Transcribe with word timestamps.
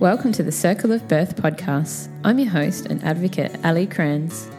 Welcome 0.00 0.32
to 0.32 0.42
the 0.42 0.50
Circle 0.50 0.92
of 0.92 1.06
Birth 1.08 1.36
podcast. 1.36 2.08
I'm 2.24 2.38
your 2.38 2.48
host 2.48 2.86
and 2.86 3.04
advocate, 3.04 3.54
Ali 3.62 3.86
Kranz. 3.86 4.50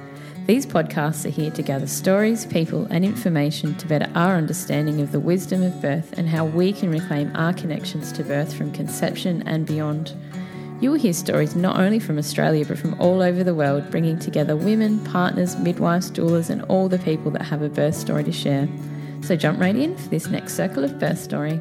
These 0.45 0.67
podcasts 0.67 1.25
are 1.25 1.29
here 1.29 1.49
to 1.49 1.63
gather 1.63 1.87
stories, 1.87 2.45
people, 2.45 2.85
and 2.91 3.03
information 3.03 3.73
to 3.77 3.87
better 3.87 4.07
our 4.13 4.35
understanding 4.35 5.01
of 5.01 5.11
the 5.11 5.19
wisdom 5.19 5.63
of 5.63 5.81
birth 5.81 6.13
and 6.15 6.29
how 6.29 6.45
we 6.45 6.71
can 6.71 6.91
reclaim 6.91 7.35
our 7.35 7.53
connections 7.53 8.11
to 8.11 8.23
birth 8.23 8.53
from 8.53 8.71
conception 8.71 9.41
and 9.47 9.65
beyond. 9.65 10.13
You 10.79 10.91
will 10.91 10.99
hear 10.99 11.11
stories 11.11 11.55
not 11.55 11.79
only 11.79 11.97
from 11.97 12.19
Australia 12.19 12.63
but 12.63 12.77
from 12.77 12.93
all 13.01 13.23
over 13.23 13.43
the 13.43 13.55
world, 13.55 13.89
bringing 13.89 14.19
together 14.19 14.55
women, 14.55 15.03
partners, 15.05 15.57
midwives, 15.57 16.11
doulas, 16.11 16.51
and 16.51 16.61
all 16.65 16.87
the 16.87 16.99
people 16.99 17.31
that 17.31 17.41
have 17.41 17.63
a 17.63 17.69
birth 17.69 17.95
story 17.95 18.23
to 18.25 18.31
share. 18.31 18.69
So 19.21 19.35
jump 19.35 19.59
right 19.59 19.75
in 19.75 19.97
for 19.97 20.09
this 20.09 20.27
next 20.27 20.53
circle 20.53 20.83
of 20.83 20.99
birth 20.99 21.17
story. 21.17 21.59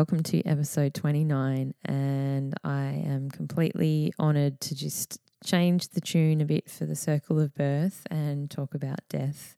Welcome 0.00 0.22
to 0.22 0.42
episode 0.46 0.94
29, 0.94 1.74
and 1.84 2.54
I 2.64 2.84
am 3.04 3.30
completely 3.30 4.14
honoured 4.18 4.58
to 4.62 4.74
just 4.74 5.20
change 5.44 5.88
the 5.88 6.00
tune 6.00 6.40
a 6.40 6.46
bit 6.46 6.70
for 6.70 6.86
the 6.86 6.96
circle 6.96 7.38
of 7.38 7.54
birth 7.54 8.06
and 8.10 8.50
talk 8.50 8.72
about 8.72 9.00
death 9.10 9.56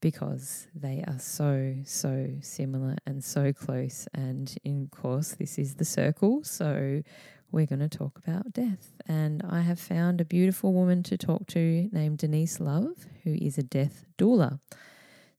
because 0.00 0.66
they 0.74 1.04
are 1.06 1.20
so, 1.20 1.76
so 1.84 2.30
similar 2.40 2.96
and 3.06 3.22
so 3.22 3.52
close. 3.52 4.08
And 4.12 4.52
in 4.64 4.88
course, 4.88 5.36
this 5.38 5.56
is 5.56 5.76
the 5.76 5.84
circle. 5.84 6.42
So 6.42 7.04
we're 7.52 7.66
going 7.66 7.78
to 7.78 7.88
talk 7.88 8.18
about 8.18 8.52
death. 8.52 8.96
And 9.06 9.40
I 9.48 9.60
have 9.60 9.78
found 9.78 10.20
a 10.20 10.24
beautiful 10.24 10.72
woman 10.72 11.04
to 11.04 11.16
talk 11.16 11.46
to 11.46 11.88
named 11.92 12.18
Denise 12.18 12.58
Love, 12.58 13.06
who 13.22 13.34
is 13.40 13.56
a 13.56 13.62
death 13.62 14.04
doula. 14.18 14.58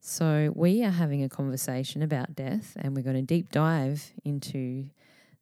So 0.04 0.52
we 0.56 0.84
are 0.84 0.90
having 0.90 1.24
a 1.24 1.30
conversation 1.30 2.02
about 2.02 2.34
death, 2.34 2.76
and 2.76 2.96
we're 2.96 3.04
going 3.04 3.18
to 3.18 3.22
deep 3.22 3.52
dive 3.52 4.12
into 4.26 4.90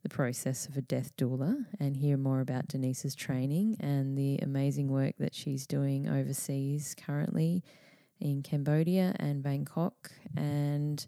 the 0.04 0.10
process 0.10 0.68
of 0.68 0.76
a 0.76 0.82
death 0.82 1.16
doula 1.16 1.66
and 1.80 1.96
hear 1.96 2.18
more 2.18 2.42
about 2.42 2.68
Denise's 2.68 3.16
training 3.16 3.78
and 3.80 4.18
the 4.18 4.38
amazing 4.42 4.90
work 4.90 5.16
that 5.18 5.34
she's 5.34 5.66
doing 5.66 6.10
overseas 6.10 6.94
currently 6.94 7.64
in 8.20 8.44
Cambodia 8.44 9.16
and 9.18 9.42
Bangkok. 9.42 10.12
And 10.36 11.08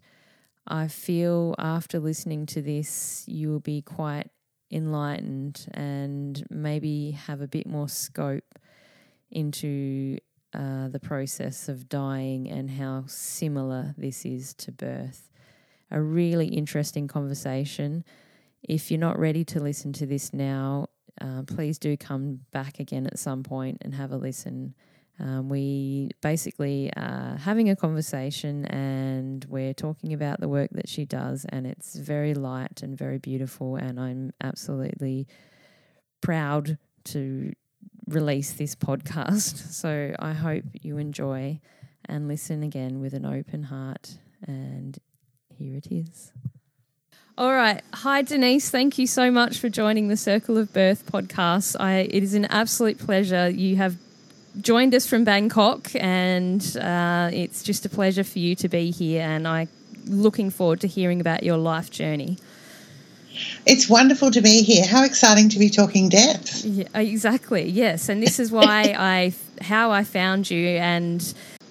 I 0.66 0.88
feel 0.88 1.54
after 1.58 2.00
listening 2.00 2.46
to 2.46 2.62
this, 2.62 3.24
you 3.28 3.50
will 3.50 3.60
be 3.60 3.82
quite 3.82 4.30
enlightened 4.70 5.66
and 5.72 6.42
maybe 6.48 7.10
have 7.10 7.42
a 7.42 7.48
bit 7.48 7.66
more 7.66 7.90
scope 7.90 8.58
into 9.30 10.16
uh, 10.54 10.88
the 10.88 11.00
process 11.00 11.68
of 11.68 11.88
dying 11.88 12.48
and 12.48 12.70
how 12.70 13.04
similar 13.06 13.94
this 13.96 14.24
is 14.24 14.54
to 14.54 14.72
birth. 14.72 15.30
A 15.90 16.00
really 16.00 16.48
interesting 16.48 17.08
conversation. 17.08 18.04
If 18.62 18.90
you're 18.90 19.00
not 19.00 19.18
ready 19.18 19.44
to 19.46 19.60
listen 19.60 19.92
to 19.94 20.06
this 20.06 20.32
now, 20.32 20.88
uh, 21.20 21.42
please 21.46 21.78
do 21.78 21.96
come 21.96 22.40
back 22.52 22.80
again 22.80 23.06
at 23.06 23.18
some 23.18 23.42
point 23.42 23.78
and 23.82 23.94
have 23.94 24.12
a 24.12 24.16
listen. 24.16 24.74
Um, 25.18 25.48
we 25.48 26.10
basically 26.20 26.90
are 26.96 27.36
having 27.36 27.68
a 27.68 27.76
conversation 27.76 28.64
and 28.66 29.44
we're 29.46 29.74
talking 29.74 30.12
about 30.12 30.40
the 30.40 30.48
work 30.48 30.70
that 30.72 30.88
she 30.88 31.04
does, 31.04 31.44
and 31.48 31.66
it's 31.66 31.96
very 31.96 32.34
light 32.34 32.82
and 32.82 32.96
very 32.96 33.18
beautiful. 33.18 33.76
And 33.76 34.00
I'm 34.00 34.32
absolutely 34.42 35.28
proud 36.20 36.78
to 37.04 37.52
release 38.06 38.52
this 38.52 38.74
podcast. 38.74 39.70
So 39.82 40.14
I 40.18 40.32
hope 40.32 40.64
you 40.80 40.98
enjoy 40.98 41.60
and 42.04 42.28
listen 42.28 42.62
again 42.62 43.00
with 43.00 43.14
an 43.14 43.26
open 43.26 43.64
heart. 43.64 44.18
And 44.46 44.96
here 45.56 45.76
it 45.76 45.88
is. 45.90 46.32
All 47.36 47.52
right. 47.52 47.82
Hi, 47.94 48.22
Denise. 48.22 48.70
Thank 48.70 48.98
you 48.98 49.06
so 49.06 49.30
much 49.30 49.58
for 49.58 49.68
joining 49.68 50.08
the 50.08 50.16
Circle 50.16 50.58
of 50.58 50.72
Birth 50.72 51.10
podcast. 51.10 51.74
I, 51.80 52.00
it 52.00 52.22
is 52.22 52.34
an 52.34 52.44
absolute 52.44 52.98
pleasure. 52.98 53.48
You 53.48 53.76
have 53.76 53.96
joined 54.60 54.94
us 54.94 55.06
from 55.06 55.24
Bangkok, 55.24 55.90
and 55.94 56.60
uh, 56.76 57.30
it's 57.32 57.62
just 57.62 57.86
a 57.86 57.88
pleasure 57.88 58.22
for 58.24 58.38
you 58.38 58.54
to 58.56 58.68
be 58.68 58.90
here. 58.90 59.22
And 59.22 59.48
I'm 59.48 59.68
looking 60.06 60.50
forward 60.50 60.80
to 60.82 60.86
hearing 60.86 61.20
about 61.20 61.42
your 61.42 61.56
life 61.56 61.90
journey. 61.90 62.36
It's 63.66 63.88
wonderful 63.88 64.30
to 64.30 64.40
be 64.40 64.62
here. 64.62 64.86
How 64.86 65.04
exciting 65.04 65.48
to 65.50 65.58
be 65.58 65.70
talking 65.70 66.08
death. 66.08 66.64
Yeah, 66.64 66.88
exactly. 66.94 67.68
Yes, 67.68 68.08
and 68.08 68.22
this 68.22 68.38
is 68.38 68.50
why 68.50 68.94
I 68.98 69.32
how 69.60 69.90
I 69.90 70.04
found 70.04 70.50
you 70.50 70.66
and 70.66 71.22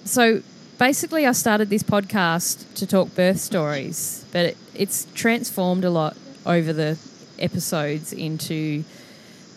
so 0.06 0.42
basically 0.80 1.28
I 1.28 1.32
started 1.34 1.70
this 1.70 1.84
podcast 1.84 2.74
to 2.76 2.88
talk 2.88 3.14
birth 3.14 3.40
stories, 3.40 4.26
but 4.32 4.46
it, 4.48 4.58
it's 4.74 5.06
transformed 5.14 5.84
a 5.84 5.90
lot 5.90 6.18
over 6.46 6.74
the 6.74 6.98
episodes 7.38 8.14
into 8.14 8.84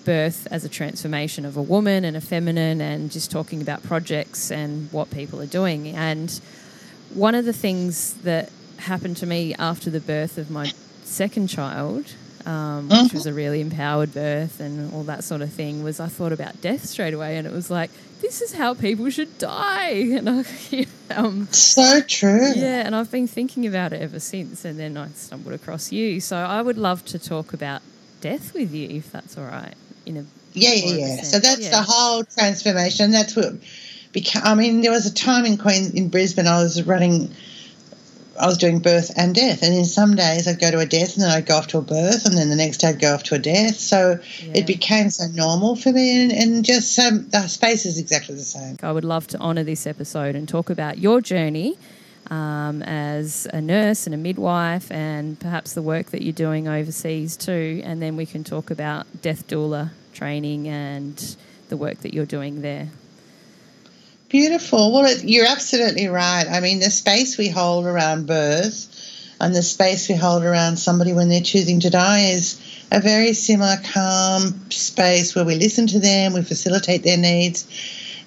birth 0.04 0.47
as 0.50 0.65
a 0.65 0.69
transformation 0.69 1.47
of 1.47 1.56
a 1.56 1.62
woman 1.62 2.04
and 2.04 2.16
a 2.16 2.21
feminine 2.21 2.81
and 2.81 3.10
just 3.10 3.31
talking 3.31 3.62
about 3.62 3.82
projects 3.82 4.50
and 4.50 4.92
what 4.92 5.10
people 5.10 5.41
are 5.41 5.47
doing. 5.47 5.88
And 5.88 6.31
one 7.15 7.34
of 7.34 7.47
the 7.47 7.53
things 7.53 8.15
that 8.22 8.50
happened 8.76 9.16
to 9.19 9.26
me 9.26 9.54
after 9.54 9.88
the 9.88 10.00
birth 10.00 10.36
of 10.36 10.50
my 10.50 10.72
second 11.04 11.48
child, 11.48 12.12
um, 12.47 12.88
which 12.88 13.12
was 13.12 13.26
a 13.26 13.32
really 13.32 13.60
empowered 13.60 14.12
birth 14.12 14.60
and 14.60 14.92
all 14.92 15.04
that 15.04 15.25
sort 15.25 15.42
of 15.42 15.53
thing, 15.53 15.82
was 15.82 16.00
I 16.00 16.09
thought 16.09 16.32
about 16.32 16.60
death 16.60 16.84
straight 16.87 17.15
away, 17.15 17.37
and 17.37 17.47
it 17.47 17.53
was 17.53 17.70
like, 17.70 17.91
this 18.20 18.41
is 18.41 18.54
how 18.54 18.75
people 18.75 19.10
should 19.10 19.37
die. 19.38 19.92
And 20.15 20.28
I, 20.31 20.87
um, 21.15 21.47
so 21.50 22.00
true. 22.00 22.53
Yeah, 22.54 22.87
and 22.87 22.97
I've 22.97 23.10
been 23.10 23.26
thinking 23.26 23.66
about 23.66 23.92
it 23.92 24.00
ever 24.00 24.20
since, 24.20 24.65
and 24.65 24.78
then 24.78 24.97
I 24.97 25.09
stumbled 25.09 25.54
across 25.54 25.92
you. 25.92 26.20
So 26.20 26.37
I 26.37 26.62
would 26.62 26.78
love 26.78 27.04
to 27.06 27.19
talk 27.19 27.53
about 27.53 27.82
death 28.21 28.54
with 28.54 28.72
you, 28.72 28.88
if 28.88 29.12
that's 29.12 29.36
all 29.36 29.44
right. 29.44 29.75
In 30.06 30.16
a 30.16 30.25
yeah, 30.54 30.72
yeah, 30.72 30.94
yeah. 30.94 31.22
So 31.22 31.41
that's 31.41 31.60
yeah. 31.60 31.71
the 31.71 31.82
whole 31.82 32.25
transformation. 32.25 33.10
That's 33.10 33.36
what 33.36 33.54
became. 34.12 34.42
I 34.44 34.54
mean, 34.54 34.81
there 34.81 34.92
was 34.92 35.06
a 35.06 35.12
time 35.12 35.44
in 35.44 35.59
Queen 35.59 35.91
in 35.94 36.09
Brisbane. 36.09 36.47
I 36.47 36.62
was 36.62 36.82
running 36.82 37.34
I 38.39 38.47
was 38.47 38.59
doing 38.59 38.81
birth 38.81 39.12
and 39.17 39.34
death, 39.34 39.62
and 39.62 39.75
in 39.75 39.84
some 39.84 40.15
days 40.15 40.49
I'd 40.49 40.61
go 40.61 40.71
to 40.71 40.78
a 40.78 40.87
death, 40.87 41.15
and 41.15 41.22
then 41.22 41.31
I'd 41.31 41.47
go 41.47 41.56
off 41.56 41.69
to 41.69 41.78
a 41.78 41.83
birth, 41.83 42.27
and 42.27 42.37
then 42.37 42.50
the 42.50 42.56
next 42.56 42.78
day 42.78 42.89
I'd 42.89 43.00
go 43.00 43.15
off 43.15 43.22
to 43.25 43.34
a 43.34 43.39
death. 43.39 43.77
So 43.77 44.19
yeah. 44.43 44.53
it 44.55 44.67
became 44.67 45.11
so 45.11 45.27
normal 45.28 45.77
for 45.77 45.93
me, 45.93 46.22
and, 46.22 46.33
and 46.33 46.65
just 46.65 46.99
um, 46.99 47.28
the 47.28 47.47
space 47.49 47.87
is 47.87 47.99
exactly 47.99 48.34
the 48.34 48.43
same. 48.43 48.77
I 48.83 48.93
would 48.93 49.05
love 49.05 49.27
to 49.28 49.39
honour 49.39 49.65
this 49.65 49.87
episode 49.87 50.34
and 50.34 50.49
talk 50.49 50.71
about 50.71 50.99
your 50.99 51.21
journey 51.21 51.77
um, 52.31 52.83
as 52.83 53.47
a 53.53 53.61
nurse 53.61 54.06
and 54.06 54.15
a 54.15 54.19
midwife, 54.19 54.91
and 54.91 55.39
perhaps 55.39 55.75
the 55.75 55.83
work 55.83 56.06
that 56.06 56.22
you're 56.22 56.33
doing 56.33 56.69
overseas 56.69 57.37
too, 57.37 57.83
and 57.84 58.01
then 58.01 58.16
we 58.16 58.27
can 58.27 58.45
talk 58.45 58.71
about 58.71 59.06
death 59.22 59.47
doula 59.47 59.91
training 60.12 60.69
and 60.69 61.37
the 61.69 61.77
work 61.77 61.99
that 62.01 62.15
you're 62.15 62.27
doing 62.27 62.62
there. 62.62 62.89
Beautiful. 64.34 64.91
Well, 64.91 65.05
it, 65.05 65.22
you're 65.22 65.47
absolutely 65.47 66.09
right. 66.09 66.49
I 66.50 66.59
mean, 66.59 66.81
the 66.81 66.91
space 66.91 67.39
we 67.39 67.49
hold 67.49 67.87
around 67.87 68.27
birth 68.27 68.89
and 69.41 69.55
the 69.55 69.62
space 69.62 70.09
we 70.09 70.17
hold 70.17 70.43
around 70.43 70.77
somebody 70.77 71.12
when 71.12 71.28
they're 71.28 71.41
choosing 71.41 71.78
to 71.78 71.91
die 71.91 72.31
is 72.31 72.61
a 72.91 72.99
very 72.99 73.33
similar, 73.33 73.77
calm 73.93 74.69
space 74.71 75.37
where 75.37 75.45
we 75.45 75.55
listen 75.55 75.87
to 75.87 76.00
them, 76.00 76.33
we 76.33 76.43
facilitate 76.43 77.05
their 77.05 77.17
needs. 77.17 77.65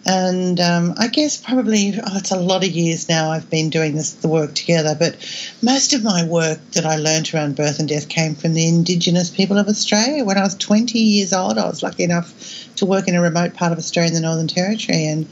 And 0.05 0.57
um, 0.61 0.93
I 0.97 1.09
guess 1.09 1.35
probably 1.35 1.95
oh, 1.97 2.17
it's 2.17 2.31
a 2.31 2.39
lot 2.39 2.63
of 2.63 2.69
years 2.69 3.09
now 3.09 3.31
I've 3.31 3.49
been 3.49 3.69
doing 3.69 3.93
this 3.93 4.13
the 4.13 4.29
work 4.29 4.55
together, 4.55 4.95
but 4.97 5.17
most 5.61 5.91
of 5.91 6.05
my 6.05 6.23
work 6.23 6.61
that 6.71 6.85
I 6.85 6.95
learned 6.95 7.33
around 7.33 7.57
birth 7.57 7.79
and 7.79 7.89
death 7.89 8.07
came 8.07 8.33
from 8.33 8.53
the 8.53 8.65
Indigenous 8.65 9.29
people 9.29 9.57
of 9.57 9.67
Australia. 9.67 10.23
When 10.23 10.37
I 10.37 10.43
was 10.43 10.55
20 10.55 10.97
years 10.97 11.33
old, 11.33 11.57
I 11.57 11.67
was 11.67 11.83
lucky 11.83 12.03
enough 12.03 12.33
to 12.77 12.85
work 12.85 13.09
in 13.09 13.15
a 13.15 13.21
remote 13.21 13.55
part 13.55 13.73
of 13.73 13.77
Australia 13.77 14.07
in 14.07 14.15
the 14.15 14.21
Northern 14.21 14.47
Territory, 14.47 15.05
and 15.07 15.27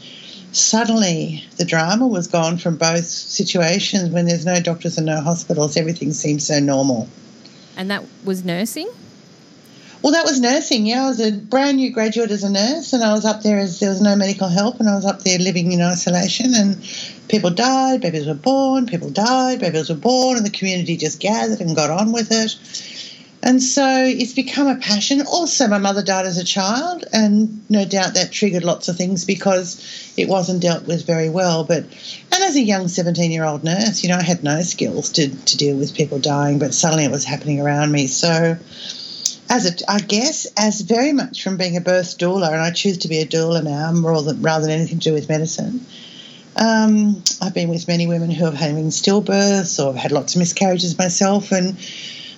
suddenly 0.55 1.43
the 1.57 1.65
drama 1.65 2.07
was 2.07 2.27
gone 2.27 2.57
from 2.57 2.77
both 2.77 3.05
situations. 3.05 4.09
When 4.09 4.25
there's 4.25 4.45
no 4.45 4.59
doctors 4.61 4.97
and 4.97 5.05
no 5.05 5.21
hospitals 5.21 5.77
everything 5.77 6.13
seems 6.13 6.47
so 6.47 6.59
normal. 6.59 7.07
And 7.77 7.91
that 7.91 8.05
was 8.23 8.45
nursing? 8.45 8.89
Well 10.01 10.13
that 10.13 10.23
was 10.23 10.39
nursing 10.39 10.85
yeah. 10.85 11.05
I 11.05 11.07
was 11.07 11.19
a 11.19 11.31
brand 11.31 11.77
new 11.77 11.91
graduate 11.91 12.29
as 12.29 12.43
a 12.43 12.51
nurse 12.51 12.93
and 12.93 13.03
i 13.03 13.11
was 13.11 13.25
up 13.25 13.41
there 13.41 13.57
as 13.57 13.79
there 13.79 13.89
was 13.89 14.01
no 14.01 14.15
medical 14.15 14.47
help 14.47 14.79
and 14.79 14.87
i 14.87 14.93
was 14.93 15.03
up 15.03 15.21
there 15.21 15.39
living 15.39 15.71
in 15.71 15.81
isolation 15.81 16.53
and 16.53 16.77
people 17.27 17.49
died 17.49 18.01
babies 18.01 18.27
were 18.27 18.35
born 18.35 18.85
people 18.85 19.09
died 19.09 19.59
babies 19.59 19.89
were 19.89 19.95
born 19.95 20.37
and 20.37 20.45
the 20.45 20.51
community 20.51 20.95
just 20.95 21.19
gathered 21.19 21.59
and 21.59 21.75
got 21.75 21.89
on 21.89 22.11
with 22.11 22.31
it 22.31 22.55
and 23.45 23.61
so 23.61 24.03
it's 24.03 24.33
become 24.33 24.65
a 24.65 24.75
passion. 24.77 25.21
Also, 25.21 25.67
my 25.67 25.77
mother 25.77 26.01
died 26.01 26.25
as 26.25 26.39
a 26.39 26.43
child, 26.43 27.05
and 27.13 27.63
no 27.69 27.85
doubt 27.85 28.15
that 28.15 28.31
triggered 28.31 28.63
lots 28.63 28.87
of 28.87 28.97
things 28.97 29.23
because 29.23 30.13
it 30.17 30.27
wasn't 30.27 30.63
dealt 30.63 30.87
with 30.87 31.05
very 31.05 31.29
well. 31.29 31.63
But 31.63 31.83
and 31.83 32.43
as 32.43 32.55
a 32.55 32.61
young 32.61 32.87
17 32.87 33.31
year 33.31 33.45
old 33.45 33.63
nurse, 33.63 34.01
you 34.01 34.09
know, 34.09 34.17
I 34.17 34.23
had 34.23 34.43
no 34.43 34.61
skills 34.63 35.11
to, 35.11 35.29
to 35.29 35.57
deal 35.57 35.77
with 35.77 35.93
people 35.93 36.17
dying, 36.17 36.57
but 36.57 36.73
suddenly 36.73 37.05
it 37.05 37.11
was 37.11 37.23
happening 37.23 37.61
around 37.61 37.91
me. 37.91 38.07
So, 38.07 38.57
as 39.47 39.65
a, 39.67 39.91
I 39.91 39.99
guess, 39.99 40.47
as 40.57 40.81
very 40.81 41.13
much 41.13 41.43
from 41.43 41.57
being 41.57 41.77
a 41.77 41.81
birth 41.81 42.17
doula, 42.17 42.47
and 42.47 42.61
I 42.61 42.71
choose 42.71 42.97
to 42.99 43.07
be 43.07 43.19
a 43.19 43.27
doula 43.27 43.63
now, 43.63 43.91
more 43.91 44.23
than, 44.23 44.41
rather 44.41 44.65
than 44.65 44.71
anything 44.71 44.97
to 44.97 45.09
do 45.09 45.13
with 45.13 45.29
medicine. 45.29 45.85
Um, 46.55 47.21
I've 47.43 47.53
been 47.53 47.69
with 47.69 47.87
many 47.87 48.07
women 48.07 48.31
who 48.31 48.45
have 48.45 48.55
had 48.55 48.73
stillbirths 48.73 49.79
or 49.79 49.93
have 49.93 50.01
had 50.01 50.11
lots 50.11 50.33
of 50.33 50.39
miscarriages 50.39 50.97
myself, 50.97 51.51
and 51.51 51.77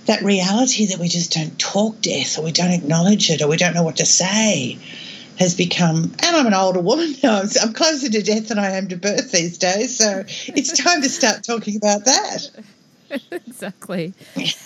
that 0.08 0.24
reality 0.24 0.88
that 0.88 1.00
we 1.00 1.08
just 1.08 1.34
don't 1.34 1.58
talk 1.60 2.02
death 2.02 2.38
or 2.38 2.44
we 2.44 2.52
don't 2.52 2.72
acknowledge 2.72 3.30
it 3.30 3.42
or 3.42 3.48
we 3.48 3.58
don't 3.58 3.74
know 3.74 3.84
what 3.84 3.98
to 3.98 4.06
say 4.06 4.80
has 5.38 5.54
become, 5.54 6.16
and 6.24 6.36
I'm 6.36 6.48
an 6.48 6.54
older 6.54 6.80
woman 6.80 7.14
now, 7.22 7.44
I'm 7.62 7.74
closer 7.74 8.10
to 8.10 8.22
death 8.24 8.48
than 8.48 8.58
I 8.58 8.72
am 8.72 8.88
to 8.88 8.98
birth 8.98 9.32
these 9.32 9.58
days, 9.58 9.98
so 9.98 10.24
it's 10.28 10.72
time 10.84 11.02
to 11.04 11.10
start 11.10 11.44
talking 11.44 11.76
about 11.76 12.06
that. 12.06 12.50
exactly. 13.32 14.14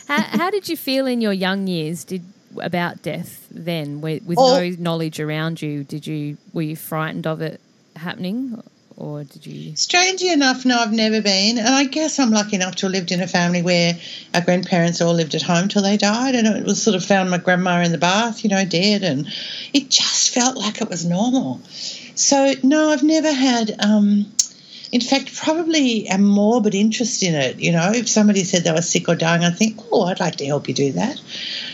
how, 0.08 0.22
how, 0.22 0.50
did 0.50 0.70
you 0.70 0.78
feel 0.78 1.06
in 1.06 1.20
your 1.22 1.34
young 1.34 1.68
years? 1.68 2.04
Did 2.06 2.24
about 2.62 3.02
death 3.02 3.48
then, 3.52 4.02
with, 4.02 4.24
with 4.24 4.38
oh. 4.40 4.60
no 4.60 4.76
knowledge 4.80 5.20
around 5.20 5.62
you? 5.62 5.84
Did 5.84 6.08
you 6.08 6.38
were 6.54 6.62
you 6.62 6.76
frightened 6.76 7.28
of 7.28 7.42
it 7.42 7.60
happening? 7.96 8.64
Or 9.02 9.24
did 9.24 9.48
you? 9.48 9.76
Strangely 9.76 10.32
enough, 10.32 10.64
no, 10.64 10.78
I've 10.78 10.94
never 10.94 11.22
been. 11.22 11.58
And 11.58 11.68
I 11.68 11.86
guess 11.86 12.20
I'm 12.20 12.30
lucky 12.30 12.56
enough 12.56 12.76
to 12.78 12.86
have 12.86 12.94
lived 12.94 13.12
in 13.12 13.20
a 13.20 13.28
family 13.28 13.64
where 13.64 13.98
our 14.36 14.42
grandparents 14.42 15.02
all 15.02 15.14
lived 15.14 15.34
at 15.34 15.42
home 15.42 15.70
till 15.70 15.82
they 15.82 15.98
died. 15.98 16.36
And 16.36 16.46
it 16.46 16.66
was 16.66 16.82
sort 16.82 16.96
of 16.96 17.04
found 17.04 17.32
my 17.32 17.40
grandma 17.40 17.82
in 17.82 17.92
the 17.92 17.98
bath, 17.98 18.44
you 18.44 18.52
know, 18.52 18.64
dead. 18.64 19.04
And 19.04 19.28
it 19.74 19.90
just 19.90 20.36
felt 20.36 20.56
like 20.56 20.82
it 20.82 20.90
was 20.90 21.04
normal. 21.04 21.62
So, 22.14 22.54
no, 22.62 22.92
I've 22.92 23.02
never 23.02 23.32
had. 23.32 23.76
Um, 23.84 24.32
in 24.92 25.02
fact, 25.02 25.36
probably 25.36 26.06
a 26.08 26.20
morbid 26.20 26.76
interest 26.76 27.24
in 27.24 27.34
it. 27.34 27.60
You 27.60 27.72
know, 27.72 27.92
if 27.94 28.08
somebody 28.08 28.44
said 28.44 28.64
they 28.64 28.72
were 28.72 28.84
sick 28.84 29.10
or 29.10 29.16
dying, 29.16 29.44
I'd 29.44 29.58
think, 29.58 29.80
oh, 29.92 30.04
I'd 30.04 30.20
like 30.20 30.36
to 30.36 30.46
help 30.46 30.68
you 30.68 30.76
do 30.76 30.92
that. 30.92 31.20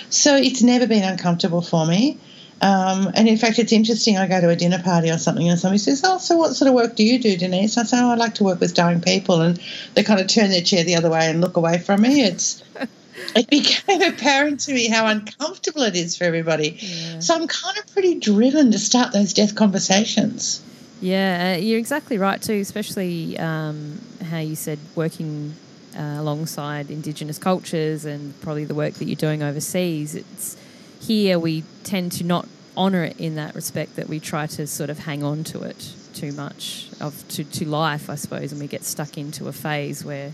So 0.09 0.37
it's 0.37 0.63
never 0.63 0.87
been 0.87 1.03
uncomfortable 1.03 1.61
for 1.61 1.85
me. 1.85 2.19
Um, 2.61 3.11
and 3.13 3.27
in 3.27 3.37
fact, 3.37 3.59
it's 3.59 3.71
interesting. 3.71 4.17
I 4.17 4.27
go 4.27 4.41
to 4.41 4.49
a 4.49 4.55
dinner 4.55 4.81
party 4.81 5.11
or 5.11 5.17
something, 5.17 5.47
and 5.47 5.59
somebody 5.59 5.77
says, 5.77 6.01
"Oh, 6.03 6.17
so 6.17 6.37
what 6.37 6.55
sort 6.55 6.69
of 6.69 6.73
work 6.73 6.95
do 6.95 7.03
you 7.03 7.19
do, 7.19 7.37
Denise?" 7.37 7.77
I 7.77 7.83
say, 7.83 7.97
"Oh, 7.99 8.11
I 8.11 8.15
like 8.15 8.35
to 8.35 8.43
work 8.43 8.59
with 8.59 8.73
dying 8.73 9.01
people," 9.01 9.41
and 9.41 9.59
they 9.93 10.03
kind 10.03 10.19
of 10.19 10.27
turn 10.27 10.49
their 10.49 10.61
chair 10.61 10.83
the 10.83 10.95
other 10.95 11.09
way 11.09 11.29
and 11.29 11.39
look 11.39 11.57
away 11.57 11.77
from 11.77 12.01
me. 12.01 12.23
It's 12.23 12.63
it 13.35 13.47
became 13.49 14.01
apparent 14.01 14.61
to 14.61 14.73
me 14.73 14.87
how 14.87 15.05
uncomfortable 15.05 15.83
it 15.83 15.95
is 15.95 16.17
for 16.17 16.23
everybody. 16.23 16.77
Yeah. 16.79 17.19
So 17.19 17.35
I'm 17.35 17.47
kind 17.47 17.77
of 17.77 17.87
pretty 17.93 18.19
driven 18.19 18.71
to 18.71 18.79
start 18.79 19.13
those 19.13 19.33
death 19.33 19.53
conversations. 19.53 20.63
Yeah, 20.99 21.57
uh, 21.57 21.61
you're 21.61 21.79
exactly 21.79 22.17
right 22.17 22.41
too. 22.41 22.59
Especially 22.59 23.37
um, 23.37 24.01
how 24.31 24.39
you 24.39 24.55
said 24.55 24.79
working 24.95 25.53
uh, 25.95 26.15
alongside 26.17 26.89
Indigenous 26.89 27.37
cultures 27.37 28.05
and 28.05 28.39
probably 28.41 28.65
the 28.65 28.75
work 28.75 28.95
that 28.95 29.05
you're 29.05 29.15
doing 29.15 29.43
overseas. 29.43 30.15
It's 30.15 30.57
here 30.99 31.39
we 31.39 31.63
tend 31.83 32.11
to 32.13 32.23
not 32.23 32.47
honour 32.75 33.03
it 33.05 33.19
in 33.19 33.35
that 33.35 33.55
respect 33.55 33.95
that 33.95 34.07
we 34.07 34.19
try 34.19 34.45
to 34.45 34.67
sort 34.67 34.89
of 34.89 34.99
hang 34.99 35.23
on 35.23 35.43
to 35.43 35.63
it 35.63 35.93
too 36.13 36.31
much 36.31 36.89
of 36.99 37.27
to, 37.29 37.43
to 37.43 37.67
life, 37.67 38.09
I 38.09 38.15
suppose, 38.15 38.51
and 38.51 38.61
we 38.61 38.67
get 38.67 38.83
stuck 38.83 39.17
into 39.17 39.47
a 39.47 39.53
phase 39.53 40.05
where 40.05 40.31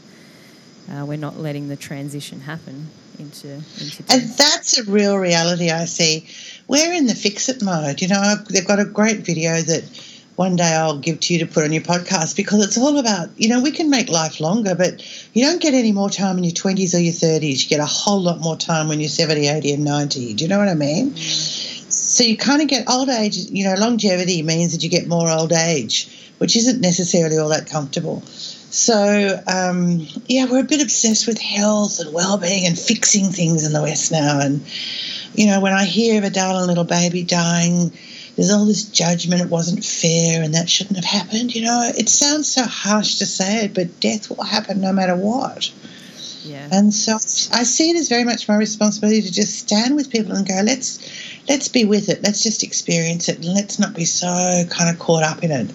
uh, 0.92 1.06
we're 1.06 1.18
not 1.18 1.38
letting 1.38 1.69
the 1.69 1.75
transition 1.75 2.42
happen 2.42 2.88
into 3.19 3.48
into. 3.54 4.04
Death. 4.04 4.12
And 4.12 4.30
that's 4.38 4.77
a 4.77 4.83
real 4.83 5.18
reality 5.18 5.71
I 5.71 5.86
see. 5.86 6.27
We're 6.68 6.94
in 6.94 7.07
the 7.07 7.16
fix 7.16 7.50
it 7.50 7.62
mode. 7.63 8.01
You 8.01 8.09
know, 8.09 8.36
they've 8.50 8.68
got 8.68 8.80
a 8.80 8.86
great 8.86 9.19
video 9.19 9.62
that 9.62 9.83
one 10.35 10.56
day 10.56 10.74
I'll 10.74 10.97
give 10.97 11.19
to 11.19 11.33
you 11.33 11.45
to 11.45 11.45
put 11.45 11.63
on 11.63 11.74
your 11.74 11.83
podcast 11.83 12.35
because 12.35 12.65
it's 12.65 12.77
all 12.77 12.97
about, 12.97 13.30
you 13.38 13.50
know, 13.50 13.62
we 13.62 13.71
can 13.71 13.89
make 13.89 14.09
life 14.09 14.39
longer, 14.39 14.74
but 14.74 15.06
you 15.33 15.45
don't 15.45 15.62
get 15.62 15.74
any 15.74 15.91
more 15.91 16.09
time 16.09 16.38
in 16.38 16.44
your 16.44 16.53
20s 16.53 16.95
or 16.95 17.00
your 17.00 17.13
30s. 17.13 17.63
You 17.63 17.69
get 17.69 17.80
a 17.80 17.85
whole 17.85 18.21
lot 18.21 18.39
more 18.39 18.57
time 18.57 18.88
when 18.88 19.00
you're 19.00 19.09
70, 19.09 19.47
80, 19.47 19.74
and 19.74 19.83
90. 19.83 20.33
Do 20.33 20.44
you 20.44 20.50
know 20.50 20.57
what 20.57 20.69
I 20.69 20.74
mean? 20.74 21.15
So 21.15 22.24
you 22.24 22.35
kind 22.35 22.62
of 22.62 22.68
get 22.68 22.89
old 22.89 23.09
age, 23.09 23.38
you 23.38 23.65
know, 23.65 23.75
longevity 23.75 24.41
means 24.41 24.71
that 24.71 24.83
you 24.83 24.89
get 24.89 25.07
more 25.07 25.30
old 25.30 25.53
age, 25.53 26.31
which 26.39 26.56
isn't 26.56 26.81
necessarily 26.81 27.38
all 27.38 27.50
that 27.50 27.69
comfortable. 27.69 28.24
So, 28.25 29.39
um, 29.47 30.07
yeah, 30.25 30.45
we're 30.50 30.62
a 30.62 30.63
bit 30.63 30.81
obsessed 30.81 31.27
with 31.27 31.39
health 31.39 32.00
and 32.00 32.12
well 32.12 32.39
being 32.39 32.65
and 32.65 32.77
fixing 32.77 33.25
things 33.25 33.68
in 33.68 33.71
the 33.71 33.83
West 33.83 34.12
now. 34.12 34.39
And, 34.39 34.65
you 35.35 35.45
know, 35.45 35.59
when 35.62 35.74
I 35.74 35.85
hear 35.85 36.18
of 36.18 36.24
a 36.24 36.31
darling 36.31 36.65
little 36.65 36.83
baby 36.83 37.24
dying, 37.24 37.91
there's 38.35 38.51
all 38.51 38.65
this 38.65 38.85
judgment, 38.85 39.41
it 39.41 39.50
wasn't 39.50 39.85
fair 39.85 40.41
and 40.41 40.56
that 40.56 40.69
shouldn't 40.69 40.95
have 40.95 41.06
happened. 41.06 41.53
You 41.53 41.65
know, 41.65 41.91
it 41.95 42.09
sounds 42.09 42.51
so 42.51 42.63
harsh 42.63 43.19
to 43.19 43.25
say 43.25 43.65
it, 43.65 43.74
but 43.74 44.00
death 44.00 44.30
will 44.30 44.44
happen 44.44 44.81
no 44.81 44.91
matter 44.91 45.15
what. 45.15 45.71
Yeah. 46.44 46.68
And 46.71 46.94
so 46.94 47.15
I 47.15 47.63
see 47.63 47.91
it 47.91 47.95
as 47.95 48.09
very 48.09 48.25
much 48.25 48.47
my 48.47 48.56
responsibility 48.56 49.21
to 49.21 49.31
just 49.31 49.57
stand 49.59 49.95
with 49.95 50.09
people 50.09 50.33
and 50.33 50.47
go, 50.47 50.62
let's 50.63 51.00
let's 51.47 51.69
be 51.69 51.85
with 51.85 52.09
it, 52.09 52.21
let's 52.24 52.44
just 52.44 52.63
experience 52.63 53.30
it, 53.30 53.38
and 53.38 53.53
let's 53.53 53.80
not 53.80 53.94
be 53.94 54.06
so 54.06 54.63
kind 54.69 54.89
of 54.89 55.00
caught 55.00 55.24
up 55.24 55.44
in 55.44 55.51
it. 55.51 55.71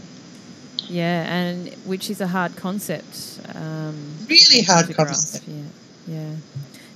Yeah, 0.89 1.25
and 1.33 1.73
which 1.87 2.11
is 2.11 2.21
a 2.21 2.27
hard 2.27 2.57
concept. 2.57 3.41
Um, 3.55 4.15
really 4.29 4.63
hard 4.63 4.95
concept. 4.95 5.49
Yeah, 5.49 5.65
yeah. 6.07 6.35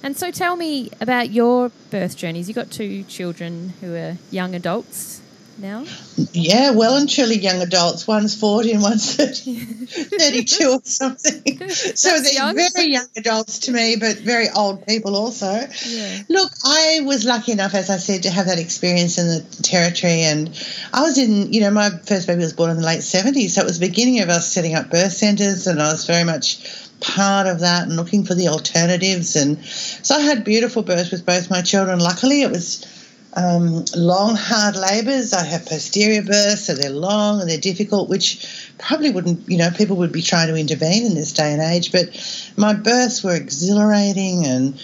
And 0.02 0.16
so, 0.16 0.30
tell 0.30 0.56
me 0.56 0.90
about 1.00 1.30
your 1.30 1.70
birth 1.90 2.16
journeys. 2.16 2.48
You 2.48 2.54
got 2.54 2.70
two 2.70 3.04
children 3.04 3.74
who 3.80 3.94
are 3.94 4.18
young 4.30 4.54
adults 4.54 5.21
now? 5.58 5.84
Yeah, 6.32 6.72
well 6.72 6.96
and 6.96 7.08
truly 7.08 7.38
young 7.38 7.60
adults. 7.60 8.06
One's 8.06 8.34
40 8.38 8.72
and 8.72 8.82
one's 8.82 9.14
30, 9.16 9.54
32 9.86 10.68
or 10.68 10.80
something. 10.84 11.68
so 11.70 12.20
they're 12.20 12.32
young. 12.32 12.54
very 12.54 12.92
young 12.92 13.06
adults 13.16 13.60
to 13.60 13.72
me, 13.72 13.96
but 13.96 14.18
very 14.18 14.48
old 14.50 14.86
people 14.86 15.16
also. 15.16 15.52
Yeah. 15.86 16.18
Look, 16.28 16.50
I 16.64 17.00
was 17.04 17.24
lucky 17.24 17.52
enough, 17.52 17.74
as 17.74 17.90
I 17.90 17.96
said, 17.96 18.24
to 18.24 18.30
have 18.30 18.46
that 18.46 18.58
experience 18.58 19.18
in 19.18 19.26
the 19.26 19.62
territory. 19.62 20.22
And 20.22 20.48
I 20.92 21.02
was 21.02 21.18
in, 21.18 21.52
you 21.52 21.60
know, 21.60 21.70
my 21.70 21.90
first 21.90 22.26
baby 22.26 22.40
was 22.42 22.52
born 22.52 22.70
in 22.70 22.76
the 22.76 22.86
late 22.86 23.00
70s. 23.00 23.50
So 23.50 23.62
it 23.62 23.64
was 23.66 23.78
the 23.78 23.88
beginning 23.88 24.20
of 24.20 24.28
us 24.28 24.50
setting 24.50 24.74
up 24.74 24.90
birth 24.90 25.12
centres, 25.12 25.66
and 25.66 25.80
I 25.80 25.92
was 25.92 26.06
very 26.06 26.24
much 26.24 26.88
part 27.00 27.46
of 27.48 27.60
that 27.60 27.82
and 27.82 27.96
looking 27.96 28.24
for 28.24 28.34
the 28.34 28.48
alternatives. 28.48 29.36
And 29.36 29.62
so 29.64 30.14
I 30.14 30.20
had 30.20 30.44
beautiful 30.44 30.82
births 30.82 31.10
with 31.10 31.26
both 31.26 31.50
my 31.50 31.60
children. 31.62 31.98
Luckily, 31.98 32.42
it 32.42 32.50
was 32.50 32.86
um, 33.34 33.84
long, 33.96 34.36
hard 34.36 34.76
labours. 34.76 35.32
I 35.32 35.44
have 35.44 35.66
posterior 35.66 36.22
births, 36.22 36.66
so 36.66 36.74
they're 36.74 36.90
long 36.90 37.40
and 37.40 37.48
they're 37.48 37.58
difficult, 37.58 38.08
which 38.08 38.72
probably 38.78 39.10
wouldn't, 39.10 39.48
you 39.48 39.58
know, 39.58 39.70
people 39.70 39.96
would 39.96 40.12
be 40.12 40.22
trying 40.22 40.48
to 40.48 40.56
intervene 40.56 41.06
in 41.06 41.14
this 41.14 41.32
day 41.32 41.52
and 41.52 41.62
age. 41.62 41.92
But 41.92 42.10
my 42.56 42.74
births 42.74 43.22
were 43.22 43.34
exhilarating 43.34 44.46
and 44.46 44.80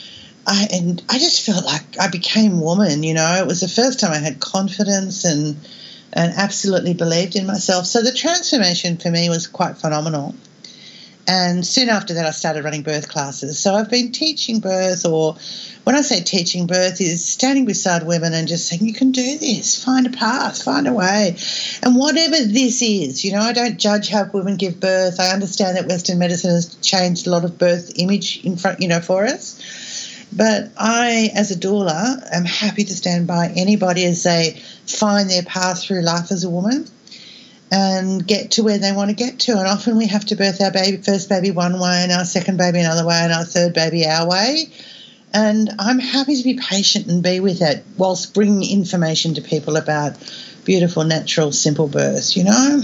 I, 0.47 0.67
and 0.73 1.03
I 1.11 1.19
just 1.19 1.45
felt 1.45 1.65
like 1.65 1.99
I 2.01 2.09
became 2.09 2.61
woman, 2.61 3.03
you 3.03 3.13
know. 3.13 3.35
It 3.35 3.47
was 3.47 3.61
the 3.61 3.69
first 3.69 4.01
time 4.01 4.13
I 4.13 4.19
had 4.19 4.41
confidence 4.41 5.25
and 5.25 5.57
and 6.11 6.33
absolutely 6.37 6.95
believed 6.95 7.37
in 7.37 7.47
myself. 7.47 7.85
So 7.85 8.03
the 8.03 8.13
transformation 8.13 8.97
for 8.97 9.11
me 9.11 9.29
was 9.29 9.47
quite 9.47 9.77
phenomenal. 9.77 10.35
And 11.29 11.65
soon 11.67 11.91
after 11.91 12.15
that, 12.15 12.25
I 12.25 12.31
started 12.31 12.65
running 12.65 12.83
birth 12.83 13.09
classes. 13.09 13.59
So 13.59 13.75
I've 13.75 13.91
been 13.91 14.13
teaching 14.13 14.61
birth, 14.61 15.05
or 15.05 15.37
when 15.85 15.95
I 15.95 16.01
say 16.01 16.23
teaching 16.23 16.67
birth, 16.67 17.03
is 17.03 17.23
standing 17.23 17.67
beside 17.67 18.07
women 18.07 18.33
and 18.33 18.49
just 18.49 18.67
saying, 18.67 18.87
you 18.87 18.95
can 18.95 19.13
do 19.13 19.37
this, 19.37 19.85
find 19.85 20.07
a 20.07 20.11
path, 20.11 20.63
find 20.63 20.89
a 20.89 20.95
way. 20.95 21.37
And 21.83 21.97
whatever 21.97 22.37
this 22.37 22.81
is, 22.81 23.27
you 23.27 23.33
know, 23.33 23.41
I 23.41 23.53
don't 23.53 23.79
judge 23.79 24.09
how 24.09 24.25
women 24.33 24.57
give 24.57 24.81
birth. 24.81 25.21
I 25.21 25.35
understand 25.35 25.77
that 25.77 25.87
Western 25.87 26.19
medicine 26.19 26.51
has 26.51 26.75
changed 26.77 27.27
a 27.27 27.31
lot 27.31 27.45
of 27.45 27.59
birth 27.59 27.93
image 27.97 28.43
in 28.43 28.57
front, 28.57 28.81
you 28.81 28.89
know, 28.89 29.01
for 29.01 29.27
us. 29.27 30.25
But 30.35 30.71
I, 30.79 31.31
as 31.35 31.51
a 31.51 31.57
doula, 31.57 32.27
am 32.33 32.47
happy 32.47 32.85
to 32.85 32.95
stand 32.95 33.27
by 33.27 33.53
anybody 33.55 34.07
as 34.07 34.23
they 34.23 34.63
find 34.87 35.29
their 35.29 35.43
path 35.43 35.83
through 35.83 36.03
life 36.03 36.33
as 36.33 36.45
a 36.45 36.51
woman 36.51 36.87
and 37.71 38.27
get 38.27 38.53
to 38.53 38.63
where 38.63 38.79
they 38.79 38.93
want 38.93 39.11
to 39.11 39.17
get 39.17 39.41
to. 39.41 39.53
And 39.53 39.67
often 39.67 39.97
we 39.97 40.07
have 40.07 40.25
to 40.27 40.37
birth 40.37 40.61
our 40.61 40.71
baby, 40.71 40.97
first 40.99 41.29
baby 41.29 41.51
one 41.51 41.79
way, 41.79 42.01
and 42.03 42.13
our 42.13 42.25
second 42.25 42.57
baby 42.57 42.81
another 42.81 43.07
way, 43.07 43.17
and 43.17 43.33
our 43.33 43.45
third 43.45 43.75
baby 43.75 44.07
our 44.07 44.29
way. 44.29 44.67
And 45.35 45.71
I'm 45.79 45.99
happy 45.99 46.37
to 46.37 46.43
be 46.43 46.59
patient 46.59 47.07
and 47.07 47.23
be 47.23 47.41
with 47.41 47.61
it 47.61 47.85
whilst 47.99 48.33
bringing 48.33 48.71
information 48.71 49.35
to 49.35 49.43
people 49.43 49.77
about 49.77 50.17
beautiful, 50.65 51.05
natural, 51.05 51.53
simple 51.53 51.89
births, 51.89 52.37
you 52.37 52.45
know? 52.45 52.83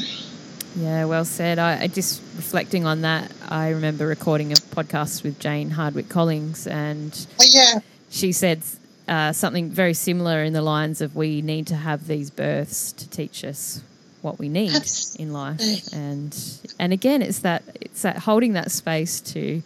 Yeah, 0.76 1.06
well 1.06 1.24
said. 1.24 1.58
I, 1.58 1.86
just 1.86 2.20
reflecting 2.36 2.84
on 2.84 3.02
that, 3.02 3.30
I 3.48 3.70
remember 3.70 4.06
recording 4.06 4.52
a 4.52 4.56
podcast 4.56 5.22
with 5.22 5.38
Jane 5.38 5.70
Hardwicke 5.70 6.08
Collins, 6.08 6.66
and 6.66 7.26
oh, 7.40 7.46
yeah. 7.50 7.78
she 8.10 8.32
said 8.32 8.62
uh, 9.08 9.32
something 9.32 9.70
very 9.70 9.94
similar 9.94 10.42
in 10.42 10.52
the 10.52 10.62
lines 10.62 11.00
of 11.00 11.14
we 11.14 11.40
need 11.40 11.68
to 11.68 11.76
have 11.76 12.06
these 12.06 12.30
births 12.30 12.92
to 12.92 13.08
teach 13.08 13.44
us 13.44 13.82
what 14.24 14.38
we 14.38 14.48
need 14.48 14.82
in 15.18 15.32
life. 15.32 15.60
And 15.92 16.36
and 16.78 16.92
again, 16.92 17.22
it's 17.22 17.40
that 17.40 17.62
it's 17.80 18.02
that 18.02 18.18
holding 18.18 18.54
that 18.54 18.70
space 18.70 19.20
to 19.20 19.62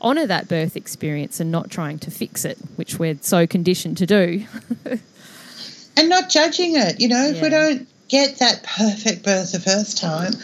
honor 0.00 0.26
that 0.26 0.48
birth 0.48 0.76
experience 0.76 1.40
and 1.40 1.50
not 1.50 1.70
trying 1.70 1.98
to 2.00 2.10
fix 2.10 2.44
it, 2.44 2.58
which 2.76 2.98
we're 2.98 3.18
so 3.20 3.46
conditioned 3.46 3.96
to 3.98 4.06
do. 4.06 4.44
and 5.96 6.08
not 6.08 6.28
judging 6.28 6.76
it. 6.76 7.00
You 7.00 7.08
know, 7.08 7.26
if 7.26 7.36
yeah. 7.36 7.42
we 7.42 7.48
don't 7.48 7.88
get 8.12 8.40
that 8.40 8.62
perfect 8.62 9.24
birth 9.24 9.52
the 9.52 9.58
first 9.58 9.96
time. 9.96 10.34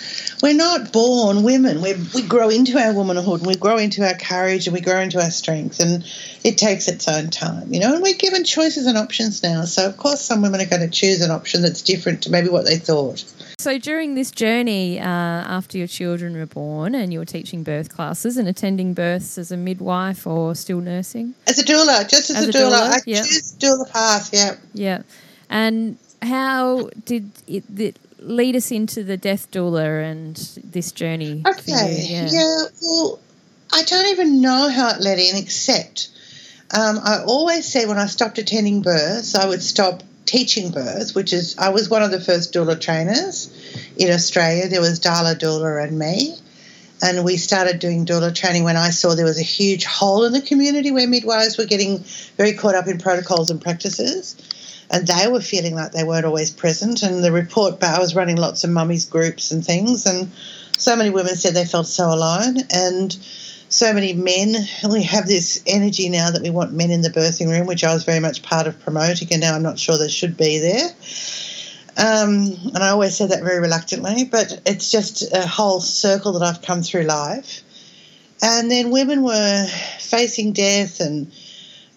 We're 0.43 0.55
not 0.55 0.91
born 0.91 1.43
women. 1.43 1.83
We 1.83 1.95
we 2.15 2.23
grow 2.23 2.49
into 2.49 2.79
our 2.79 2.95
womanhood 2.95 3.41
and 3.41 3.47
we 3.47 3.57
grow 3.57 3.77
into 3.77 4.05
our 4.07 4.15
courage 4.15 4.67
and 4.67 4.75
we 4.75 4.81
grow 4.81 4.99
into 5.01 5.23
our 5.23 5.31
strength 5.31 5.79
and 5.79 6.03
it 6.43 6.57
takes 6.57 6.89
its 6.89 7.07
own 7.07 7.29
time, 7.29 7.73
you 7.73 7.79
know. 7.79 7.93
And 7.93 8.03
we're 8.03 8.17
given 8.17 8.45
choices 8.45 8.87
and 8.87 8.97
options 8.97 9.43
now. 9.43 9.67
So 9.67 9.87
of 9.87 9.99
course, 9.99 10.23
some 10.23 10.41
women 10.41 10.63
are 10.63 10.67
going 10.67 10.81
to 10.81 10.89
choose 10.89 11.21
an 11.21 11.31
option 11.31 11.61
that's 11.61 11.83
different 11.83 12.23
to 12.23 12.31
maybe 12.31 12.49
what 12.49 12.65
they 12.65 12.79
thought. 12.79 13.23
So 13.59 13.77
during 13.77 14.15
this 14.15 14.31
journey, 14.31 14.99
uh, 14.99 15.05
after 15.05 15.77
your 15.77 15.89
children 15.89 16.37
were 16.37 16.47
born, 16.47 16.95
and 16.95 17.13
you 17.13 17.19
were 17.19 17.27
teaching 17.27 17.65
birth 17.65 17.93
classes 17.95 18.39
and 18.39 18.49
attending 18.49 18.95
births 18.95 19.37
as 19.37 19.53
a 19.53 19.57
midwife 19.59 20.27
or 20.27 20.55
still 20.55 20.81
nursing, 20.81 21.35
as 21.47 21.59
a 21.59 21.65
doula, 21.65 22.09
just 22.09 22.31
as, 22.31 22.37
as 22.37 22.49
a, 22.49 22.53
doula, 22.53 22.81
doula 22.81 22.93
I 22.93 22.99
yeah. 23.05 23.23
choose 23.23 23.53
doula 23.59 23.93
path. 23.93 24.31
Yeah, 24.33 24.57
yeah. 24.73 25.03
And 25.51 25.99
how 26.23 26.91
did 27.05 27.31
it, 27.47 27.65
it, 27.77 27.99
lead 28.19 28.57
us 28.57 28.71
into 28.71 29.05
the 29.05 29.17
death 29.17 29.51
doula 29.51 30.11
and 30.11 30.37
this 30.65 30.93
journey? 30.93 31.43
Okay, 31.47 32.07
yeah. 32.09 32.29
yeah. 32.31 32.65
Well, 32.83 33.21
I 33.73 33.83
don't 33.85 34.07
even 34.07 34.41
know 34.41 34.69
how 34.69 34.91
it 34.91 35.01
led 35.01 35.19
in, 35.19 35.37
except 35.37 36.11
um, 36.77 36.99
I 37.03 37.23
always 37.27 37.67
said 37.67 37.89
when 37.89 37.99
I 37.99 38.07
stopped 38.07 38.39
attending 38.39 38.83
births, 38.83 39.35
I 39.35 39.47
would 39.47 39.63
stop 39.63 40.03
teaching 40.27 40.71
birth, 40.71 41.15
which 41.15 41.33
is 41.33 41.57
I 41.59 41.71
was 41.71 41.89
one 41.89 42.03
of 42.03 42.11
the 42.11 42.21
first 42.21 42.53
doula 42.53 42.79
trainers 42.79 43.51
in 43.97 44.11
Australia. 44.11 44.69
There 44.69 44.81
was 44.81 45.01
Darla 45.01 45.39
Doula 45.39 45.83
and 45.83 45.99
me. 45.99 46.37
And 47.01 47.25
we 47.25 47.37
started 47.37 47.79
doing 47.79 48.05
doula 48.07 48.35
training 48.35 48.65
when 48.65 48.77
I 48.77 48.91
saw 48.91 49.15
there 49.15 49.25
was 49.25 49.39
a 49.39 49.45
huge 49.45 49.85
hole 49.85 50.25
in 50.25 50.33
the 50.33 50.43
community 50.43 50.91
where 50.91 51.07
midwives 51.07 51.57
were 51.57 51.65
getting 51.65 51.99
very 52.37 52.55
caught 52.55 52.75
up 52.75 52.89
in 52.89 52.99
protocols 52.99 53.51
and 53.51 53.61
practices. 53.61 54.35
And 54.91 55.07
they 55.07 55.29
were 55.29 55.41
feeling 55.41 55.75
like 55.75 55.93
they 55.93 56.05
weren't 56.05 56.25
always 56.25 56.51
present. 56.51 57.03
And 57.03 57.23
the 57.23 57.33
report, 57.33 57.81
but 57.81 57.91
I 57.91 57.99
was 57.99 58.15
running 58.15 58.37
lots 58.37 58.65
of 58.65 58.71
mummies 58.71 59.05
groups 59.05 59.51
and 59.51 59.65
things. 59.65 60.07
And 60.07 60.31
so 60.79 60.97
many 60.97 61.11
women 61.11 61.35
said 61.37 61.55
they 61.55 61.65
felt 61.65 61.87
so 61.87 62.07
alone. 62.07 62.59
And 62.73 63.17
so 63.69 63.93
many 63.93 64.13
men. 64.13 64.55
We 64.91 65.03
have 65.05 65.27
this 65.27 65.63
energy 65.67 66.09
now 66.09 66.31
that 66.31 66.43
we 66.43 66.51
want 66.51 66.73
men 66.73 66.91
in 66.91 67.03
the 67.03 67.11
birthing 67.11 67.51
room, 67.51 67.67
which 67.67 67.85
I 67.85 67.93
was 67.93 68.05
very 68.05 68.21
much 68.21 68.43
part 68.43 68.67
of 68.67 68.81
promoting, 68.81 69.29
and 69.31 69.41
now 69.41 69.55
I'm 69.55 69.63
not 69.63 69.79
sure 69.79 69.99
they 69.99 70.09
should 70.09 70.37
be 70.37 70.59
there. 70.59 70.89
Um, 71.97 72.57
and 72.75 72.79
I 72.79 72.91
always 72.91 73.17
say 73.17 73.27
that 73.27 73.43
very 73.43 73.61
reluctantly, 73.61 74.25
but 74.25 74.61
it's 74.67 74.91
just 74.91 75.35
a 75.35 75.47
whole 75.47 75.81
circle 75.81 76.33
that 76.33 76.43
I've 76.43 76.63
come 76.63 76.83
through 76.83 77.03
life. 77.03 77.63
And 78.41 78.71
then 78.71 78.91
women 78.91 79.25
were 79.25 79.67
facing 79.99 80.53
death 80.53 81.01
and 81.01 81.33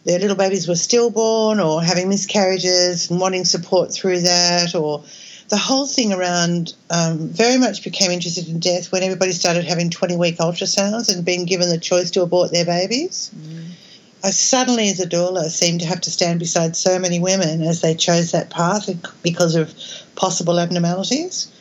their 0.03 0.19
little 0.19 0.35
babies 0.35 0.67
were 0.67 0.75
stillborn 0.75 1.59
or 1.59 1.83
having 1.83 2.09
miscarriages 2.09 3.11
and 3.11 3.19
wanting 3.19 3.45
support 3.45 3.93
through 3.93 4.21
that 4.21 4.73
or 4.75 5.03
the 5.49 5.57
whole 5.57 5.85
thing 5.85 6.13
around 6.13 6.73
um, 6.89 7.27
very 7.27 7.57
much 7.57 7.83
became 7.83 8.09
interested 8.09 8.47
in 8.47 8.59
death 8.59 8.91
when 8.91 9.03
everybody 9.03 9.33
started 9.33 9.65
having 9.65 9.89
20 9.89 10.15
week 10.15 10.37
ultrasounds 10.37 11.13
and 11.13 11.25
being 11.25 11.45
given 11.45 11.69
the 11.69 11.77
choice 11.77 12.11
to 12.11 12.21
abort 12.21 12.51
their 12.51 12.65
babies. 12.65 13.29
Mm. 13.35 13.71
I 14.23 14.29
suddenly, 14.29 14.89
as 14.89 14.99
a 14.99 15.07
doula, 15.07 15.49
seemed 15.49 15.81
to 15.81 15.87
have 15.87 16.01
to 16.01 16.11
stand 16.11 16.39
beside 16.39 16.75
so 16.75 16.99
many 16.99 17.19
women 17.19 17.63
as 17.63 17.81
they 17.81 17.95
chose 17.95 18.31
that 18.31 18.49
path 18.49 18.89
because 19.23 19.55
of 19.55 19.73
possible 20.15 20.59
abnormalities. 20.59 21.51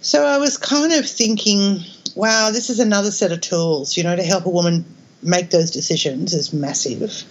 So 0.00 0.24
I 0.24 0.38
was 0.38 0.56
kind 0.56 0.92
of 0.92 1.06
thinking, 1.06 1.80
wow, 2.14 2.50
this 2.50 2.70
is 2.70 2.78
another 2.78 3.10
set 3.10 3.32
of 3.32 3.40
tools, 3.40 3.96
you 3.96 4.04
know, 4.04 4.16
to 4.16 4.22
help 4.22 4.46
a 4.46 4.50
woman 4.50 4.84
make 5.22 5.50
those 5.50 5.70
decisions 5.70 6.32
is 6.32 6.52
massive. 6.52 7.24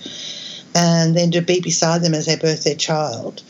And 0.77 1.17
then 1.17 1.31
to 1.31 1.41
be 1.41 1.59
beside 1.59 2.03
them 2.03 2.13
as 2.13 2.27
they 2.27 2.35
birth 2.35 2.63
their 2.63 2.75
child 2.75 3.41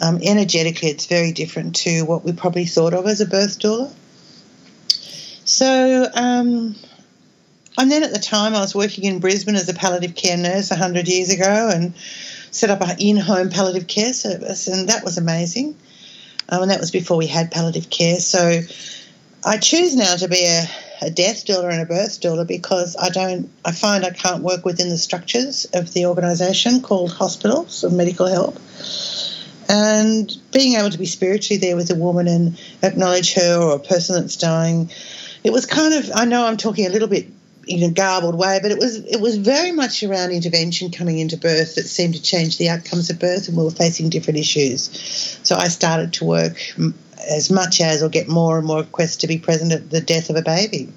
um, 0.00 0.20
energetically, 0.22 0.88
it's 0.88 1.04
very 1.04 1.32
different 1.32 1.76
to 1.76 2.02
what 2.02 2.24
we 2.24 2.32
probably 2.32 2.64
thought 2.64 2.94
of 2.94 3.06
as 3.06 3.20
a 3.20 3.26
birth 3.26 3.58
doula. 3.58 3.92
So, 5.44 6.08
um, 6.14 6.74
and 7.76 7.90
then 7.90 8.02
at 8.02 8.12
the 8.12 8.18
time, 8.18 8.54
I 8.54 8.60
was 8.60 8.74
working 8.74 9.04
in 9.04 9.18
Brisbane 9.18 9.54
as 9.54 9.68
a 9.68 9.74
palliative 9.74 10.14
care 10.14 10.38
nurse 10.38 10.70
100 10.70 11.08
years 11.08 11.30
ago 11.30 11.70
and 11.72 11.94
set 12.50 12.70
up 12.70 12.80
an 12.80 12.96
in 12.98 13.18
home 13.18 13.50
palliative 13.50 13.86
care 13.86 14.14
service, 14.14 14.66
and 14.66 14.88
that 14.88 15.04
was 15.04 15.18
amazing. 15.18 15.76
Um, 16.48 16.62
and 16.62 16.70
that 16.70 16.80
was 16.80 16.90
before 16.90 17.18
we 17.18 17.26
had 17.26 17.50
palliative 17.50 17.90
care. 17.90 18.18
So, 18.18 18.62
I 19.44 19.58
choose 19.58 19.94
now 19.94 20.16
to 20.16 20.28
be 20.28 20.44
a, 20.46 20.64
a 21.02 21.10
death 21.10 21.44
doula 21.44 21.70
and 21.72 21.82
a 21.82 21.86
birth 21.86 22.20
doula 22.20 22.46
because 22.46 22.96
I 22.96 23.10
don't, 23.10 23.50
I 23.64 23.72
find 23.72 24.04
I 24.04 24.10
can't 24.10 24.42
work 24.42 24.64
within 24.64 24.88
the 24.88 24.98
structures 24.98 25.66
of 25.74 25.92
the 25.92 26.06
organisation 26.06 26.80
called 26.80 27.12
hospitals 27.12 27.84
or 27.84 27.90
medical 27.90 28.26
help. 28.26 28.58
And 29.68 30.32
being 30.52 30.74
able 30.74 30.90
to 30.90 30.98
be 30.98 31.06
spiritually 31.06 31.58
there 31.58 31.76
with 31.76 31.90
a 31.90 31.94
woman 31.94 32.28
and 32.28 32.60
acknowledge 32.82 33.34
her 33.34 33.56
or 33.56 33.76
a 33.76 33.78
person 33.78 34.20
that's 34.20 34.36
dying 34.36 34.90
it 35.44 35.52
was 35.52 35.66
kind 35.66 35.94
of 35.94 36.10
i 36.14 36.24
know 36.24 36.44
i'm 36.44 36.56
talking 36.56 36.86
a 36.86 36.90
little 36.90 37.08
bit 37.08 37.28
in 37.66 37.82
a 37.82 37.90
garbled 37.90 38.36
way 38.36 38.58
but 38.60 38.70
it 38.70 38.78
was 38.78 38.96
it 38.96 39.20
was 39.20 39.36
very 39.36 39.70
much 39.70 40.02
around 40.02 40.30
intervention 40.30 40.90
coming 40.90 41.18
into 41.18 41.36
birth 41.36 41.76
that 41.76 41.84
seemed 41.84 42.14
to 42.14 42.22
change 42.22 42.58
the 42.58 42.68
outcomes 42.68 43.08
of 43.08 43.18
birth 43.18 43.48
and 43.48 43.56
we 43.56 43.62
were 43.62 43.70
facing 43.70 44.08
different 44.08 44.38
issues. 44.38 45.38
So 45.44 45.56
i 45.56 45.68
started 45.68 46.12
to 46.14 46.24
work 46.24 46.56
as 47.30 47.50
much 47.50 47.80
as 47.80 48.02
or 48.02 48.08
get 48.08 48.28
more 48.28 48.58
and 48.58 48.66
more 48.66 48.78
requests 48.80 49.16
to 49.16 49.26
be 49.26 49.38
present 49.38 49.72
at 49.72 49.90
the 49.90 50.00
death 50.00 50.30
of 50.30 50.36
a 50.36 50.42
baby. 50.42 50.88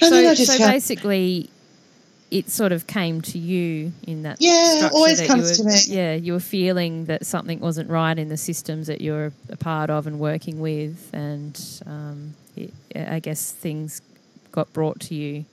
And 0.00 0.38
so, 0.38 0.44
so 0.44 0.58
basically 0.58 1.50
it 2.30 2.50
sort 2.50 2.72
of 2.72 2.86
came 2.86 3.20
to 3.22 3.38
you 3.38 3.92
in 4.06 4.22
that 4.22 4.36
yeah 4.40 4.88
always 4.92 5.20
comes 5.22 5.58
were, 5.58 5.64
to 5.64 5.64
me. 5.64 5.80
yeah 5.86 6.14
you 6.14 6.32
were 6.32 6.40
feeling 6.40 7.06
that 7.06 7.24
something 7.24 7.58
wasn't 7.60 7.88
right 7.88 8.18
in 8.18 8.28
the 8.28 8.36
systems 8.36 8.86
that 8.86 9.00
you're 9.00 9.32
a 9.48 9.56
part 9.56 9.90
of 9.90 10.06
and 10.06 10.18
working 10.18 10.60
with 10.60 11.10
and 11.12 11.82
um, 11.86 12.34
it, 12.56 12.72
i 12.94 13.18
guess 13.18 13.52
things 13.52 14.02
got 14.52 14.70
brought 14.72 15.00
to 15.00 15.14
you 15.14 15.44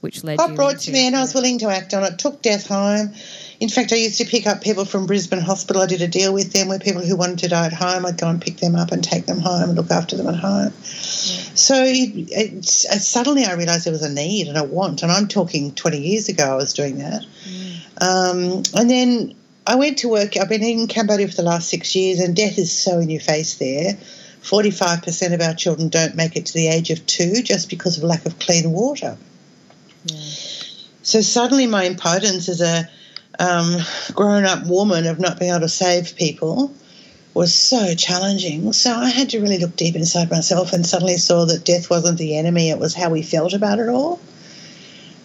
which 0.00 0.24
led 0.24 0.38
got 0.38 0.54
brought 0.54 0.78
to 0.78 0.92
me 0.92 1.06
and 1.06 1.16
i 1.16 1.20
was 1.20 1.34
willing 1.34 1.58
to 1.58 1.68
act 1.68 1.92
on 1.92 2.04
it 2.04 2.18
took 2.18 2.40
death 2.40 2.66
home 2.68 3.12
in 3.60 3.68
fact, 3.68 3.92
I 3.92 3.96
used 3.96 4.18
to 4.18 4.24
pick 4.24 4.46
up 4.46 4.62
people 4.62 4.84
from 4.84 5.06
Brisbane 5.06 5.40
Hospital. 5.40 5.82
I 5.82 5.86
did 5.86 6.00
a 6.00 6.06
deal 6.06 6.32
with 6.32 6.52
them 6.52 6.68
where 6.68 6.78
people 6.78 7.02
who 7.02 7.16
wanted 7.16 7.40
to 7.40 7.48
die 7.48 7.66
at 7.66 7.72
home, 7.72 8.06
I'd 8.06 8.16
go 8.16 8.28
and 8.28 8.40
pick 8.40 8.58
them 8.58 8.76
up 8.76 8.92
and 8.92 9.02
take 9.02 9.26
them 9.26 9.40
home 9.40 9.70
and 9.70 9.74
look 9.74 9.90
after 9.90 10.16
them 10.16 10.28
at 10.28 10.36
home. 10.36 10.72
Yeah. 10.72 11.40
So 11.54 11.74
it, 11.74 12.28
it, 12.30 12.64
suddenly 12.64 13.44
I 13.44 13.54
realised 13.54 13.84
there 13.84 13.92
was 13.92 14.04
a 14.04 14.12
need 14.12 14.46
and 14.46 14.56
a 14.56 14.62
want, 14.62 15.02
and 15.02 15.10
I'm 15.10 15.26
talking 15.26 15.72
20 15.72 15.98
years 15.98 16.28
ago 16.28 16.44
I 16.44 16.54
was 16.54 16.72
doing 16.72 16.98
that. 16.98 17.22
Mm. 17.22 17.80
Um, 18.00 18.62
and 18.80 18.88
then 18.88 19.34
I 19.66 19.74
went 19.74 19.98
to 19.98 20.08
work. 20.08 20.36
I've 20.36 20.48
been 20.48 20.62
in 20.62 20.86
Cambodia 20.86 21.26
for 21.26 21.34
the 21.34 21.42
last 21.42 21.68
six 21.68 21.96
years, 21.96 22.20
and 22.20 22.36
death 22.36 22.58
is 22.58 22.70
so 22.70 23.00
in 23.00 23.10
your 23.10 23.20
face 23.20 23.56
there. 23.56 23.94
45% 24.42 25.34
of 25.34 25.40
our 25.40 25.54
children 25.54 25.88
don't 25.88 26.14
make 26.14 26.36
it 26.36 26.46
to 26.46 26.54
the 26.54 26.68
age 26.68 26.90
of 26.90 27.04
two 27.06 27.42
just 27.42 27.68
because 27.68 27.98
of 27.98 28.04
lack 28.04 28.24
of 28.24 28.38
clean 28.38 28.70
water. 28.70 29.18
Yeah. 30.04 30.16
So 31.02 31.22
suddenly 31.22 31.66
my 31.66 31.86
impotence 31.86 32.48
as 32.48 32.60
a 32.60 32.88
um, 33.38 33.76
grown 34.14 34.44
up 34.44 34.66
woman 34.66 35.06
of 35.06 35.18
not 35.18 35.38
being 35.38 35.50
able 35.50 35.60
to 35.60 35.68
save 35.68 36.16
people 36.16 36.72
was 37.34 37.54
so 37.54 37.94
challenging. 37.94 38.72
So 38.72 38.92
I 38.92 39.10
had 39.10 39.30
to 39.30 39.40
really 39.40 39.58
look 39.58 39.76
deep 39.76 39.94
inside 39.94 40.30
myself 40.30 40.72
and 40.72 40.84
suddenly 40.84 41.18
saw 41.18 41.44
that 41.44 41.64
death 41.64 41.88
wasn't 41.88 42.18
the 42.18 42.36
enemy, 42.36 42.70
it 42.70 42.78
was 42.78 42.94
how 42.94 43.10
we 43.10 43.22
felt 43.22 43.52
about 43.52 43.78
it 43.78 43.88
all. 43.88 44.18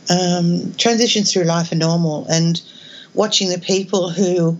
Um, 0.10 0.74
transitions 0.78 1.32
through 1.32 1.46
life 1.46 1.72
are 1.72 1.76
normal, 1.76 2.28
and 2.30 2.62
watching 3.14 3.50
the 3.50 3.58
people 3.58 4.10
who, 4.10 4.60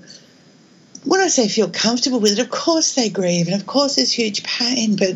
when 1.04 1.20
I 1.20 1.28
say 1.28 1.50
feel 1.50 1.70
comfortable 1.70 2.22
with 2.22 2.32
it, 2.32 2.40
of 2.40 2.50
course 2.50 2.96
they 2.96 3.10
grieve, 3.10 3.48
and 3.48 3.56
of 3.56 3.68
course 3.68 3.98
there's 3.98 4.12
huge 4.12 4.44
pain, 4.44 4.96
but 4.96 5.16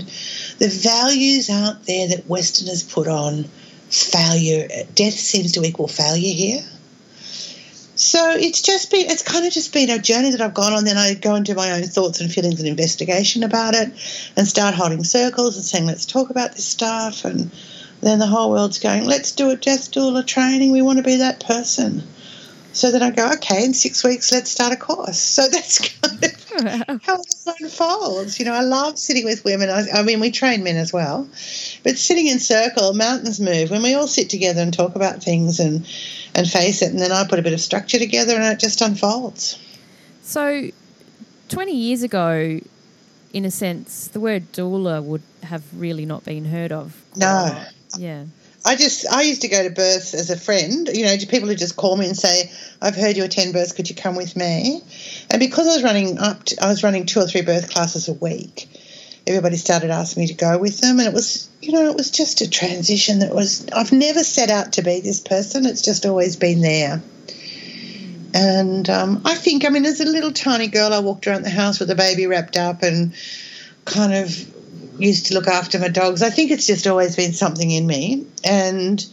the 0.59 0.67
values 0.67 1.49
out 1.49 1.85
there 1.85 2.09
that 2.09 2.27
Westerners 2.27 2.83
put 2.83 3.07
on 3.07 3.45
failure, 3.89 4.67
death 4.93 5.13
seems 5.13 5.53
to 5.53 5.63
equal 5.63 5.87
failure 5.87 6.33
here. 6.33 6.61
So 7.99 8.31
it's 8.31 8.61
just 8.61 8.91
been, 8.91 9.09
it's 9.09 9.23
kind 9.23 9.45
of 9.45 9.51
just 9.51 9.73
been 9.73 9.89
a 9.89 9.97
journey 9.99 10.31
that 10.31 10.41
I've 10.41 10.53
gone 10.53 10.73
on. 10.73 10.85
Then 10.85 10.97
I 10.97 11.15
go 11.15 11.35
into 11.35 11.55
my 11.55 11.71
own 11.71 11.83
thoughts 11.83 12.21
and 12.21 12.31
feelings 12.31 12.59
and 12.59 12.69
investigation 12.69 13.43
about 13.43 13.73
it 13.73 13.89
and 14.35 14.47
start 14.47 14.75
holding 14.75 15.03
circles 15.03 15.55
and 15.55 15.65
saying, 15.65 15.85
let's 15.87 16.05
talk 16.05 16.29
about 16.29 16.53
this 16.53 16.65
stuff. 16.65 17.25
And 17.25 17.51
then 18.01 18.19
the 18.19 18.27
whole 18.27 18.51
world's 18.51 18.79
going, 18.79 19.05
let's 19.05 19.31
do 19.31 19.49
a 19.49 19.55
death 19.55 19.91
doula 19.91 20.25
training. 20.25 20.71
We 20.71 20.81
want 20.81 20.97
to 20.97 21.03
be 21.03 21.17
that 21.17 21.39
person. 21.39 22.03
So 22.77 22.91
then 22.91 23.01
I 23.01 23.09
go, 23.09 23.31
okay, 23.33 23.65
in 23.65 23.73
six 23.73 24.03
weeks, 24.03 24.31
let's 24.31 24.51
start 24.51 24.71
a 24.71 24.75
course. 24.75 25.17
So 25.17 25.47
that's 25.51 25.79
kind 25.79 26.23
of 26.23 27.01
how 27.03 27.15
it 27.15 27.55
unfolds. 27.59 28.37
You 28.39 28.45
know, 28.45 28.53
I 28.53 28.61
love 28.61 28.99
sitting 28.99 29.25
with 29.25 29.43
women. 29.43 29.69
I, 29.69 29.87
I, 29.91 30.03
mean, 30.03 30.19
we 30.19 30.29
train 30.29 30.63
men 30.63 30.77
as 30.77 30.93
well, 30.93 31.27
but 31.87 31.97
sitting 31.97 32.27
in 32.27 32.37
circle, 32.39 32.93
mountains 32.93 33.39
move. 33.39 33.71
When 33.71 33.81
we 33.81 33.93
all 33.93 34.07
sit 34.07 34.29
together 34.29 34.61
and 34.61 34.73
talk 34.73 34.97
about 34.97 35.23
things 35.23 35.61
and 35.61 35.87
and 36.35 36.45
face 36.45 36.81
it, 36.81 36.91
and 36.91 36.99
then 36.99 37.13
I 37.13 37.25
put 37.25 37.39
a 37.39 37.41
bit 37.41 37.53
of 37.53 37.61
structure 37.61 37.97
together, 37.97 38.35
and 38.35 38.43
it 38.43 38.59
just 38.59 38.81
unfolds. 38.81 39.57
So, 40.21 40.69
twenty 41.47 41.77
years 41.77 42.03
ago, 42.03 42.59
in 43.31 43.45
a 43.45 43.51
sense, 43.51 44.09
the 44.09 44.19
word 44.19 44.51
doula 44.51 45.01
would 45.01 45.21
have 45.43 45.63
really 45.73 46.05
not 46.05 46.25
been 46.25 46.43
heard 46.43 46.73
of. 46.73 47.01
No. 47.15 47.57
Yeah. 47.97 48.25
I 48.65 48.75
just 48.75 49.07
I 49.09 49.21
used 49.21 49.43
to 49.43 49.47
go 49.47 49.63
to 49.63 49.69
births 49.69 50.13
as 50.13 50.29
a 50.29 50.37
friend. 50.37 50.89
You 50.91 51.05
know, 51.05 51.15
to 51.15 51.25
people 51.25 51.47
who 51.47 51.55
just 51.55 51.77
call 51.77 51.95
me 51.95 52.05
and 52.05 52.17
say, 52.17 52.51
"I've 52.81 52.97
heard 52.97 53.15
you 53.15 53.23
attend 53.23 53.53
births. 53.53 53.71
Could 53.71 53.89
you 53.89 53.95
come 53.95 54.17
with 54.17 54.35
me?" 54.35 54.81
And 55.29 55.39
because 55.39 55.69
I 55.69 55.75
was 55.75 55.83
running 55.83 56.17
up, 56.17 56.43
to, 56.43 56.61
I 56.61 56.67
was 56.67 56.83
running 56.83 57.05
two 57.05 57.21
or 57.21 57.27
three 57.27 57.43
birth 57.43 57.69
classes 57.69 58.09
a 58.09 58.13
week. 58.13 58.67
Everybody 59.27 59.57
started 59.57 59.91
asking 59.91 60.21
me 60.21 60.27
to 60.27 60.33
go 60.33 60.57
with 60.57 60.79
them, 60.79 60.99
and 60.99 61.07
it 61.07 61.13
was, 61.13 61.49
you 61.61 61.73
know, 61.73 61.89
it 61.89 61.97
was 61.97 62.11
just 62.11 62.41
a 62.41 62.49
transition 62.49 63.19
that 63.19 63.35
was. 63.35 63.67
I've 63.69 63.91
never 63.91 64.23
set 64.23 64.49
out 64.49 64.73
to 64.73 64.81
be 64.81 65.01
this 65.01 65.19
person. 65.19 65.65
It's 65.65 65.81
just 65.81 66.05
always 66.05 66.37
been 66.37 66.61
there. 66.61 67.01
And 68.33 68.89
um, 68.89 69.21
I 69.25 69.35
think, 69.35 69.65
I 69.65 69.69
mean, 69.69 69.85
as 69.85 69.99
a 69.99 70.05
little 70.05 70.31
tiny 70.31 70.67
girl, 70.67 70.93
I 70.93 70.99
walked 70.99 71.27
around 71.27 71.43
the 71.43 71.49
house 71.49 71.79
with 71.79 71.89
a 71.89 71.95
baby 71.95 72.27
wrapped 72.27 72.55
up 72.55 72.83
and 72.83 73.13
kind 73.85 74.13
of 74.13 74.99
used 74.99 75.27
to 75.27 75.33
look 75.33 75.47
after 75.47 75.79
my 75.79 75.87
dogs. 75.87 76.21
I 76.21 76.29
think 76.29 76.51
it's 76.51 76.67
just 76.67 76.87
always 76.87 77.15
been 77.15 77.33
something 77.33 77.69
in 77.69 77.87
me. 77.87 78.27
And 78.43 79.03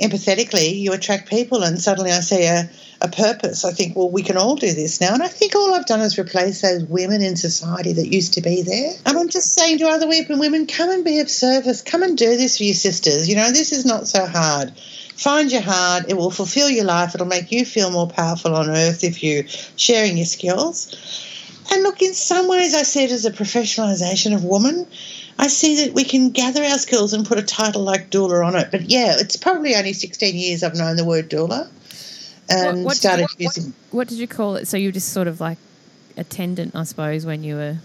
empathetically, 0.00 0.78
you 0.78 0.92
attract 0.92 1.28
people, 1.28 1.62
and 1.62 1.80
suddenly 1.80 2.10
I 2.10 2.20
see 2.20 2.44
a, 2.44 2.70
a 3.00 3.08
purpose. 3.08 3.64
I 3.64 3.72
think, 3.72 3.96
well, 3.96 4.10
we 4.10 4.22
can 4.22 4.36
all 4.36 4.56
do 4.56 4.72
this 4.72 5.00
now. 5.00 5.14
And 5.14 5.22
I 5.22 5.28
think 5.28 5.54
all 5.54 5.74
I've 5.74 5.86
done 5.86 6.00
is 6.00 6.18
replace 6.18 6.62
those 6.62 6.84
women 6.84 7.22
in 7.22 7.36
society 7.36 7.92
that 7.92 8.12
used 8.12 8.34
to 8.34 8.40
be 8.40 8.62
there. 8.62 8.92
And 9.06 9.18
I'm 9.18 9.28
just 9.28 9.54
saying 9.54 9.78
to 9.78 9.88
other 9.88 10.08
women, 10.08 10.38
women, 10.38 10.66
come 10.66 10.90
and 10.90 11.04
be 11.04 11.20
of 11.20 11.30
service. 11.30 11.82
Come 11.82 12.02
and 12.02 12.16
do 12.16 12.36
this 12.36 12.58
for 12.58 12.64
your 12.64 12.74
sisters. 12.74 13.28
You 13.28 13.36
know, 13.36 13.50
this 13.50 13.72
is 13.72 13.84
not 13.84 14.08
so 14.08 14.26
hard 14.26 14.72
find 15.22 15.52
your 15.52 15.62
heart. 15.62 16.06
It 16.08 16.16
will 16.16 16.30
fulfill 16.30 16.68
your 16.68 16.84
life. 16.84 17.14
It'll 17.14 17.26
make 17.26 17.52
you 17.52 17.64
feel 17.64 17.90
more 17.90 18.08
powerful 18.08 18.54
on 18.54 18.68
earth 18.68 19.04
if 19.04 19.22
you're 19.22 19.44
sharing 19.76 20.16
your 20.16 20.26
skills. 20.26 20.94
And 21.70 21.82
look, 21.82 22.02
in 22.02 22.12
some 22.12 22.48
ways, 22.48 22.74
I 22.74 22.82
see 22.82 23.04
it 23.04 23.10
as 23.10 23.24
a 23.24 23.30
professionalisation 23.30 24.34
of 24.34 24.44
woman. 24.44 24.86
I 25.42 25.48
see 25.48 25.84
that 25.84 25.92
we 25.92 26.04
can 26.04 26.30
gather 26.30 26.62
our 26.62 26.78
skills 26.78 27.12
and 27.12 27.26
put 27.26 27.36
a 27.36 27.42
title 27.42 27.82
like 27.82 28.10
doula 28.10 28.46
on 28.46 28.54
it. 28.54 28.68
But 28.70 28.82
yeah, 28.82 29.16
it's 29.18 29.34
probably 29.34 29.74
only 29.74 29.92
16 29.92 30.36
years 30.36 30.62
I've 30.62 30.76
known 30.76 30.94
the 30.94 31.04
word 31.04 31.28
doula 31.28 31.68
and 32.48 32.78
what, 32.78 32.84
what 32.84 32.96
started 32.96 33.26
did, 33.26 33.46
what, 33.46 33.56
using. 33.56 33.74
What, 33.90 34.06
did 34.06 34.18
you 34.18 34.28
call 34.28 34.54
it? 34.54 34.68
So 34.68 34.76
you 34.76 34.86
were 34.86 34.92
just 34.92 35.12
sort 35.12 35.26
of 35.26 35.40
like 35.40 35.58
attendant, 36.16 36.76
I 36.76 36.84
suppose, 36.84 37.26
when 37.26 37.42
you 37.42 37.56
were 37.56 37.78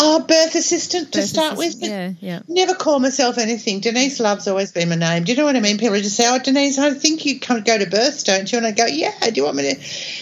Oh, 0.00 0.20
birth 0.20 0.56
assistant 0.56 1.12
to 1.12 1.20
birth 1.20 1.28
start 1.28 1.52
assistant, 1.54 1.82
with. 1.82 1.90
Yeah, 1.90 2.12
yeah. 2.20 2.40
Never 2.48 2.74
call 2.74 2.98
myself 2.98 3.38
anything. 3.38 3.78
Denise 3.78 4.18
Love's 4.18 4.48
always 4.48 4.72
been 4.72 4.88
my 4.88 4.96
name. 4.96 5.22
Do 5.22 5.32
you 5.32 5.38
know 5.38 5.44
what 5.44 5.54
I 5.56 5.60
mean? 5.60 5.78
People 5.78 5.96
just 5.96 6.16
say, 6.16 6.24
"Oh, 6.28 6.38
Denise, 6.38 6.78
I 6.78 6.94
think 6.94 7.26
you 7.26 7.40
come 7.40 7.62
go 7.62 7.78
to 7.78 7.86
births, 7.86 8.22
don't 8.22 8.50
you?" 8.50 8.58
And 8.58 8.66
I 8.66 8.70
go, 8.70 8.86
"Yeah." 8.86 9.12
Do 9.20 9.32
you 9.34 9.44
want 9.44 9.56
me 9.56 9.74
to? 9.74 9.80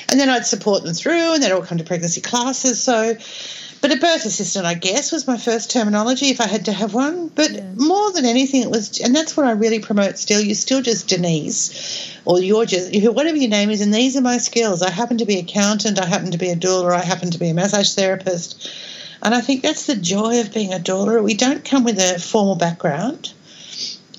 And 0.09 0.19
then 0.19 0.31
I'd 0.31 0.47
support 0.47 0.83
them 0.83 0.95
through, 0.95 1.35
and 1.35 1.43
they'd 1.43 1.53
all 1.53 1.61
come 1.61 1.77
to 1.77 1.85
pregnancy 1.85 2.23
classes. 2.23 2.83
So, 2.83 3.17
but 3.87 3.97
a 3.97 4.01
birth 4.01 4.25
assistant, 4.27 4.67
I 4.67 4.75
guess, 4.75 5.13
was 5.13 5.29
my 5.29 5.37
first 5.37 5.71
terminology 5.71 6.27
if 6.27 6.41
I 6.41 6.49
had 6.49 6.65
to 6.65 6.73
have 6.73 6.93
one. 6.93 7.29
But 7.29 7.53
yeah. 7.53 7.71
more 7.77 8.11
than 8.11 8.25
anything, 8.25 8.63
it 8.63 8.71
was, 8.71 8.99
and 8.99 9.15
that's 9.15 9.37
what 9.37 9.47
I 9.47 9.53
really 9.53 9.79
promote. 9.79 10.19
Still, 10.19 10.41
you're 10.41 10.57
still 10.57 10.83
just 10.83 11.07
Denise, 11.07 12.19
or 12.25 12.41
you're 12.41 12.67
just 12.67 12.91
whatever 13.13 13.37
your 13.37 13.49
name 13.49 13.71
is, 13.71 13.81
and 13.81 13.95
these 13.95 14.17
are 14.17 14.23
my 14.23 14.39
skills. 14.39 14.83
I 14.83 14.91
happen 14.91 15.19
to 15.19 15.25
be 15.25 15.39
accountant. 15.39 16.01
I 16.01 16.07
happen 16.07 16.33
to 16.33 16.39
be 16.39 16.51
a 16.51 16.57
doula. 16.57 16.97
I 16.97 17.05
happen 17.05 17.31
to 17.31 17.39
be 17.39 17.51
a 17.51 17.55
massage 17.55 17.95
therapist. 17.95 18.69
And 19.23 19.33
I 19.33 19.41
think 19.41 19.63
that's 19.63 19.87
the 19.87 19.95
joy 19.95 20.41
of 20.41 20.53
being 20.53 20.73
a 20.73 20.79
doula. 20.79 21.23
We 21.23 21.35
don't 21.35 21.65
come 21.65 21.85
with 21.85 22.01
a 22.01 22.19
formal 22.19 22.57
background. 22.57 23.33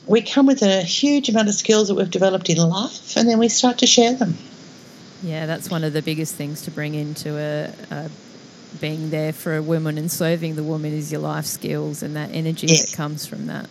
We 0.05 0.21
come 0.21 0.45
with 0.45 0.61
a 0.61 0.81
huge 0.81 1.27
amount 1.27 1.49
of 1.49 1.55
skills 1.55 1.89
that 1.89 1.95
we've 1.95 2.09
developed 2.09 2.49
in 2.49 2.57
life, 2.57 3.17
and 3.17 3.27
then 3.27 3.37
we 3.37 3.49
start 3.49 3.79
to 3.79 3.87
share 3.87 4.13
them. 4.13 4.37
Yeah, 5.21 5.45
that's 5.45 5.69
one 5.69 5.83
of 5.83 5.91
the 5.91 6.01
biggest 6.01 6.35
things 6.35 6.61
to 6.61 6.71
bring 6.71 6.95
into 6.95 7.37
a, 7.37 7.73
a 7.93 8.09
being 8.79 9.09
there 9.09 9.33
for 9.33 9.55
a 9.55 9.61
woman 9.61 9.97
and 9.97 10.11
serving 10.11 10.55
the 10.55 10.63
woman 10.63 10.93
is 10.93 11.11
your 11.11 11.21
life 11.21 11.45
skills 11.45 12.03
and 12.03 12.15
that 12.15 12.31
energy 12.33 12.67
yes. 12.67 12.89
that 12.89 12.97
comes 12.97 13.25
from 13.25 13.47
that. 13.47 13.69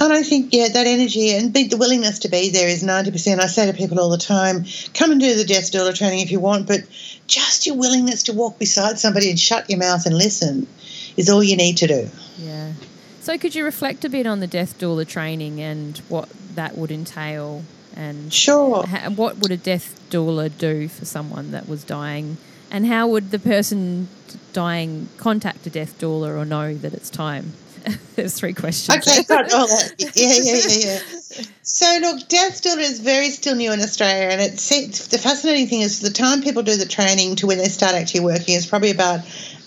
And 0.00 0.12
I 0.12 0.22
think, 0.22 0.54
yeah, 0.54 0.68
that 0.68 0.86
energy 0.86 1.30
and 1.30 1.52
the 1.52 1.76
willingness 1.76 2.20
to 2.20 2.28
be 2.28 2.48
there 2.50 2.68
is 2.68 2.82
90%. 2.82 3.38
I 3.38 3.46
say 3.46 3.70
to 3.70 3.76
people 3.76 4.00
all 4.00 4.08
the 4.08 4.18
time, 4.18 4.64
come 4.94 5.10
and 5.10 5.20
do 5.20 5.34
the 5.34 5.44
death 5.44 5.70
doula 5.72 5.94
training 5.94 6.20
if 6.20 6.30
you 6.30 6.40
want, 6.40 6.66
but 6.66 6.80
just 7.26 7.66
your 7.66 7.76
willingness 7.76 8.24
to 8.24 8.32
walk 8.32 8.58
beside 8.58 8.98
somebody 8.98 9.28
and 9.28 9.38
shut 9.38 9.68
your 9.68 9.78
mouth 9.78 10.06
and 10.06 10.16
listen 10.16 10.66
is 11.16 11.28
all 11.28 11.42
you 11.42 11.56
need 11.56 11.76
to 11.78 11.86
do. 11.86 12.08
Yeah. 12.38 12.72
So 13.20 13.36
could 13.36 13.54
you 13.54 13.64
reflect 13.64 14.04
a 14.06 14.08
bit 14.08 14.26
on 14.26 14.40
the 14.40 14.46
death 14.46 14.78
doula 14.78 15.06
training 15.06 15.60
and 15.60 15.98
what 16.08 16.30
that 16.54 16.78
would 16.78 16.90
entail? 16.90 17.64
And 17.94 18.32
sure. 18.32 18.84
what 18.86 19.38
would 19.38 19.50
a 19.50 19.56
death 19.58 20.00
doula 20.08 20.56
do 20.56 20.88
for 20.88 21.04
someone 21.04 21.50
that 21.50 21.68
was 21.68 21.84
dying? 21.84 22.38
And 22.70 22.86
how 22.86 23.08
would 23.08 23.30
the 23.30 23.38
person 23.38 24.08
dying 24.52 25.08
contact 25.16 25.66
a 25.66 25.70
death 25.70 25.98
doula 25.98 26.40
or 26.40 26.44
know 26.44 26.74
that 26.74 26.94
it's 26.94 27.10
time? 27.10 27.52
There's 28.16 28.34
three 28.34 28.52
questions. 28.52 29.06
Okay, 29.06 29.22
got 29.28 29.52
all 29.52 29.66
that. 29.66 29.94
Yeah, 29.98 30.10
yeah, 30.14 30.60
yeah, 30.68 30.92
yeah. 30.92 31.44
So 31.62 31.98
look, 32.00 32.28
death 32.28 32.62
doula 32.62 32.78
is 32.78 33.00
very 33.00 33.30
still 33.30 33.54
new 33.54 33.72
in 33.72 33.80
Australia, 33.80 34.28
and 34.30 34.40
it's 34.40 35.08
the 35.08 35.18
fascinating 35.18 35.66
thing 35.66 35.80
is 35.80 36.00
the 36.00 36.10
time 36.10 36.42
people 36.42 36.62
do 36.62 36.76
the 36.76 36.86
training 36.86 37.36
to 37.36 37.46
when 37.46 37.58
they 37.58 37.68
start 37.68 37.94
actually 37.94 38.20
working 38.20 38.54
is 38.54 38.66
probably 38.66 38.90
about 38.90 39.20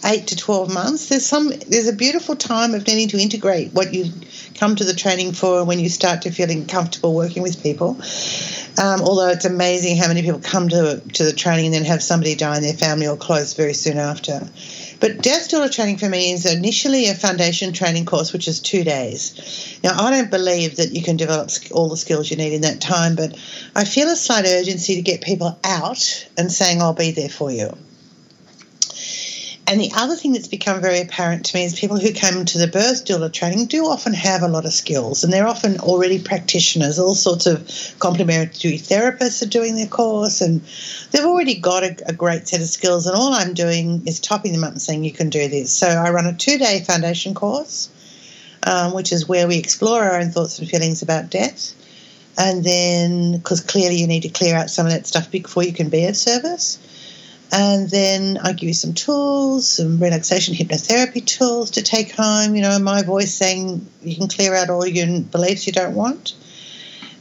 eight 0.05 0.27
to 0.27 0.35
twelve 0.35 0.71
months. 0.73 1.09
There's 1.09 1.25
some 1.25 1.49
there's 1.49 1.87
a 1.87 1.93
beautiful 1.93 2.35
time 2.35 2.73
of 2.73 2.85
needing 2.85 3.07
to 3.09 3.19
integrate 3.19 3.73
what 3.73 3.93
you 3.93 4.11
come 4.55 4.75
to 4.75 4.83
the 4.83 4.93
training 4.93 5.31
for 5.33 5.63
when 5.63 5.79
you 5.79 5.89
start 5.89 6.23
to 6.23 6.31
feeling 6.31 6.67
comfortable 6.67 7.15
working 7.15 7.41
with 7.41 7.63
people. 7.63 7.97
Um, 8.75 9.01
although 9.01 9.29
it's 9.29 9.45
amazing 9.45 9.97
how 9.97 10.07
many 10.07 10.23
people 10.23 10.39
come 10.39 10.69
to 10.69 10.99
to 11.13 11.23
the 11.23 11.33
training 11.33 11.67
and 11.67 11.75
then 11.75 11.85
have 11.85 12.01
somebody 12.01 12.35
die 12.35 12.57
in 12.57 12.63
their 12.63 12.73
family 12.73 13.07
or 13.07 13.15
close 13.15 13.53
very 13.53 13.73
soon 13.73 13.97
after. 13.97 14.47
But 14.99 15.21
Death 15.21 15.49
Doula 15.49 15.69
training 15.69 15.97
for 15.97 16.07
me 16.07 16.31
is 16.31 16.45
initially 16.45 17.07
a 17.07 17.13
foundation 17.13 17.73
training 17.73 18.05
course, 18.05 18.31
which 18.31 18.47
is 18.47 18.61
two 18.61 18.83
days. 18.85 19.77
Now, 19.83 20.01
I 20.01 20.11
don't 20.11 20.31
believe 20.31 20.77
that 20.77 20.93
you 20.93 21.03
can 21.03 21.17
develop 21.17 21.51
all 21.71 21.89
the 21.89 21.97
skills 21.97 22.31
you 22.31 22.37
need 22.37 22.53
in 22.53 22.61
that 22.61 22.79
time, 22.79 23.15
but 23.15 23.37
I 23.75 23.83
feel 23.83 24.07
a 24.07 24.15
slight 24.15 24.45
urgency 24.45 24.95
to 24.95 25.01
get 25.01 25.21
people 25.21 25.59
out 25.63 26.27
and 26.37 26.49
saying, 26.49 26.81
I'll 26.81 26.93
be 26.93 27.11
there 27.11 27.27
for 27.27 27.51
you. 27.51 27.75
And 29.65 29.79
the 29.79 29.91
other 29.95 30.15
thing 30.15 30.33
that's 30.33 30.49
become 30.49 30.81
very 30.81 30.99
apparent 30.99 31.45
to 31.45 31.57
me 31.57 31.63
is 31.63 31.79
people 31.79 31.97
who 31.97 32.13
come 32.13 32.43
to 32.43 32.57
the 32.57 32.67
birth 32.67 33.05
doula 33.05 33.31
training 33.31 33.67
do 33.67 33.85
often 33.85 34.13
have 34.13 34.41
a 34.41 34.49
lot 34.49 34.65
of 34.65 34.73
skills, 34.73 35.23
and 35.23 35.31
they're 35.31 35.47
often 35.47 35.79
already 35.79 36.21
practitioners. 36.21 36.99
All 36.99 37.15
sorts 37.15 37.45
of 37.45 37.65
complementary 37.99 38.77
therapists 38.77 39.41
are 39.41 39.49
doing 39.49 39.75
their 39.75 39.87
course, 39.87 40.41
and 40.41 40.61
they've 41.11 41.23
already 41.23 41.55
got 41.55 41.83
a, 41.83 41.95
a 42.07 42.13
great 42.13 42.47
set 42.47 42.59
of 42.59 42.67
skills. 42.67 43.07
And 43.07 43.15
all 43.15 43.33
I'm 43.33 43.53
doing 43.53 44.05
is 44.05 44.19
topping 44.19 44.51
them 44.51 44.65
up 44.65 44.71
and 44.71 44.81
saying, 44.81 45.05
You 45.05 45.13
can 45.13 45.29
do 45.29 45.47
this. 45.47 45.71
So 45.71 45.87
I 45.87 46.11
run 46.11 46.25
a 46.25 46.33
two 46.33 46.57
day 46.57 46.83
foundation 46.85 47.33
course, 47.33 47.89
um, 48.63 48.93
which 48.93 49.13
is 49.13 49.29
where 49.29 49.47
we 49.47 49.57
explore 49.57 50.03
our 50.03 50.19
own 50.19 50.31
thoughts 50.31 50.59
and 50.59 50.67
feelings 50.67 51.01
about 51.01 51.29
death. 51.29 51.73
And 52.37 52.65
then, 52.65 53.37
because 53.37 53.61
clearly 53.61 53.95
you 53.95 54.07
need 54.07 54.23
to 54.23 54.29
clear 54.29 54.55
out 54.55 54.69
some 54.69 54.87
of 54.87 54.91
that 54.91 55.07
stuff 55.07 55.31
before 55.31 55.63
you 55.63 55.71
can 55.71 55.87
be 55.87 56.05
of 56.05 56.17
service. 56.17 56.79
And 57.55 57.87
then 57.87 58.39
I 58.43 58.53
give 58.53 58.67
you 58.67 58.73
some 58.73 58.95
tools, 58.95 59.69
some 59.69 59.99
relaxation 59.99 60.55
hypnotherapy 60.55 61.23
tools 61.23 61.71
to 61.71 61.83
take 61.83 62.11
home. 62.11 62.55
You 62.55 62.63
know, 62.63 62.79
my 62.79 63.03
voice 63.03 63.31
saying 63.31 63.87
you 64.01 64.15
can 64.15 64.27
clear 64.27 64.55
out 64.55 64.71
all 64.71 64.87
your 64.87 65.21
beliefs 65.21 65.67
you 65.67 65.73
don't 65.73 65.93
want. 65.93 66.33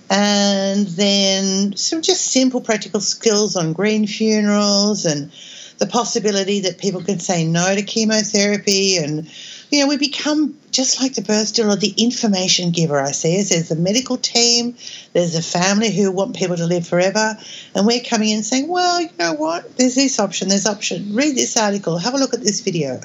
And 0.09 0.87
then 0.87 1.77
some 1.77 2.01
just 2.01 2.23
simple 2.23 2.63
practical 2.63 3.01
skills 3.01 3.57
on 3.57 3.75
green 3.75 4.07
funerals 4.07 5.05
and 5.05 5.31
the 5.77 5.87
possibility 5.87 6.61
that 6.61 6.79
people 6.79 7.03
can 7.03 7.19
say 7.19 7.47
no 7.47 7.75
to 7.75 7.83
chemotherapy 7.83 8.97
and 8.97 9.29
you 9.71 9.81
know, 9.81 9.89
we 9.89 9.97
become 9.97 10.57
just 10.73 11.01
like 11.01 11.15
the 11.15 11.23
birth 11.23 11.55
doula, 11.55 11.79
the 11.79 11.95
information 11.97 12.71
giver, 12.71 12.99
I 12.99 13.13
see. 13.13 13.37
Is 13.37 13.51
there's 13.51 13.71
a 13.71 13.77
medical 13.77 14.17
team, 14.17 14.75
there's 15.13 15.35
a 15.37 15.43
family 15.43 15.91
who 15.91 16.11
want 16.11 16.35
people 16.35 16.57
to 16.57 16.67
live 16.67 16.87
forever, 16.87 17.39
and 17.75 17.87
we're 17.87 18.01
coming 18.01 18.31
in 18.31 18.43
saying, 18.43 18.69
well, 18.69 19.01
you 19.01 19.11
know 19.19 19.35
what, 19.35 19.77
there's 19.77 19.95
this 19.95 20.19
option, 20.19 20.49
there's 20.49 20.67
option, 20.67 21.15
read 21.15 21.37
this 21.37 21.57
article, 21.57 21.99
have 21.99 22.15
a 22.15 22.19
look 22.19 22.35
at 22.35 22.41
this 22.41 22.61
video. 22.61 23.01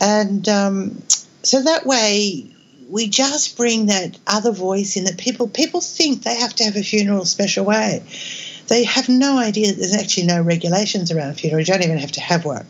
And 0.00 0.48
um, 0.48 1.02
so 1.42 1.62
that 1.62 1.86
way, 1.86 2.50
we 2.88 3.08
just 3.08 3.56
bring 3.56 3.86
that 3.86 4.18
other 4.26 4.52
voice 4.52 4.96
in 4.96 5.04
that 5.04 5.18
people 5.18 5.48
people 5.48 5.80
think 5.80 6.22
they 6.22 6.36
have 6.36 6.54
to 6.54 6.64
have 6.64 6.76
a 6.76 6.82
funeral 6.82 7.22
a 7.22 7.26
special 7.26 7.64
way. 7.64 8.02
They 8.68 8.84
have 8.84 9.08
no 9.08 9.38
idea 9.38 9.68
that 9.68 9.76
there's 9.76 9.94
actually 9.94 10.26
no 10.26 10.40
regulations 10.42 11.10
around 11.10 11.34
funeral. 11.34 11.60
You 11.60 11.66
don't 11.66 11.82
even 11.82 11.98
have 11.98 12.12
to 12.12 12.20
have 12.20 12.44
one. 12.44 12.66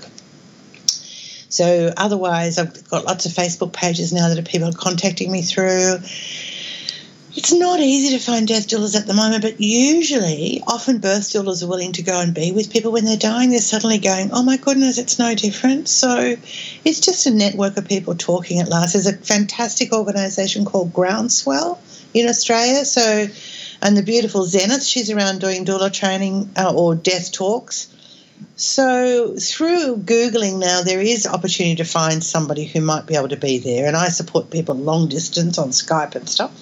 So 1.52 1.92
otherwise, 1.96 2.56
I've 2.56 2.88
got 2.88 3.04
lots 3.04 3.26
of 3.26 3.32
Facebook 3.32 3.74
pages 3.74 4.10
now 4.10 4.32
that 4.32 4.48
people 4.48 4.68
are 4.68 4.72
contacting 4.72 5.30
me 5.30 5.42
through. 5.42 5.98
it's 7.34 7.52
not 7.52 7.78
easy 7.78 8.16
to 8.16 8.24
find 8.24 8.48
death 8.48 8.68
doulas 8.68 8.96
at 8.98 9.06
the 9.06 9.12
moment, 9.12 9.42
but 9.42 9.60
usually, 9.60 10.62
often 10.66 10.98
birth 10.98 11.24
doulas 11.24 11.62
are 11.62 11.66
willing 11.68 11.92
to 11.92 12.02
go 12.02 12.18
and 12.18 12.34
be 12.34 12.52
with 12.52 12.72
people 12.72 12.90
when 12.90 13.04
they're 13.04 13.18
dying. 13.18 13.50
They're 13.50 13.60
suddenly 13.60 13.98
going, 13.98 14.30
oh 14.32 14.42
my 14.42 14.56
goodness, 14.56 14.96
it's 14.96 15.18
no 15.18 15.34
different. 15.34 15.88
So 15.88 16.36
it's 16.86 17.00
just 17.00 17.26
a 17.26 17.30
network 17.30 17.76
of 17.76 17.86
people 17.86 18.14
talking 18.14 18.58
at 18.58 18.68
last. 18.68 18.94
There's 18.94 19.06
a 19.06 19.12
fantastic 19.12 19.92
organisation 19.92 20.64
called 20.64 20.94
Groundswell 20.94 21.78
in 22.14 22.28
Australia. 22.28 22.86
So, 22.86 23.26
and 23.82 23.94
the 23.94 24.02
beautiful 24.02 24.46
Zenith, 24.46 24.84
she's 24.84 25.10
around 25.10 25.42
doing 25.42 25.66
doula 25.66 25.92
training 25.92 26.50
uh, 26.56 26.72
or 26.74 26.94
death 26.94 27.30
talks. 27.30 27.91
So 28.56 29.34
through 29.36 29.98
Googling 29.98 30.58
now, 30.58 30.82
there 30.82 31.00
is 31.00 31.26
opportunity 31.26 31.76
to 31.76 31.84
find 31.84 32.22
somebody 32.22 32.64
who 32.64 32.80
might 32.80 33.06
be 33.06 33.16
able 33.16 33.28
to 33.28 33.36
be 33.36 33.58
there. 33.58 33.86
And 33.86 33.96
I 33.96 34.08
support 34.08 34.50
people 34.50 34.74
long 34.74 35.08
distance 35.08 35.58
on 35.58 35.70
Skype 35.70 36.14
and 36.14 36.28
stuff. 36.28 36.52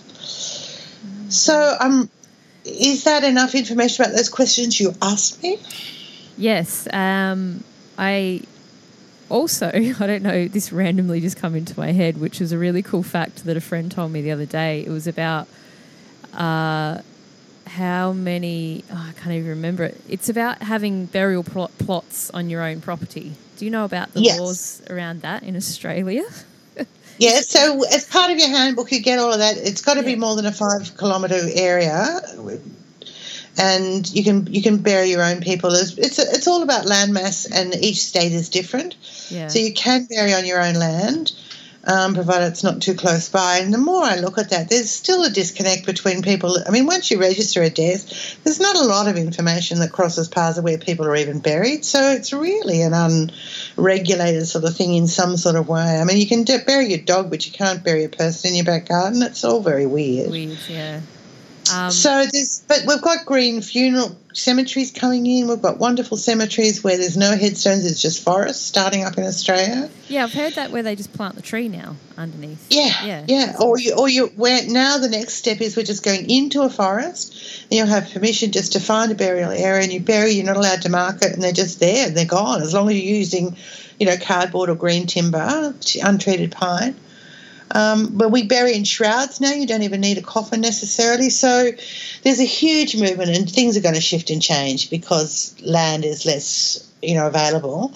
So, 1.30 1.76
um, 1.78 2.10
is 2.64 3.04
that 3.04 3.24
enough 3.24 3.54
information 3.54 4.04
about 4.04 4.14
those 4.14 4.28
questions 4.28 4.78
you 4.78 4.94
asked 5.00 5.42
me? 5.42 5.58
Yes. 6.36 6.88
Um, 6.92 7.64
I 7.98 8.42
also, 9.28 9.70
I 9.74 10.06
don't 10.06 10.22
know, 10.22 10.48
this 10.48 10.72
randomly 10.72 11.20
just 11.20 11.36
come 11.36 11.54
into 11.54 11.78
my 11.78 11.92
head, 11.92 12.20
which 12.20 12.40
is 12.40 12.52
a 12.52 12.58
really 12.58 12.82
cool 12.82 13.02
fact 13.02 13.44
that 13.44 13.56
a 13.56 13.60
friend 13.60 13.90
told 13.90 14.12
me 14.12 14.22
the 14.22 14.30
other 14.30 14.46
day. 14.46 14.82
It 14.82 14.90
was 14.90 15.06
about 15.06 15.48
uh, 16.34 17.00
how 17.70 18.12
many, 18.12 18.82
oh, 18.90 19.06
I 19.08 19.12
can't 19.20 19.34
even 19.34 19.48
remember 19.50 19.84
it. 19.84 20.00
It's 20.08 20.28
about 20.28 20.60
having 20.62 21.06
burial 21.06 21.44
plot, 21.44 21.70
plots 21.78 22.28
on 22.30 22.50
your 22.50 22.62
own 22.62 22.80
property. 22.80 23.32
Do 23.58 23.64
you 23.64 23.70
know 23.70 23.84
about 23.84 24.12
the 24.12 24.20
Yes. 24.20 24.38
laws 24.40 24.82
around 24.90 25.22
that 25.22 25.42
in 25.44 25.56
Australia? 25.56 26.24
Yeah, 27.18 27.42
so 27.42 27.84
as 27.84 28.06
part 28.06 28.30
of 28.30 28.38
your 28.38 28.48
handbook, 28.48 28.90
you 28.92 29.00
get 29.02 29.18
all 29.18 29.30
of 29.30 29.40
that. 29.40 29.58
It's 29.58 29.82
got 29.82 29.94
to 29.94 30.02
be 30.02 30.16
more 30.16 30.36
than 30.36 30.46
a 30.46 30.52
five 30.52 30.96
kilometre 30.96 31.38
area, 31.52 32.18
and 33.58 34.10
you 34.10 34.24
can 34.24 34.46
you 34.46 34.62
can 34.62 34.78
bury 34.78 35.10
your 35.10 35.22
own 35.22 35.40
people. 35.42 35.74
It's 35.74 35.98
it's, 35.98 36.18
it's 36.18 36.48
all 36.48 36.62
about 36.62 36.86
landmass, 36.86 37.46
and 37.52 37.74
each 37.74 38.02
state 38.06 38.32
is 38.32 38.48
different. 38.48 38.96
Yeah. 39.28 39.48
So 39.48 39.58
you 39.58 39.74
can 39.74 40.06
bury 40.06 40.32
on 40.32 40.46
your 40.46 40.62
own 40.62 40.74
land, 40.76 41.32
um, 41.84 42.14
provided 42.14 42.48
it's 42.48 42.64
not 42.64 42.82
too 42.82 42.94
close 42.94 43.28
by. 43.28 43.58
And 43.58 43.72
the 43.72 43.78
more 43.78 44.02
I 44.02 44.16
look 44.16 44.38
at 44.38 44.50
that, 44.50 44.68
there's 44.68 44.90
still 44.90 45.24
a 45.24 45.30
disconnect 45.30 45.86
between 45.86 46.22
people. 46.22 46.56
I 46.66 46.70
mean, 46.70 46.86
once 46.86 47.10
you 47.10 47.20
register 47.20 47.62
a 47.62 47.70
death, 47.70 48.38
there's 48.44 48.60
not 48.60 48.76
a 48.76 48.84
lot 48.84 49.08
of 49.08 49.16
information 49.16 49.78
that 49.80 49.92
crosses 49.92 50.28
paths 50.28 50.58
of 50.58 50.64
where 50.64 50.78
people 50.78 51.06
are 51.06 51.16
even 51.16 51.40
buried. 51.40 51.84
So 51.84 52.12
it's 52.12 52.32
really 52.32 52.82
an 52.82 52.92
unregulated 52.92 54.46
sort 54.46 54.64
of 54.64 54.76
thing 54.76 54.94
in 54.94 55.06
some 55.06 55.36
sort 55.36 55.56
of 55.56 55.68
way. 55.68 56.00
I 56.00 56.04
mean, 56.04 56.18
you 56.18 56.26
can 56.26 56.44
bury 56.66 56.88
your 56.88 56.98
dog, 56.98 57.30
but 57.30 57.46
you 57.46 57.52
can't 57.52 57.82
bury 57.82 58.04
a 58.04 58.08
person 58.08 58.50
in 58.50 58.56
your 58.56 58.66
back 58.66 58.88
garden. 58.88 59.22
It's 59.22 59.44
all 59.44 59.62
very 59.62 59.86
weird. 59.86 60.30
Weird, 60.30 60.58
yeah. 60.68 61.00
Um, 61.72 61.90
So 61.90 62.24
there's, 62.30 62.62
but 62.68 62.84
we've 62.86 63.02
got 63.02 63.24
green 63.26 63.62
funeral 63.62 64.16
cemeteries 64.32 64.90
coming 64.92 65.26
in. 65.26 65.48
We've 65.48 65.60
got 65.60 65.78
wonderful 65.78 66.16
cemeteries 66.16 66.82
where 66.84 66.96
there's 66.96 67.16
no 67.16 67.36
headstones; 67.36 67.84
it's 67.84 68.00
just 68.00 68.22
forest 68.22 68.66
starting 68.66 69.04
up 69.04 69.18
in 69.18 69.24
Australia. 69.24 69.90
yeah, 70.08 70.24
I've 70.24 70.32
heard 70.32 70.54
that 70.54 70.70
where 70.70 70.82
they 70.82 70.96
just 70.96 71.12
plant 71.12 71.34
the 71.36 71.42
tree 71.42 71.68
now 71.68 71.96
underneath. 72.16 72.66
Yeah, 72.70 72.92
Yeah. 73.04 73.24
yeah. 73.28 73.56
Or 73.60 73.78
you, 73.78 73.94
or 73.94 74.08
you. 74.08 74.26
Where 74.36 74.60
now 74.68 74.98
the 74.98 75.08
next 75.08 75.34
step 75.34 75.60
is 75.60 75.76
we're 75.76 75.82
just 75.82 76.04
going 76.04 76.28
into 76.30 76.62
a 76.62 76.70
forest, 76.70 77.34
and 77.70 77.78
you'll 77.78 77.86
have 77.86 78.10
permission 78.10 78.52
just 78.52 78.72
to 78.72 78.80
find 78.80 79.10
a 79.10 79.14
burial 79.14 79.50
area, 79.50 79.82
and 79.82 79.92
you 79.92 80.00
bury. 80.00 80.32
You're 80.32 80.46
not 80.46 80.56
allowed 80.56 80.82
to 80.82 80.88
mark 80.88 81.22
it, 81.22 81.32
and 81.32 81.42
they're 81.42 81.52
just 81.52 81.80
there. 81.80 82.06
And 82.06 82.16
they're 82.16 82.24
gone 82.24 82.62
as 82.62 82.72
long 82.74 82.88
as 82.88 82.96
you're 82.96 83.16
using, 83.16 83.56
you 83.98 84.06
know, 84.06 84.16
cardboard 84.16 84.68
or 84.70 84.74
green 84.74 85.06
timber, 85.06 85.74
untreated 86.02 86.52
pine. 86.52 86.94
Um, 87.72 88.10
but 88.12 88.30
we 88.30 88.42
bury 88.44 88.74
in 88.74 88.84
shrouds 88.84 89.40
now. 89.40 89.52
You 89.52 89.66
don't 89.66 89.82
even 89.82 90.00
need 90.00 90.18
a 90.18 90.22
coffin 90.22 90.60
necessarily. 90.60 91.30
So 91.30 91.70
there's 92.22 92.40
a 92.40 92.44
huge 92.44 92.96
movement, 92.96 93.30
and 93.30 93.48
things 93.48 93.76
are 93.76 93.80
going 93.80 93.94
to 93.94 94.00
shift 94.00 94.30
and 94.30 94.42
change 94.42 94.90
because 94.90 95.54
land 95.62 96.04
is 96.04 96.26
less, 96.26 96.88
you 97.02 97.14
know, 97.14 97.26
available. 97.26 97.92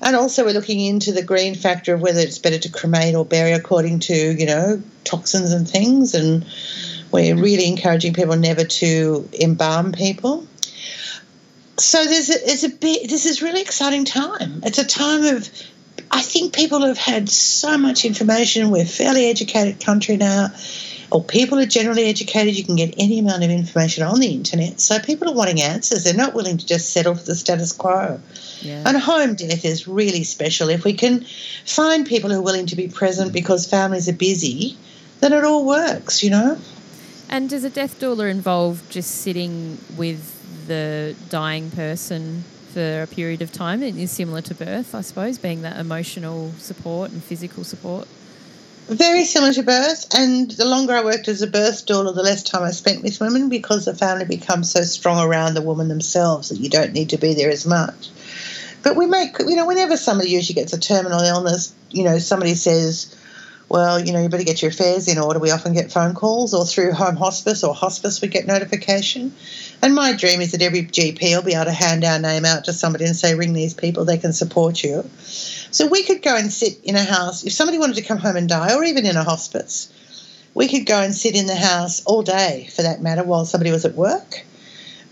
And 0.00 0.16
also, 0.16 0.44
we're 0.44 0.54
looking 0.54 0.80
into 0.80 1.12
the 1.12 1.22
green 1.22 1.54
factor 1.54 1.94
of 1.94 2.00
whether 2.00 2.20
it's 2.20 2.38
better 2.38 2.58
to 2.58 2.68
cremate 2.68 3.14
or 3.14 3.24
bury 3.24 3.52
according 3.52 4.00
to, 4.00 4.14
you 4.14 4.46
know, 4.46 4.82
toxins 5.04 5.52
and 5.52 5.68
things. 5.68 6.14
And 6.14 6.44
we're 7.12 7.36
really 7.36 7.68
encouraging 7.68 8.14
people 8.14 8.36
never 8.36 8.64
to 8.64 9.28
embalm 9.38 9.92
people. 9.92 10.46
So 11.76 12.04
there's 12.04 12.30
a, 12.30 12.50
it's 12.50 12.64
a 12.64 12.68
bit. 12.68 13.08
This 13.08 13.26
is 13.26 13.42
really 13.42 13.60
exciting 13.60 14.04
time. 14.04 14.62
It's 14.64 14.78
a 14.78 14.86
time 14.86 15.36
of. 15.36 15.48
I 16.12 16.20
think 16.20 16.54
people 16.54 16.82
have 16.82 16.98
had 16.98 17.30
so 17.30 17.78
much 17.78 18.04
information. 18.04 18.70
We're 18.70 18.82
a 18.82 18.86
fairly 18.86 19.30
educated 19.30 19.80
country 19.80 20.18
now, 20.18 20.50
or 21.10 21.24
people 21.24 21.58
are 21.58 21.66
generally 21.66 22.04
educated. 22.04 22.54
You 22.54 22.64
can 22.64 22.76
get 22.76 22.94
any 22.98 23.18
amount 23.18 23.42
of 23.44 23.50
information 23.50 24.04
on 24.04 24.20
the 24.20 24.28
internet. 24.28 24.78
So 24.78 24.98
people 24.98 25.30
are 25.30 25.34
wanting 25.34 25.62
answers. 25.62 26.04
They're 26.04 26.12
not 26.12 26.34
willing 26.34 26.58
to 26.58 26.66
just 26.66 26.90
settle 26.90 27.14
for 27.14 27.24
the 27.24 27.34
status 27.34 27.72
quo. 27.72 28.20
Yeah. 28.60 28.84
And 28.86 28.98
home 28.98 29.36
death 29.36 29.64
is 29.64 29.88
really 29.88 30.22
special. 30.24 30.68
If 30.68 30.84
we 30.84 30.92
can 30.92 31.24
find 31.64 32.06
people 32.06 32.28
who 32.28 32.40
are 32.40 32.42
willing 32.42 32.66
to 32.66 32.76
be 32.76 32.88
present 32.88 33.32
because 33.32 33.66
families 33.66 34.06
are 34.06 34.12
busy, 34.12 34.76
then 35.20 35.32
it 35.32 35.44
all 35.44 35.64
works, 35.64 36.22
you 36.22 36.28
know? 36.28 36.58
And 37.30 37.48
does 37.48 37.64
a 37.64 37.70
death 37.70 37.98
doula 37.98 38.30
involve 38.30 38.82
just 38.90 39.10
sitting 39.22 39.78
with 39.96 40.66
the 40.68 41.16
dying 41.30 41.70
person 41.70 42.44
for 42.72 43.02
a 43.02 43.06
period 43.06 43.42
of 43.42 43.52
time? 43.52 43.82
It 43.82 43.96
is 43.96 44.10
similar 44.10 44.40
to 44.42 44.54
birth, 44.54 44.94
I 44.94 45.02
suppose, 45.02 45.38
being 45.38 45.62
that 45.62 45.78
emotional 45.78 46.52
support 46.58 47.10
and 47.10 47.22
physical 47.22 47.64
support. 47.64 48.08
Very 48.88 49.24
similar 49.24 49.52
to 49.52 49.62
birth. 49.62 50.06
And 50.14 50.50
the 50.50 50.64
longer 50.64 50.92
I 50.94 51.04
worked 51.04 51.28
as 51.28 51.42
a 51.42 51.46
birth 51.46 51.86
doula, 51.86 52.14
the 52.14 52.22
less 52.22 52.42
time 52.42 52.62
I 52.62 52.72
spent 52.72 53.02
with 53.02 53.20
women 53.20 53.48
because 53.48 53.84
the 53.84 53.94
family 53.94 54.24
becomes 54.24 54.72
so 54.72 54.82
strong 54.82 55.24
around 55.24 55.54
the 55.54 55.62
woman 55.62 55.88
themselves 55.88 56.48
that 56.48 56.58
you 56.58 56.68
don't 56.68 56.92
need 56.92 57.10
to 57.10 57.18
be 57.18 57.34
there 57.34 57.50
as 57.50 57.64
much. 57.64 58.10
But 58.82 58.96
we 58.96 59.06
make, 59.06 59.38
you 59.38 59.54
know, 59.54 59.66
whenever 59.66 59.96
somebody 59.96 60.30
usually 60.30 60.54
gets 60.54 60.72
a 60.72 60.80
terminal 60.80 61.20
illness, 61.20 61.72
you 61.90 62.02
know, 62.02 62.18
somebody 62.18 62.54
says, 62.54 63.16
well, 63.68 64.04
you 64.04 64.12
know, 64.12 64.20
you 64.20 64.28
better 64.28 64.44
get 64.44 64.60
your 64.60 64.70
affairs 64.70 65.08
in 65.08 65.18
order. 65.18 65.38
We 65.38 65.50
often 65.50 65.72
get 65.72 65.92
phone 65.92 66.14
calls 66.14 66.52
or 66.52 66.66
through 66.66 66.92
home 66.92 67.16
hospice 67.16 67.64
or 67.64 67.74
hospice, 67.74 68.20
we 68.20 68.28
get 68.28 68.46
notification. 68.46 69.32
And 69.82 69.96
my 69.96 70.12
dream 70.12 70.40
is 70.40 70.52
that 70.52 70.62
every 70.62 70.84
GP 70.84 71.34
will 71.34 71.42
be 71.42 71.54
able 71.54 71.64
to 71.64 71.72
hand 71.72 72.04
our 72.04 72.20
name 72.20 72.44
out 72.44 72.66
to 72.66 72.72
somebody 72.72 73.04
and 73.04 73.16
say, 73.16 73.34
ring 73.34 73.52
these 73.52 73.74
people, 73.74 74.04
they 74.04 74.16
can 74.16 74.32
support 74.32 74.82
you. 74.82 75.02
So 75.18 75.88
we 75.88 76.04
could 76.04 76.22
go 76.22 76.36
and 76.36 76.52
sit 76.52 76.78
in 76.84 76.94
a 76.94 77.02
house. 77.02 77.44
If 77.44 77.52
somebody 77.52 77.78
wanted 77.78 77.96
to 77.96 78.02
come 78.02 78.18
home 78.18 78.36
and 78.36 78.48
die, 78.48 78.76
or 78.76 78.84
even 78.84 79.06
in 79.06 79.16
a 79.16 79.24
hospice, 79.24 79.92
we 80.54 80.68
could 80.68 80.86
go 80.86 81.00
and 81.00 81.12
sit 81.12 81.34
in 81.34 81.46
the 81.46 81.56
house 81.56 82.04
all 82.04 82.22
day, 82.22 82.68
for 82.72 82.82
that 82.82 83.02
matter, 83.02 83.24
while 83.24 83.44
somebody 83.44 83.72
was 83.72 83.84
at 83.84 83.96
work. 83.96 84.44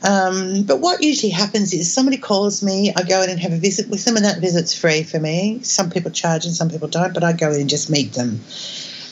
Um, 0.02 0.62
but 0.62 0.80
what 0.80 1.02
usually 1.02 1.30
happens 1.30 1.74
is 1.74 1.92
somebody 1.92 2.16
calls 2.16 2.62
me, 2.62 2.92
I 2.94 3.02
go 3.02 3.22
in 3.22 3.30
and 3.30 3.40
have 3.40 3.52
a 3.52 3.58
visit 3.58 3.88
with 3.88 4.04
them, 4.04 4.16
and 4.16 4.24
that 4.24 4.40
visit's 4.40 4.74
free 4.74 5.02
for 5.02 5.18
me. 5.18 5.60
Some 5.62 5.90
people 5.90 6.12
charge 6.12 6.46
and 6.46 6.54
some 6.54 6.70
people 6.70 6.88
don't, 6.88 7.12
but 7.12 7.24
I 7.24 7.32
go 7.32 7.50
in 7.50 7.60
and 7.60 7.70
just 7.70 7.90
meet 7.90 8.12
them. 8.12 8.40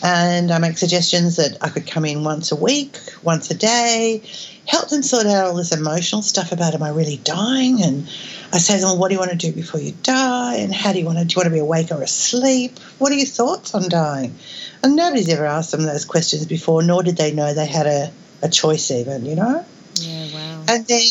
And 0.03 0.53
I 0.53 0.59
make 0.59 0.79
suggestions 0.79 1.37
that 1.37 1.59
I 1.61 1.71
could 1.71 1.87
come 1.87 2.05
in 2.05 2.23
once 2.23 2.53
a 2.53 2.57
week, 2.57 2.97
once 3.23 3.51
a 3.51 3.55
day, 3.55 4.23
help 4.69 4.91
them 4.91 5.03
sort 5.03 5.27
out 5.27 5.47
all 5.47 5.55
this 5.55 5.73
emotional 5.73 6.21
stuff 6.21 6.53
about 6.53 6.75
am 6.75 6.83
I 6.83 6.91
really 6.91 7.17
dying? 7.17 7.83
And 7.83 8.07
I 8.53 8.59
say 8.59 8.79
to 8.79 8.85
them, 8.85 8.99
what 8.99 9.09
do 9.09 9.15
you 9.15 9.19
want 9.19 9.31
to 9.31 9.37
do 9.37 9.51
before 9.51 9.81
you 9.81 9.93
die? 10.03 10.57
And 10.57 10.75
how 10.75 10.93
do 10.93 10.99
you 10.99 11.07
want 11.07 11.19
to, 11.19 11.25
do 11.25 11.33
you 11.33 11.39
want 11.39 11.47
to 11.47 11.55
be 11.55 11.59
awake 11.59 11.91
or 11.91 12.03
asleep? 12.03 12.79
What 12.99 13.11
are 13.11 13.15
your 13.15 13.27
thoughts 13.27 13.75
on 13.75 13.89
dying? 13.89 14.37
And 14.83 14.95
nobody's 14.95 15.31
ever 15.31 15.47
asked 15.47 15.73
them 15.73 15.85
those 15.85 16.05
questions 16.05 16.45
before, 16.45 16.83
nor 16.83 17.03
did 17.03 17.17
they 17.17 17.33
know 17.33 17.55
they 17.55 17.67
had 17.67 17.87
a, 17.87 18.13
a 18.43 18.49
choice 18.51 18.91
even, 18.91 19.25
you 19.25 19.37
know? 19.37 19.65
Yeah, 19.95 20.35
wow. 20.35 20.65
And 20.69 20.87
then, 20.87 21.03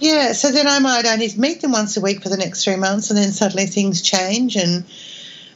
yeah, 0.00 0.32
so 0.32 0.50
then 0.50 0.66
I 0.66 0.78
might 0.78 1.04
only 1.04 1.30
meet 1.36 1.60
them 1.60 1.72
once 1.72 1.98
a 1.98 2.00
week 2.00 2.22
for 2.22 2.30
the 2.30 2.38
next 2.38 2.64
three 2.64 2.76
months, 2.76 3.10
and 3.10 3.18
then 3.18 3.32
suddenly 3.32 3.66
things 3.66 4.00
change, 4.00 4.56
and 4.56 4.84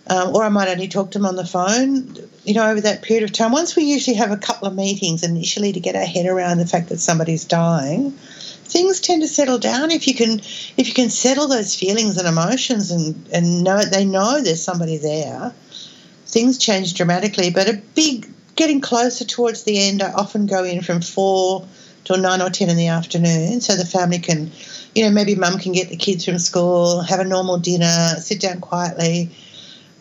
um, 0.06 0.34
or 0.34 0.44
I 0.44 0.48
might 0.48 0.68
only 0.68 0.88
talk 0.88 1.11
to 1.12 1.18
them 1.18 1.26
on 1.26 1.37
the 1.37 1.44
phone, 1.46 2.14
you 2.48 2.54
know, 2.54 2.70
over 2.70 2.80
that 2.80 3.02
period 3.02 3.24
of 3.24 3.32
time. 3.32 3.52
Once 3.52 3.76
we 3.76 3.84
usually 3.84 4.16
have 4.16 4.30
a 4.30 4.38
couple 4.38 4.66
of 4.66 4.74
meetings 4.74 5.22
initially 5.22 5.70
to 5.70 5.80
get 5.80 5.94
our 5.94 6.06
head 6.06 6.24
around 6.24 6.56
the 6.56 6.66
fact 6.66 6.88
that 6.88 6.98
somebody's 6.98 7.44
dying, 7.44 8.12
things 8.12 9.00
tend 9.00 9.20
to 9.20 9.28
settle 9.28 9.58
down 9.58 9.90
if 9.90 10.08
you 10.08 10.14
can 10.14 10.40
if 10.40 10.88
you 10.88 10.94
can 10.94 11.11
settle 11.11 11.46
those 11.46 11.74
feelings 11.74 12.16
and 12.16 12.26
emotions 12.26 12.90
and 12.90 13.28
and 13.34 13.62
know 13.62 13.82
they 13.84 14.06
know 14.06 14.40
there's 14.40 14.62
somebody 14.62 14.96
there. 14.96 15.52
Things 16.24 16.56
change 16.56 16.94
dramatically, 16.94 17.50
but 17.50 17.68
a 17.68 17.74
big 17.94 18.26
getting 18.56 18.80
closer 18.80 19.26
towards 19.26 19.64
the 19.64 19.78
end. 19.78 20.02
I 20.02 20.12
often 20.12 20.46
go 20.46 20.64
in 20.64 20.80
from 20.80 21.02
four 21.02 21.68
till 22.04 22.16
nine 22.16 22.40
or 22.40 22.48
ten 22.48 22.70
in 22.70 22.78
the 22.78 22.88
afternoon, 22.88 23.61
so 23.61 23.76
the 23.76 23.84
family 23.84 24.20
can, 24.20 24.50
you 24.94 25.04
know, 25.04 25.11
maybe 25.11 25.34
mum 25.34 25.58
can 25.58 25.72
get 25.72 25.90
the 25.90 25.96
kids 25.96 26.24
from 26.24 26.38
school, 26.38 27.02
have 27.02 27.20
a 27.20 27.24
normal 27.24 27.58
dinner, 27.58 28.14
sit 28.20 28.40
down 28.40 28.62
quietly, 28.62 29.30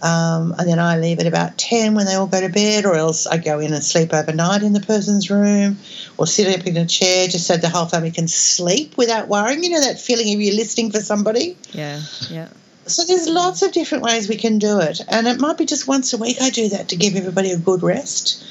um, 0.01 0.53
and 0.57 0.67
then 0.69 0.79
I 0.79 0.97
leave 0.97 1.19
at 1.19 1.27
about 1.27 1.57
ten 1.57 1.95
when 1.95 2.05
they 2.05 2.13
all 2.13 2.27
go 2.27 2.39
to 2.39 2.49
bed, 2.49 2.85
or 2.85 2.95
else 2.95 3.25
I 3.25 3.37
go 3.37 3.59
in 3.59 3.73
and 3.73 3.83
sleep 3.83 4.13
overnight 4.13 4.61
in 4.63 4.73
the 4.73 4.79
person's 4.79 5.29
room, 5.31 5.77
or 6.17 6.27
sit 6.27 6.59
up 6.59 6.67
in 6.67 6.77
a 6.77 6.85
chair 6.85 7.27
just 7.27 7.47
so 7.47 7.57
the 7.57 7.69
whole 7.69 7.85
family 7.85 8.11
can 8.11 8.27
sleep 8.27 8.97
without 8.97 9.27
worrying. 9.27 9.63
You 9.63 9.71
know 9.71 9.81
that 9.81 9.99
feeling 9.99 10.33
of 10.33 10.41
you're 10.41 10.55
listening 10.55 10.91
for 10.91 10.99
somebody. 10.99 11.57
Yeah, 11.71 12.01
yeah. 12.29 12.49
So 12.85 13.03
there's 13.05 13.27
lots 13.27 13.63
of 13.63 13.71
different 13.71 14.03
ways 14.03 14.29
we 14.29 14.37
can 14.37 14.59
do 14.59 14.79
it, 14.79 15.01
and 15.07 15.27
it 15.27 15.39
might 15.39 15.57
be 15.57 15.65
just 15.65 15.87
once 15.87 16.13
a 16.13 16.17
week 16.17 16.37
I 16.41 16.51
do 16.51 16.69
that 16.69 16.89
to 16.89 16.95
give 16.95 17.15
everybody 17.15 17.51
a 17.51 17.57
good 17.57 17.83
rest. 17.83 18.45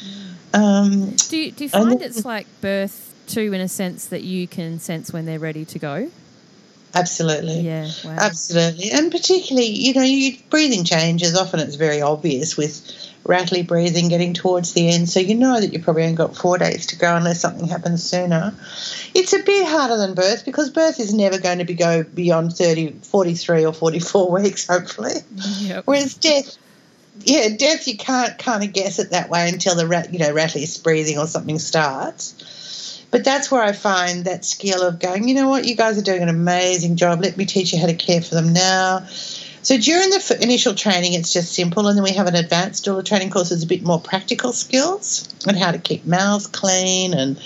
Um, 0.52 1.14
do 1.28 1.36
you, 1.36 1.52
do 1.52 1.64
you 1.64 1.70
find 1.70 2.02
it's 2.02 2.24
like 2.24 2.46
birth 2.60 3.14
too, 3.26 3.52
in 3.52 3.60
a 3.60 3.68
sense 3.68 4.06
that 4.06 4.22
you 4.22 4.46
can 4.48 4.78
sense 4.78 5.12
when 5.12 5.26
they're 5.26 5.38
ready 5.38 5.64
to 5.66 5.78
go? 5.78 6.10
Absolutely. 6.96 7.60
Yeah. 7.60 7.90
Wow. 8.04 8.16
Absolutely. 8.18 8.90
And 8.90 9.10
particularly, 9.10 9.68
you 9.68 9.94
know, 9.94 10.02
you, 10.02 10.38
breathing 10.50 10.84
changes. 10.84 11.36
Often 11.36 11.60
it's 11.60 11.76
very 11.76 12.00
obvious 12.00 12.56
with 12.56 12.80
rattly 13.24 13.62
breathing 13.62 14.08
getting 14.08 14.34
towards 14.34 14.72
the 14.72 14.88
end. 14.88 15.08
So 15.08 15.20
you 15.20 15.34
know 15.34 15.60
that 15.60 15.72
you 15.72 15.82
probably 15.82 16.04
only 16.04 16.16
got 16.16 16.36
four 16.36 16.58
days 16.58 16.86
to 16.86 16.96
go 16.96 17.14
unless 17.14 17.40
something 17.40 17.68
happens 17.68 18.02
sooner. 18.08 18.54
It's 19.14 19.32
a 19.32 19.42
bit 19.42 19.66
harder 19.66 19.96
than 19.96 20.14
birth 20.14 20.44
because 20.44 20.70
birth 20.70 21.00
is 21.00 21.12
never 21.12 21.38
going 21.38 21.58
to 21.58 21.64
be 21.64 21.74
go 21.74 22.02
beyond 22.02 22.54
30, 22.54 22.92
43 23.02 23.66
or 23.66 23.72
44 23.72 24.30
weeks, 24.42 24.66
hopefully. 24.66 25.14
Yep. 25.60 25.84
Whereas 25.86 26.14
death, 26.14 26.56
yeah, 27.24 27.48
death 27.56 27.86
you 27.88 27.96
can't 27.96 28.38
kind 28.38 28.64
of 28.64 28.72
guess 28.72 28.98
it 28.98 29.10
that 29.10 29.28
way 29.28 29.48
until 29.48 29.74
the 29.74 29.86
rat, 29.86 30.12
you 30.12 30.18
know, 30.18 30.32
rattly 30.32 30.64
breathing 30.82 31.18
or 31.18 31.26
something 31.26 31.58
starts. 31.58 32.34
But 33.10 33.24
that's 33.24 33.50
where 33.50 33.62
I 33.62 33.72
find 33.72 34.24
that 34.24 34.44
skill 34.44 34.82
of 34.82 34.98
going, 34.98 35.28
you 35.28 35.34
know 35.34 35.48
what, 35.48 35.66
you 35.66 35.76
guys 35.76 35.98
are 35.98 36.02
doing 36.02 36.22
an 36.22 36.28
amazing 36.28 36.96
job. 36.96 37.22
Let 37.22 37.36
me 37.36 37.46
teach 37.46 37.72
you 37.72 37.78
how 37.78 37.86
to 37.86 37.94
care 37.94 38.20
for 38.20 38.34
them 38.34 38.52
now. 38.52 39.06
So 39.66 39.76
during 39.78 40.10
the 40.10 40.38
initial 40.40 40.74
training, 40.74 41.14
it's 41.14 41.32
just 41.32 41.52
simple, 41.52 41.88
and 41.88 41.96
then 41.96 42.04
we 42.04 42.12
have 42.12 42.28
an 42.28 42.36
advanced 42.36 42.84
doula 42.84 43.04
training 43.04 43.30
course 43.30 43.48
that's 43.48 43.64
a 43.64 43.66
bit 43.66 43.82
more 43.82 44.00
practical 44.00 44.52
skills 44.52 45.28
and 45.44 45.56
how 45.56 45.72
to 45.72 45.78
keep 45.78 46.06
mouths 46.06 46.46
clean 46.46 47.14
and 47.14 47.40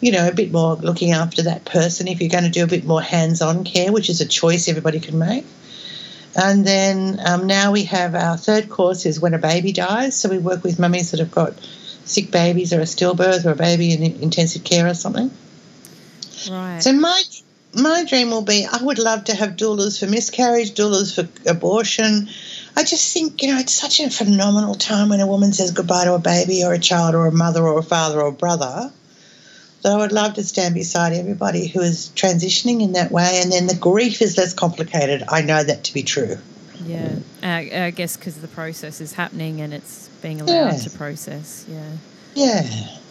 you 0.00 0.12
know 0.12 0.26
a 0.28 0.32
bit 0.32 0.50
more 0.50 0.76
looking 0.76 1.12
after 1.12 1.42
that 1.42 1.66
person 1.66 2.08
if 2.08 2.20
you're 2.20 2.30
going 2.30 2.44
to 2.44 2.50
do 2.50 2.64
a 2.64 2.66
bit 2.66 2.86
more 2.86 3.02
hands-on 3.02 3.64
care, 3.64 3.92
which 3.92 4.08
is 4.08 4.22
a 4.22 4.26
choice 4.26 4.66
everybody 4.66 4.98
can 4.98 5.18
make. 5.18 5.44
And 6.34 6.66
then 6.66 7.20
um, 7.26 7.46
now 7.46 7.72
we 7.72 7.84
have 7.84 8.14
our 8.14 8.36
third 8.36 8.70
course 8.70 9.04
is 9.04 9.20
when 9.20 9.34
a 9.34 9.38
baby 9.38 9.72
dies. 9.72 10.16
So 10.16 10.28
we 10.28 10.38
work 10.38 10.62
with 10.62 10.78
mummies 10.78 11.10
that 11.10 11.20
have 11.20 11.30
got 11.30 11.52
sick 12.08 12.30
babies 12.30 12.72
or 12.72 12.80
a 12.80 12.84
stillbirth 12.84 13.44
or 13.44 13.52
a 13.52 13.56
baby 13.56 13.92
in 13.92 14.02
intensive 14.22 14.64
care 14.64 14.86
or 14.86 14.94
something. 14.94 15.30
Right. 16.50 16.82
So 16.82 16.92
my 16.92 17.22
my 17.74 18.04
dream 18.04 18.30
will 18.30 18.42
be 18.42 18.66
I 18.66 18.82
would 18.82 18.98
love 18.98 19.24
to 19.24 19.34
have 19.34 19.50
doulas 19.50 20.00
for 20.00 20.06
miscarriage, 20.06 20.72
doulas 20.72 21.14
for 21.14 21.28
abortion. 21.48 22.28
I 22.76 22.84
just 22.84 23.12
think, 23.12 23.42
you 23.42 23.52
know, 23.52 23.58
it's 23.58 23.72
such 23.72 24.00
a 24.00 24.08
phenomenal 24.08 24.74
time 24.74 25.08
when 25.08 25.20
a 25.20 25.26
woman 25.26 25.52
says 25.52 25.72
goodbye 25.72 26.04
to 26.04 26.14
a 26.14 26.18
baby 26.18 26.62
or 26.64 26.72
a 26.72 26.78
child 26.78 27.14
or 27.14 27.26
a 27.26 27.32
mother 27.32 27.62
or 27.62 27.78
a 27.78 27.82
father 27.82 28.20
or 28.20 28.28
a 28.28 28.32
brother. 28.32 28.92
So 29.80 29.90
I 29.90 29.96
would 29.96 30.12
love 30.12 30.34
to 30.34 30.42
stand 30.42 30.74
beside 30.74 31.12
everybody 31.12 31.68
who 31.68 31.80
is 31.80 32.10
transitioning 32.14 32.82
in 32.82 32.92
that 32.92 33.12
way, 33.12 33.40
and 33.42 33.52
then 33.52 33.68
the 33.68 33.76
grief 33.76 34.20
is 34.22 34.36
less 34.36 34.52
complicated. 34.52 35.22
I 35.28 35.42
know 35.42 35.62
that 35.62 35.84
to 35.84 35.94
be 35.94 36.02
true. 36.02 36.38
Yeah, 36.84 37.16
uh, 37.42 37.46
I 37.46 37.90
guess 37.90 38.16
because 38.16 38.40
the 38.40 38.48
process 38.48 39.00
is 39.00 39.12
happening 39.12 39.60
and 39.60 39.72
it's 39.74 40.07
being 40.22 40.40
allowed 40.40 40.72
Yeah. 40.72 40.76
to 40.78 40.90
process. 40.90 41.64
Yeah. 41.68 41.82
Yeah. 42.34 42.70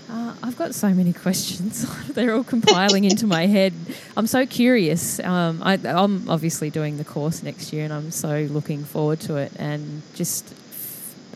Uh, 0.09 0.33
I've 0.41 0.57
got 0.57 0.73
so 0.73 0.89
many 0.93 1.11
questions. 1.25 1.85
They're 2.13 2.33
all 2.33 2.43
compiling 2.43 3.03
into 3.03 3.27
my 3.27 3.45
head. 3.45 3.73
I'm 4.15 4.27
so 4.27 4.45
curious. 4.45 5.19
Um, 5.19 5.61
I, 5.63 5.73
I'm 5.83 6.29
obviously 6.29 6.69
doing 6.69 6.97
the 6.97 7.03
course 7.03 7.43
next 7.43 7.73
year, 7.73 7.83
and 7.83 7.93
I'm 7.93 8.11
so 8.11 8.47
looking 8.49 8.83
forward 8.85 9.19
to 9.21 9.35
it. 9.35 9.51
And 9.57 10.01
just 10.15 10.53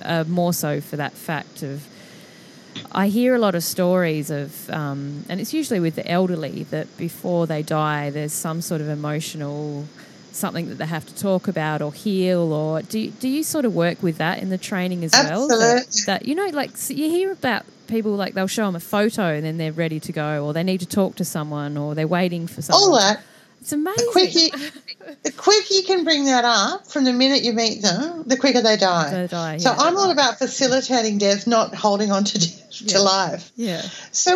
uh, 0.03 0.23
more 0.27 0.53
so 0.53 0.79
for 0.79 0.95
that 0.97 1.11
fact 1.13 1.63
of, 1.63 1.85
I 2.93 3.09
hear 3.09 3.35
a 3.35 3.39
lot 3.39 3.55
of 3.55 3.63
stories 3.65 4.29
of, 4.31 4.69
um, 4.69 5.25
and 5.27 5.41
it's 5.41 5.53
usually 5.53 5.81
with 5.81 5.95
the 5.95 6.09
elderly 6.09 6.63
that 6.71 6.87
before 6.97 7.45
they 7.45 7.61
die, 7.63 8.09
there's 8.11 8.31
some 8.31 8.61
sort 8.61 8.79
of 8.79 8.87
emotional 8.87 9.85
something 10.33 10.69
that 10.69 10.75
they 10.75 10.85
have 10.85 11.05
to 11.05 11.15
talk 11.15 11.47
about 11.47 11.81
or 11.81 11.93
heal 11.93 12.53
or 12.53 12.81
do 12.81 12.99
you, 12.99 13.11
do 13.11 13.27
you 13.27 13.43
sort 13.43 13.65
of 13.65 13.75
work 13.75 14.01
with 14.01 14.17
that 14.17 14.39
in 14.39 14.49
the 14.49 14.57
training 14.57 15.03
as 15.03 15.11
well 15.13 15.47
that, 15.47 15.83
Absolutely. 15.87 16.01
that 16.05 16.25
you 16.27 16.35
know 16.35 16.47
like 16.47 16.77
so 16.77 16.93
you 16.93 17.09
hear 17.09 17.31
about 17.31 17.65
people 17.87 18.11
like 18.15 18.33
they'll 18.33 18.47
show 18.47 18.65
them 18.65 18.75
a 18.75 18.79
photo 18.79 19.33
and 19.33 19.45
then 19.45 19.57
they're 19.57 19.71
ready 19.73 19.99
to 19.99 20.11
go 20.11 20.45
or 20.45 20.53
they 20.53 20.63
need 20.63 20.79
to 20.79 20.85
talk 20.85 21.15
to 21.15 21.25
someone 21.25 21.77
or 21.77 21.93
they're 21.95 22.07
waiting 22.07 22.47
for 22.47 22.61
someone 22.61 22.83
All 22.83 22.99
that. 22.99 23.21
It's 23.61 23.71
amazing 23.71 24.05
The 24.05 24.11
quicker, 24.11 25.17
the 25.23 25.31
quicker 25.31 25.73
you 25.73 25.83
can 25.83 26.03
bring 26.03 26.25
that 26.25 26.43
up 26.45 26.87
from 26.87 27.03
the 27.05 27.13
minute 27.13 27.43
you 27.43 27.53
meet 27.53 27.81
them, 27.81 28.23
the 28.25 28.37
quicker 28.37 28.61
they 28.61 28.75
die. 28.77 29.11
They 29.11 29.27
die, 29.27 29.57
So 29.57 29.71
yeah. 29.71 29.77
I'm 29.77 29.95
all 29.97 30.09
about 30.11 30.37
facilitating 30.39 31.17
death, 31.19 31.45
not 31.47 31.73
holding 31.75 32.11
on 32.11 32.23
to 32.25 32.39
death, 32.39 32.57
Yeah. 32.81 32.93
to 32.97 33.01
life. 33.03 33.51
yeah 33.55 33.81
So 34.11 34.31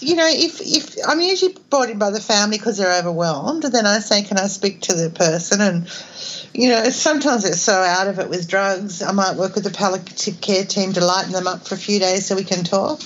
you 0.00 0.16
know, 0.16 0.28
if 0.28 0.60
if 0.60 0.96
I'm 1.08 1.20
usually 1.20 1.56
brought 1.70 1.88
in 1.90 1.98
by 1.98 2.10
the 2.10 2.20
family 2.20 2.58
because 2.58 2.76
they're 2.76 2.98
overwhelmed, 2.98 3.64
and 3.64 3.72
then 3.72 3.86
I 3.86 4.00
say, 4.00 4.22
"Can 4.22 4.38
I 4.38 4.48
speak 4.48 4.82
to 4.82 4.94
the 4.94 5.08
person?" 5.10 5.60
And 5.60 5.88
you 6.52 6.68
know, 6.68 6.90
sometimes 6.90 7.42
they're 7.44 7.54
so 7.54 7.72
out 7.72 8.08
of 8.08 8.18
it 8.18 8.28
with 8.28 8.48
drugs. 8.48 9.02
I 9.02 9.12
might 9.12 9.36
work 9.36 9.54
with 9.54 9.64
the 9.64 9.70
palliative 9.70 10.40
care 10.40 10.64
team 10.64 10.92
to 10.94 11.04
lighten 11.04 11.32
them 11.32 11.46
up 11.46 11.66
for 11.66 11.74
a 11.74 11.78
few 11.78 11.98
days 11.98 12.26
so 12.26 12.34
we 12.36 12.44
can 12.44 12.64
talk. 12.64 13.00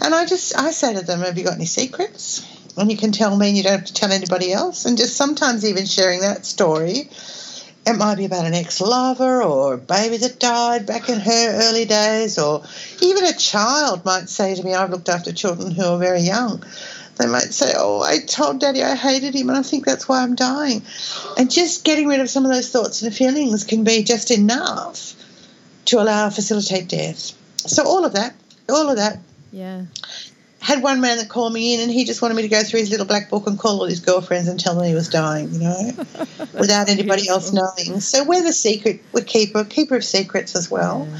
And 0.00 0.14
I 0.14 0.24
just 0.26 0.56
I 0.56 0.70
say 0.70 0.94
to 0.94 1.02
them, 1.02 1.20
"Have 1.20 1.36
you 1.36 1.44
got 1.44 1.54
any 1.54 1.66
secrets?" 1.66 2.42
And 2.76 2.90
you 2.90 2.96
can 2.96 3.12
tell 3.12 3.36
me, 3.36 3.48
and 3.48 3.56
you 3.56 3.62
don't 3.62 3.78
have 3.78 3.84
to 3.86 3.94
tell 3.94 4.10
anybody 4.12 4.52
else. 4.52 4.84
And 4.84 4.98
just 4.98 5.16
sometimes 5.16 5.64
even 5.64 5.86
sharing 5.86 6.20
that 6.20 6.44
story. 6.44 7.08
It 7.86 7.98
might 7.98 8.16
be 8.16 8.24
about 8.24 8.46
an 8.46 8.54
ex 8.54 8.80
lover 8.80 9.42
or 9.42 9.74
a 9.74 9.78
baby 9.78 10.16
that 10.16 10.40
died 10.40 10.86
back 10.86 11.10
in 11.10 11.20
her 11.20 11.68
early 11.68 11.84
days, 11.84 12.38
or 12.38 12.64
even 13.02 13.24
a 13.26 13.34
child 13.34 14.06
might 14.06 14.30
say 14.30 14.54
to 14.54 14.62
me, 14.62 14.74
I've 14.74 14.90
looked 14.90 15.10
after 15.10 15.32
children 15.32 15.70
who 15.70 15.84
are 15.84 15.98
very 15.98 16.22
young. 16.22 16.64
They 17.16 17.26
might 17.26 17.52
say, 17.52 17.74
Oh, 17.76 18.02
I 18.02 18.18
told 18.18 18.60
daddy 18.60 18.82
I 18.82 18.96
hated 18.96 19.34
him 19.34 19.48
and 19.48 19.58
I 19.58 19.62
think 19.62 19.84
that's 19.84 20.08
why 20.08 20.22
I'm 20.22 20.34
dying. 20.34 20.82
And 21.38 21.50
just 21.50 21.84
getting 21.84 22.08
rid 22.08 22.20
of 22.20 22.30
some 22.30 22.44
of 22.44 22.52
those 22.52 22.70
thoughts 22.70 23.02
and 23.02 23.14
feelings 23.14 23.64
can 23.64 23.84
be 23.84 24.02
just 24.02 24.30
enough 24.30 25.14
to 25.86 26.00
allow 26.00 26.30
facilitate 26.30 26.88
death. 26.88 27.32
So 27.58 27.84
all 27.84 28.04
of 28.04 28.14
that, 28.14 28.34
all 28.68 28.90
of 28.90 28.96
that. 28.96 29.18
yeah 29.52 29.82
Had 30.64 30.82
one 30.82 31.02
man 31.02 31.18
that 31.18 31.28
called 31.28 31.52
me 31.52 31.74
in 31.74 31.80
and 31.80 31.90
he 31.90 32.06
just 32.06 32.22
wanted 32.22 32.34
me 32.34 32.42
to 32.42 32.48
go 32.48 32.62
through 32.62 32.80
his 32.80 32.90
little 32.90 33.04
black 33.04 33.28
book 33.28 33.46
and 33.46 33.58
call 33.58 33.80
all 33.80 33.86
his 33.86 34.00
girlfriends 34.00 34.48
and 34.48 34.58
tell 34.58 34.74
them 34.74 34.86
he 34.86 34.94
was 34.94 35.10
dying, 35.10 35.52
you 35.52 35.60
know, 35.60 35.92
without 36.58 36.88
anybody 36.88 37.28
else 37.28 37.52
knowing. 37.52 38.00
So 38.00 38.24
we're 38.24 38.42
the 38.42 38.52
secret, 38.52 39.02
we're 39.12 39.24
keeper, 39.24 39.64
keeper 39.64 39.96
of 39.96 40.04
secrets 40.04 40.56
as 40.56 40.70
well. 40.70 41.06
Yeah. 41.10 41.18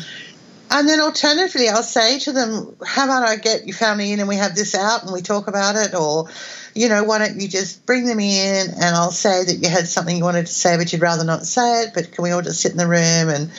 And 0.70 0.88
then 0.88 0.98
alternatively, 0.98 1.68
I'll 1.68 1.82
say 1.82 2.18
to 2.20 2.32
them, 2.32 2.74
how 2.84 3.04
about 3.04 3.28
I 3.28 3.36
get 3.36 3.66
your 3.66 3.76
family 3.76 4.12
in 4.12 4.18
and 4.18 4.28
we 4.28 4.36
have 4.36 4.54
this 4.54 4.74
out 4.74 5.04
and 5.04 5.12
we 5.12 5.20
talk 5.20 5.46
about 5.46 5.76
it? 5.76 5.94
Or, 5.94 6.28
you 6.74 6.88
know, 6.88 7.04
why 7.04 7.18
don't 7.18 7.38
you 7.40 7.46
just 7.46 7.84
bring 7.86 8.06
them 8.06 8.18
in 8.18 8.70
and 8.70 8.96
I'll 8.96 9.12
say 9.12 9.44
that 9.44 9.54
you 9.54 9.68
had 9.68 9.86
something 9.86 10.16
you 10.16 10.24
wanted 10.24 10.46
to 10.46 10.52
say 10.52 10.76
but 10.76 10.92
you'd 10.92 11.02
rather 11.02 11.22
not 11.22 11.44
say 11.44 11.82
it, 11.82 11.90
but 11.94 12.10
can 12.10 12.24
we 12.24 12.30
all 12.30 12.42
just 12.42 12.60
sit 12.60 12.72
in 12.72 12.78
the 12.78 12.88
room 12.88 13.28
and 13.28 13.52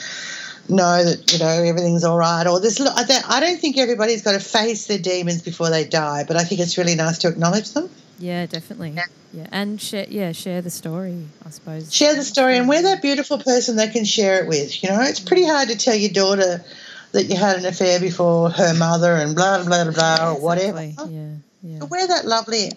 know 0.70 1.04
that, 1.04 1.32
you 1.34 1.40
know, 1.40 1.48
everything's 1.48 2.04
all 2.04 2.18
right? 2.18 2.46
Or 2.48 2.60
this, 2.60 2.80
I 2.82 3.04
don't 3.04 3.30
I 3.30 3.40
don't 3.40 3.60
think 3.60 3.78
everybody's 3.78 4.22
got 4.24 4.34
to 4.34 4.40
face 4.40 4.88
their 4.88 4.98
demons 5.00 5.42
before 5.42 5.70
they 5.70 5.86
die, 5.86 6.24
but 6.28 6.36
I 6.38 6.44
think 6.44 6.62
it's 6.62 6.78
really 6.78 6.96
nice 6.96 7.20
to 7.20 7.28
acknowledge 7.28 7.72
them. 7.72 7.90
yeah 8.20 8.46
definitely 8.46 8.92
Yeah. 8.92 9.04
yeah 9.34 9.48
and 9.52 9.80
share 9.82 10.06
yeah 10.10 10.32
share 10.32 10.62
the 10.62 10.70
story 10.70 11.18
i 11.46 11.50
suppose 11.50 11.94
share 11.94 12.16
the 12.16 12.24
story 12.24 12.56
and 12.58 12.70
we're 12.70 12.84
that 12.84 13.02
beautiful 13.02 13.38
person 13.38 13.76
they 13.76 13.90
can 13.90 14.06
share 14.06 14.36
it 14.42 14.48
with 14.48 14.82
you 14.82 14.88
know 14.90 15.02
it's 15.02 15.20
pretty 15.20 15.46
hard 15.46 15.68
to 15.68 15.76
tell 15.78 15.94
your 16.04 16.14
daughter 16.24 16.64
that 17.12 17.24
you 17.30 17.36
had 17.36 17.58
an 17.58 17.66
affair 17.66 18.00
before 18.00 18.50
her 18.50 18.74
mother 18.74 19.14
and 19.22 19.36
blah 19.36 19.62
blah 19.66 19.84
blah 19.84 19.92
blah 19.94 20.32
or 20.32 20.40
whatever 20.40 20.80
Exactly. 20.80 21.14
yeah 21.18 21.32
yeah 21.64 21.78
But 21.82 21.90
we're 21.92 22.08
that 22.16 22.24
lovely 22.26 22.72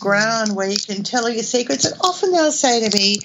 ground 0.00 0.56
where 0.56 0.70
you 0.70 0.78
can 0.78 1.02
tell 1.02 1.24
her 1.26 1.30
your 1.30 1.42
secrets 1.42 1.84
and 1.84 1.94
often 2.00 2.32
they'll 2.32 2.50
say 2.66 2.88
to 2.88 2.96
me 2.96 3.18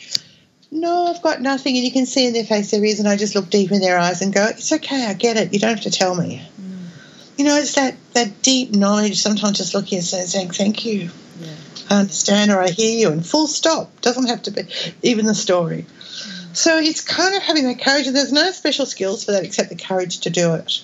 no 0.73 1.07
i've 1.07 1.21
got 1.21 1.41
nothing. 1.41 1.75
And 1.75 1.85
you 1.85 1.91
can 1.91 2.05
see 2.05 2.27
in 2.27 2.33
their 2.33 2.43
face 2.43 2.71
there 2.71 2.83
is 2.83 2.99
and 2.99 3.07
i 3.07 3.15
just 3.15 3.35
look 3.35 3.49
deep 3.49 3.71
in 3.71 3.79
their 3.79 3.97
eyes 3.97 4.21
and 4.21 4.33
go 4.33 4.45
it's 4.45 4.71
okay 4.71 5.05
i 5.05 5.13
get 5.13 5.37
it. 5.37 5.53
You 5.53 5.59
don't 5.59 5.75
have 5.75 5.81
to 5.81 5.91
tell 5.91 6.15
me. 6.15 6.41
Mm. 6.59 7.37
you 7.37 7.45
know 7.45 7.55
it's 7.57 7.75
that 7.75 7.95
that 8.13 8.41
deep 8.41 8.71
knowledge 8.71 9.21
sometimes 9.21 9.57
just 9.57 9.73
looking 9.73 9.99
and 9.99 10.05
saying 10.05 10.51
thank 10.51 10.85
you. 10.85 11.09
Yeah. 11.39 11.47
I 11.89 11.99
understand 12.01 12.51
or 12.51 12.61
I 12.61 12.69
hear 12.69 12.97
you, 12.97 13.11
and 13.11 13.25
full 13.25 13.47
stop. 13.47 14.01
Doesn't 14.01 14.27
have 14.27 14.43
to 14.43 14.51
be 14.51 14.63
even 15.01 15.25
the 15.25 15.35
story. 15.35 15.85
So 16.53 16.77
it's 16.77 17.01
kind 17.01 17.35
of 17.35 17.41
having 17.41 17.63
that 17.65 17.81
courage, 17.81 18.05
and 18.05 18.15
there's 18.15 18.31
no 18.31 18.51
special 18.51 18.85
skills 18.85 19.23
for 19.25 19.31
that 19.31 19.43
except 19.43 19.69
the 19.69 19.75
courage 19.75 20.19
to 20.21 20.29
do 20.29 20.53
it. 20.53 20.83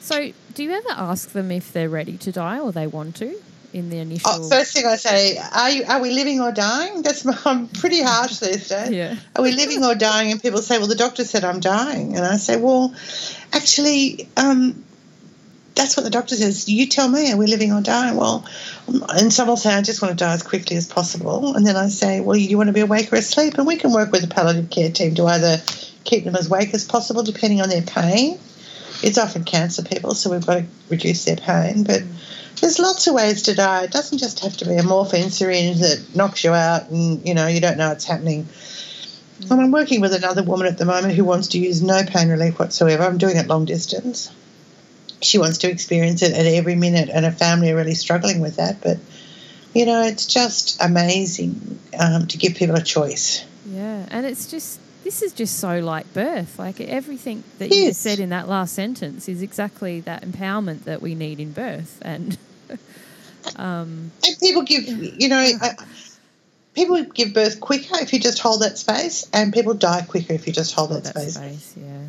so 0.00 0.32
do 0.54 0.62
you 0.62 0.70
ever 0.70 0.90
ask 0.90 1.30
them 1.30 1.50
if 1.50 1.72
they're 1.72 1.88
ready 1.88 2.16
to 2.18 2.30
die 2.30 2.60
or 2.60 2.70
they 2.70 2.86
want 2.86 3.16
to 3.16 3.40
in 3.74 3.90
the 3.90 3.98
initial 3.98 4.30
Oh, 4.30 4.48
first 4.48 4.72
thing 4.72 4.86
I 4.86 4.96
say, 4.96 5.36
are 5.36 5.70
you 5.70 5.84
are 5.84 6.00
we 6.00 6.10
living 6.10 6.40
or 6.40 6.52
dying? 6.52 7.02
That's 7.02 7.24
my, 7.24 7.36
I'm 7.44 7.68
pretty 7.68 8.02
harsh 8.02 8.38
these 8.38 8.68
days. 8.68 8.90
yeah 8.90 9.16
Are 9.36 9.42
we 9.42 9.52
living 9.52 9.84
or 9.84 9.94
dying? 9.94 10.30
And 10.30 10.40
people 10.40 10.62
say, 10.62 10.78
well, 10.78 10.86
the 10.86 10.94
doctor 10.94 11.24
said 11.24 11.44
I'm 11.44 11.60
dying, 11.60 12.16
and 12.16 12.24
I 12.24 12.36
say, 12.36 12.56
well, 12.56 12.94
actually, 13.52 14.28
um, 14.36 14.84
that's 15.74 15.96
what 15.96 16.04
the 16.04 16.10
doctor 16.10 16.36
says. 16.36 16.68
You 16.68 16.86
tell 16.86 17.08
me, 17.08 17.32
are 17.32 17.36
we 17.36 17.48
living 17.48 17.72
or 17.72 17.80
dying? 17.80 18.16
Well, 18.16 18.46
and 18.86 19.32
some 19.32 19.48
will 19.48 19.56
say, 19.56 19.74
I 19.74 19.82
just 19.82 20.00
want 20.00 20.16
to 20.16 20.24
die 20.24 20.34
as 20.34 20.44
quickly 20.44 20.76
as 20.76 20.86
possible. 20.86 21.56
And 21.56 21.66
then 21.66 21.76
I 21.76 21.88
say, 21.88 22.20
well, 22.20 22.36
you 22.36 22.56
want 22.56 22.68
to 22.68 22.72
be 22.72 22.80
awake 22.80 23.12
or 23.12 23.16
asleep? 23.16 23.54
And 23.58 23.66
we 23.66 23.76
can 23.76 23.92
work 23.92 24.12
with 24.12 24.22
the 24.22 24.28
palliative 24.28 24.70
care 24.70 24.90
team 24.90 25.16
to 25.16 25.26
either 25.26 25.60
keep 26.04 26.24
them 26.24 26.36
as 26.36 26.46
awake 26.46 26.74
as 26.74 26.84
possible, 26.84 27.24
depending 27.24 27.60
on 27.60 27.68
their 27.68 27.82
pain. 27.82 28.38
It's 29.02 29.18
often 29.18 29.42
cancer 29.44 29.82
people, 29.82 30.14
so 30.14 30.30
we've 30.30 30.46
got 30.46 30.54
to 30.54 30.64
reduce 30.88 31.24
their 31.24 31.36
pain. 31.36 31.82
But 31.82 32.02
there's 32.60 32.78
lots 32.78 33.06
of 33.06 33.14
ways 33.14 33.42
to 33.42 33.54
die. 33.54 33.84
It 33.84 33.90
doesn't 33.90 34.18
just 34.18 34.40
have 34.40 34.56
to 34.58 34.66
be 34.66 34.76
a 34.76 34.82
morphine 34.82 35.30
syringe 35.30 35.80
that 35.80 36.14
knocks 36.14 36.44
you 36.44 36.52
out 36.52 36.90
and, 36.90 37.26
you 37.26 37.34
know, 37.34 37.46
you 37.46 37.60
don't 37.60 37.78
know 37.78 37.90
it's 37.92 38.04
happening. 38.04 38.46
And 39.50 39.60
I'm 39.60 39.72
working 39.72 40.00
with 40.00 40.14
another 40.14 40.42
woman 40.42 40.66
at 40.66 40.78
the 40.78 40.84
moment 40.84 41.14
who 41.14 41.24
wants 41.24 41.48
to 41.48 41.58
use 41.58 41.82
no 41.82 42.02
pain 42.04 42.28
relief 42.28 42.58
whatsoever. 42.58 43.02
I'm 43.02 43.18
doing 43.18 43.36
it 43.36 43.46
long 43.48 43.64
distance. 43.64 44.30
she 45.22 45.38
wants 45.38 45.58
to 45.58 45.70
experience 45.70 46.22
it 46.22 46.32
at 46.32 46.46
every 46.46 46.74
minute, 46.74 47.08
and 47.12 47.24
her 47.24 47.32
family 47.32 47.70
are 47.70 47.76
really 47.76 47.94
struggling 47.94 48.40
with 48.40 48.56
that. 48.56 48.80
But 48.80 48.98
you 49.74 49.86
know, 49.86 50.02
it's 50.02 50.26
just 50.26 50.80
amazing 50.80 51.80
um, 51.98 52.26
to 52.28 52.38
give 52.38 52.54
people 52.54 52.76
a 52.76 52.82
choice. 52.82 53.44
Yeah, 53.66 54.06
and 54.10 54.24
it's 54.24 54.46
just 54.50 54.78
this 55.04 55.22
is 55.22 55.32
just 55.32 55.58
so 55.58 55.78
like 55.80 56.12
birth. 56.12 56.58
Like 56.58 56.80
everything 56.80 57.44
that 57.58 57.68
you 57.68 57.88
just 57.88 58.00
said 58.00 58.18
in 58.18 58.30
that 58.30 58.48
last 58.48 58.74
sentence 58.74 59.28
is 59.28 59.42
exactly 59.42 60.00
that 60.00 60.22
empowerment 60.22 60.84
that 60.84 61.02
we 61.02 61.14
need 61.14 61.38
in 61.38 61.52
birth, 61.52 61.98
and 62.02 62.36
um, 63.56 64.10
and 64.26 64.40
people 64.40 64.62
give 64.62 64.88
you 64.88 65.28
know. 65.28 65.48
people 66.74 67.04
give 67.04 67.32
birth 67.32 67.60
quicker 67.60 67.96
if 68.00 68.12
you 68.12 68.18
just 68.18 68.40
hold 68.40 68.62
that 68.62 68.78
space, 68.78 69.28
and 69.32 69.52
people 69.52 69.74
die 69.74 70.02
quicker 70.02 70.32
if 70.32 70.46
you 70.46 70.52
just 70.52 70.74
hold, 70.74 70.90
that, 70.90 71.04
that, 71.04 71.14
space. 71.14 71.34
space 71.34 71.74
yeah. 71.76 72.00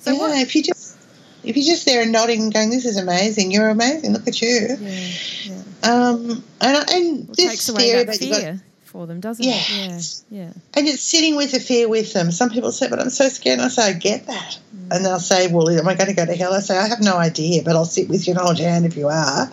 So 0.00 0.12
yeah, 0.12 0.18
what, 0.18 0.38
if 0.38 0.54
you 0.54 0.62
just 0.62 0.98
if 1.44 1.56
you're 1.56 1.64
just 1.64 1.86
there 1.86 2.02
and 2.02 2.12
nodding 2.12 2.42
and 2.42 2.52
going, 2.52 2.70
"This 2.70 2.84
is 2.84 2.98
amazing. 2.98 3.50
You're 3.50 3.68
amazing. 3.68 4.12
Look 4.12 4.28
at 4.28 4.42
you." 4.42 4.76
Yeah, 4.78 5.08
yeah. 5.44 5.62
Um, 5.82 6.44
and 6.60 6.90
and 6.90 7.26
well, 7.26 7.34
this 7.36 7.70
theory 7.70 8.02
about 8.02 8.16
fear 8.16 8.60
for 8.90 9.06
them, 9.06 9.20
doesn't 9.20 9.44
yeah, 9.44 9.54
it? 9.54 10.22
Yeah, 10.28 10.42
yeah. 10.42 10.52
And 10.74 10.88
it's 10.88 11.02
sitting 11.02 11.36
with 11.36 11.52
the 11.52 11.60
fear 11.60 11.88
with 11.88 12.12
them. 12.12 12.32
Some 12.32 12.50
people 12.50 12.72
say, 12.72 12.88
"But 12.88 12.98
I'm 12.98 13.08
so 13.10 13.28
scared." 13.28 13.60
And 13.60 13.66
I 13.66 13.68
say, 13.68 13.84
"I 13.84 13.92
get 13.92 14.26
that." 14.26 14.58
Mm. 14.76 14.96
And 14.96 15.04
they'll 15.04 15.20
say, 15.20 15.46
"Well, 15.46 15.68
am 15.70 15.86
I 15.86 15.94
going 15.94 16.08
to 16.08 16.14
go 16.14 16.26
to 16.26 16.34
hell?" 16.34 16.52
I 16.52 16.60
say, 16.60 16.76
"I 16.76 16.88
have 16.88 17.00
no 17.00 17.16
idea, 17.16 17.62
but 17.62 17.76
I'll 17.76 17.84
sit 17.84 18.08
with 18.08 18.26
you 18.26 18.32
and 18.32 18.40
hold 18.40 18.58
your 18.58 18.68
hand 18.68 18.84
if 18.84 18.96
you 18.96 19.06
are." 19.08 19.50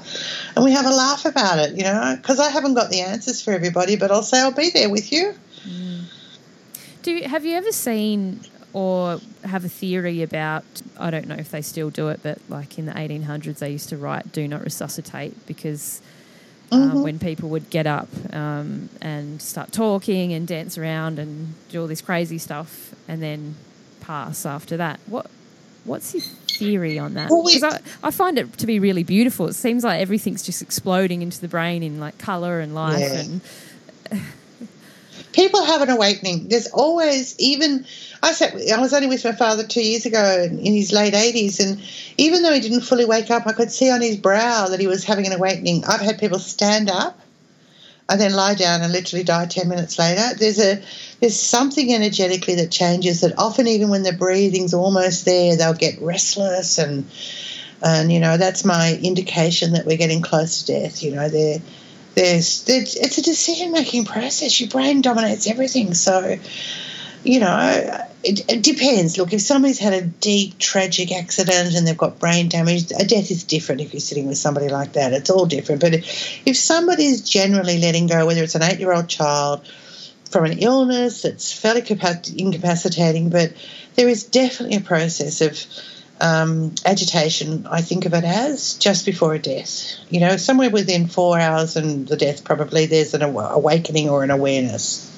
And 0.55 0.65
we 0.65 0.71
have 0.71 0.87
a 0.87 0.89
laugh 0.89 1.25
about 1.25 1.59
it, 1.59 1.77
you 1.77 1.83
know, 1.83 2.17
because 2.19 2.39
I 2.39 2.49
haven't 2.49 2.73
got 2.73 2.89
the 2.89 3.01
answers 3.01 3.41
for 3.41 3.53
everybody, 3.53 3.95
but 3.95 4.11
I'll 4.11 4.23
say 4.23 4.41
I'll 4.41 4.51
be 4.51 4.71
there 4.71 4.89
with 4.89 5.11
you. 5.11 5.35
Mm. 5.63 6.05
Do 7.03 7.21
have 7.21 7.45
you 7.45 7.55
ever 7.55 7.71
seen 7.71 8.41
or 8.73 9.21
have 9.43 9.63
a 9.63 9.69
theory 9.69 10.23
about 10.23 10.65
I 10.99 11.11
don't 11.11 11.27
know 11.27 11.35
if 11.35 11.51
they 11.51 11.61
still 11.61 11.91
do 11.91 12.09
it, 12.09 12.21
but 12.23 12.39
like 12.49 12.79
in 12.79 12.87
the 12.87 12.93
1800s 12.93 13.59
they 13.59 13.69
used 13.69 13.89
to 13.89 13.97
write 13.97 14.31
"Do 14.31 14.47
not 14.47 14.63
resuscitate" 14.63 15.45
because. 15.45 16.01
Uh, 16.69 16.75
mm-hmm. 16.75 17.01
when 17.01 17.17
people 17.17 17.47
would 17.47 17.69
get 17.69 17.87
up 17.87 18.09
um, 18.33 18.89
and 19.01 19.41
start 19.41 19.71
talking 19.71 20.33
and 20.33 20.45
dance 20.45 20.77
around 20.77 21.17
and 21.17 21.53
do 21.69 21.79
all 21.79 21.87
this 21.87 22.01
crazy 22.01 22.37
stuff 22.37 22.93
and 23.07 23.23
then 23.23 23.55
pass 24.01 24.45
after 24.45 24.75
that. 24.75 24.99
What 25.05 25.27
what's 25.85 26.13
your 26.13 26.23
theory 26.23 26.99
on 26.99 27.13
that? 27.13 27.29
Because 27.29 27.63
I, 27.63 27.79
I 28.07 28.11
find 28.11 28.37
it 28.37 28.57
to 28.57 28.67
be 28.67 28.79
really 28.79 29.03
beautiful. 29.03 29.47
It 29.47 29.53
seems 29.53 29.85
like 29.85 30.01
everything's 30.01 30.43
just 30.43 30.61
exploding 30.61 31.21
into 31.21 31.39
the 31.39 31.47
brain 31.47 31.83
in 31.83 32.01
like 32.01 32.17
color 32.17 32.59
and 32.59 32.75
life 32.75 32.99
yeah. 32.99 33.21
and 33.21 33.41
people 35.37 35.63
have 35.63 35.81
an 35.81 35.89
awakening. 35.89 36.47
There's 36.49 36.67
always 36.67 37.39
even 37.39 37.85
I 38.21 38.31
sat. 38.31 38.53
With, 38.53 38.71
I 38.71 38.79
was 38.79 38.93
only 38.93 39.07
with 39.07 39.23
my 39.23 39.31
father 39.31 39.63
two 39.63 39.81
years 39.81 40.05
ago 40.05 40.47
in 40.49 40.73
his 40.73 40.91
late 40.91 41.13
eighties, 41.13 41.59
and 41.59 41.81
even 42.17 42.43
though 42.43 42.53
he 42.53 42.59
didn't 42.59 42.81
fully 42.81 43.05
wake 43.05 43.31
up, 43.31 43.47
I 43.47 43.53
could 43.53 43.71
see 43.71 43.89
on 43.89 44.01
his 44.01 44.17
brow 44.17 44.67
that 44.69 44.79
he 44.79 44.87
was 44.87 45.03
having 45.03 45.25
an 45.27 45.33
awakening. 45.33 45.85
I've 45.85 46.01
had 46.01 46.19
people 46.19 46.39
stand 46.39 46.89
up 46.89 47.19
and 48.09 48.19
then 48.19 48.33
lie 48.33 48.55
down 48.55 48.81
and 48.81 48.91
literally 48.91 49.23
die 49.23 49.45
ten 49.45 49.69
minutes 49.69 49.99
later. 49.99 50.35
There's 50.35 50.59
a 50.59 50.81
there's 51.19 51.39
something 51.39 51.93
energetically 51.93 52.55
that 52.55 52.71
changes. 52.71 53.21
That 53.21 53.37
often, 53.37 53.67
even 53.67 53.89
when 53.89 54.03
the 54.03 54.13
breathing's 54.13 54.73
almost 54.73 55.25
there, 55.25 55.55
they'll 55.55 55.73
get 55.73 56.01
restless 56.01 56.77
and 56.77 57.09
and 57.83 58.11
you 58.11 58.19
know 58.19 58.37
that's 58.37 58.65
my 58.65 58.99
indication 59.01 59.73
that 59.73 59.85
we're 59.85 59.97
getting 59.97 60.21
close 60.21 60.63
to 60.63 60.73
death. 60.73 61.03
You 61.03 61.15
know, 61.15 61.29
they're 61.29 61.59
there's 62.15 62.67
it's 62.67 63.17
a 63.17 63.21
decision 63.21 63.71
making 63.71 64.05
process. 64.05 64.59
Your 64.59 64.69
brain 64.69 65.01
dominates 65.01 65.47
everything, 65.47 65.93
so 65.93 66.37
you 67.27 67.41
know, 67.41 68.05
it, 68.23 68.49
it, 68.49 68.63
depends. 68.63 69.17
Look, 69.17 69.33
if 69.33 69.41
somebody's 69.41 69.79
had 69.79 69.93
a 69.93 70.01
deep, 70.01 70.57
tragic 70.57 71.11
accident 71.11 71.75
and 71.75 71.85
they've 71.85 71.97
got 71.97 72.19
brain 72.19 72.47
damage, 72.47 72.89
a 72.91 73.05
death 73.05 73.29
is 73.31 73.43
different 73.43 73.81
if 73.81 73.93
you're 73.93 73.99
sitting 73.99 74.27
with 74.27 74.37
somebody 74.37 74.69
like 74.69 74.93
that. 74.93 75.11
It's 75.11 75.29
all 75.29 75.45
different. 75.45 75.81
But 75.81 75.93
if 75.93 76.55
somebody 76.55 77.05
is 77.05 77.29
generally 77.29 77.79
letting 77.79 78.07
go, 78.07 78.25
whether 78.25 78.43
it's 78.43 78.55
an 78.55 78.63
eight 78.63 78.79
year 78.79 78.93
old 78.93 79.09
child 79.09 79.67
from 80.31 80.45
an 80.45 80.59
illness 80.59 81.23
that's 81.23 81.51
fairly 81.51 81.81
incapacitating, 81.81 83.29
but 83.29 83.53
there 83.95 84.07
is 84.07 84.23
definitely 84.23 84.77
a 84.77 84.81
process 84.81 85.41
of 85.41 85.65
um, 86.21 86.73
agitation, 86.85 87.67
I 87.69 87.81
think 87.81 88.05
of 88.05 88.13
it 88.13 88.23
as 88.23 88.75
just 88.75 89.05
before 89.05 89.33
a 89.33 89.39
death. 89.39 89.97
You 90.09 90.21
know, 90.21 90.37
somewhere 90.37 90.69
within 90.69 91.07
four 91.07 91.37
hours 91.39 91.75
and 91.75 92.07
the 92.07 92.15
death, 92.15 92.45
probably 92.45 92.85
there's 92.85 93.13
an 93.13 93.21
awakening 93.21 94.09
or 94.09 94.23
an 94.23 94.31
awareness. 94.31 95.13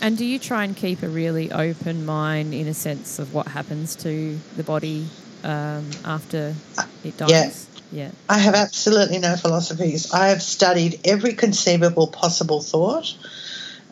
And 0.00 0.16
do 0.16 0.24
you 0.24 0.38
try 0.38 0.64
and 0.64 0.76
keep 0.76 1.02
a 1.02 1.08
really 1.08 1.52
open 1.52 2.06
mind 2.06 2.54
in 2.54 2.66
a 2.68 2.74
sense 2.74 3.18
of 3.18 3.34
what 3.34 3.46
happens 3.48 3.96
to 3.96 4.38
the 4.56 4.62
body 4.62 5.06
um, 5.44 5.88
after 6.04 6.54
it 7.04 7.16
dies? 7.16 7.30
Yeah. 7.30 7.70
Yeah. 7.92 8.10
I 8.28 8.38
have 8.38 8.54
absolutely 8.54 9.18
no 9.18 9.34
philosophies. 9.36 10.12
I 10.12 10.28
have 10.28 10.42
studied 10.42 11.00
every 11.04 11.34
conceivable 11.34 12.06
possible 12.06 12.62
thought. 12.62 13.16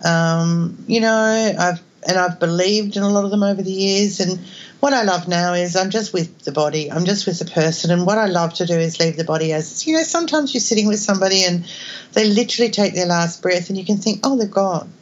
Um, 0.05 0.85
you 0.87 1.01
know, 1.01 1.55
I've 1.59 1.83
and 2.07 2.17
I've 2.17 2.39
believed 2.39 2.97
in 2.97 3.03
a 3.03 3.09
lot 3.09 3.25
of 3.25 3.31
them 3.31 3.43
over 3.43 3.61
the 3.61 3.73
years. 3.73 4.21
And 4.21 4.39
what 4.81 4.93
I 4.93 5.03
love 5.03 5.27
now 5.27 5.55
is 5.55 5.75
I'm 5.75 5.91
just 5.91 6.13
with 6.13 6.39
the 6.41 6.53
body. 6.53 6.93
I'm 6.93 7.05
just 7.05 7.27
with 7.27 7.41
the 7.41 7.45
person. 7.45 7.91
And 7.91 8.07
what 8.07 8.19
I 8.19 8.27
love 8.27 8.55
to 8.55 8.67
do 8.67 8.75
is 8.75 9.01
leave 9.01 9.17
the 9.17 9.25
body 9.25 9.53
as 9.53 9.87
you 9.87 9.97
know. 9.97 10.05
Sometimes 10.05 10.55
you're 10.55 10.61
sitting 10.61 10.87
with 10.87 11.01
somebody 11.01 11.45
and 11.45 11.65
they 12.13 12.25
literally 12.29 12.71
take 12.71 12.95
their 12.95 13.07
last 13.07 13.43
breath, 13.43 13.69
and 13.69 13.77
you 13.77 13.85
can 13.85 13.97
think, 13.97 14.21
oh, 14.23 14.39
they're 14.39 14.47
gone. 14.47 14.93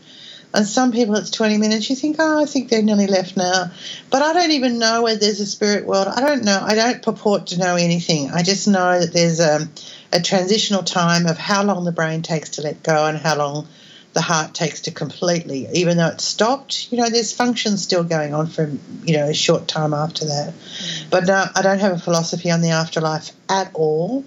And 0.56 0.66
some 0.66 0.90
people 0.90 1.14
it's 1.16 1.30
20 1.30 1.58
minutes. 1.58 1.90
You 1.90 1.96
think, 1.96 2.16
oh, 2.18 2.42
I 2.42 2.46
think 2.46 2.70
they're 2.70 2.82
nearly 2.82 3.06
left 3.06 3.36
now. 3.36 3.70
But 4.10 4.22
I 4.22 4.32
don't 4.32 4.52
even 4.52 4.78
know 4.78 5.02
whether 5.02 5.20
there's 5.20 5.40
a 5.40 5.46
spirit 5.46 5.86
world. 5.86 6.08
I 6.08 6.20
don't 6.20 6.44
know. 6.44 6.58
I 6.60 6.74
don't 6.74 7.02
purport 7.02 7.48
to 7.48 7.58
know 7.58 7.76
anything. 7.76 8.30
I 8.30 8.42
just 8.42 8.66
know 8.66 8.98
that 8.98 9.12
there's 9.12 9.38
a, 9.38 9.68
a 10.14 10.20
transitional 10.22 10.82
time 10.82 11.26
of 11.26 11.36
how 11.36 11.62
long 11.62 11.84
the 11.84 11.92
brain 11.92 12.22
takes 12.22 12.50
to 12.50 12.62
let 12.62 12.82
go 12.82 13.06
and 13.06 13.18
how 13.18 13.36
long 13.36 13.68
the 14.14 14.22
heart 14.22 14.54
takes 14.54 14.80
to 14.82 14.90
completely, 14.90 15.68
even 15.74 15.98
though 15.98 16.08
it's 16.08 16.24
stopped. 16.24 16.90
You 16.90 16.96
know, 16.96 17.10
there's 17.10 17.34
functions 17.34 17.82
still 17.82 18.02
going 18.02 18.32
on 18.32 18.46
for 18.46 18.72
you 19.04 19.18
know 19.18 19.28
a 19.28 19.34
short 19.34 19.68
time 19.68 19.92
after 19.92 20.24
that. 20.24 20.54
Mm. 20.54 21.10
But 21.10 21.26
no, 21.26 21.44
I 21.54 21.60
don't 21.60 21.80
have 21.80 21.92
a 21.92 21.98
philosophy 21.98 22.50
on 22.50 22.62
the 22.62 22.70
afterlife 22.70 23.32
at 23.50 23.70
all 23.74 24.24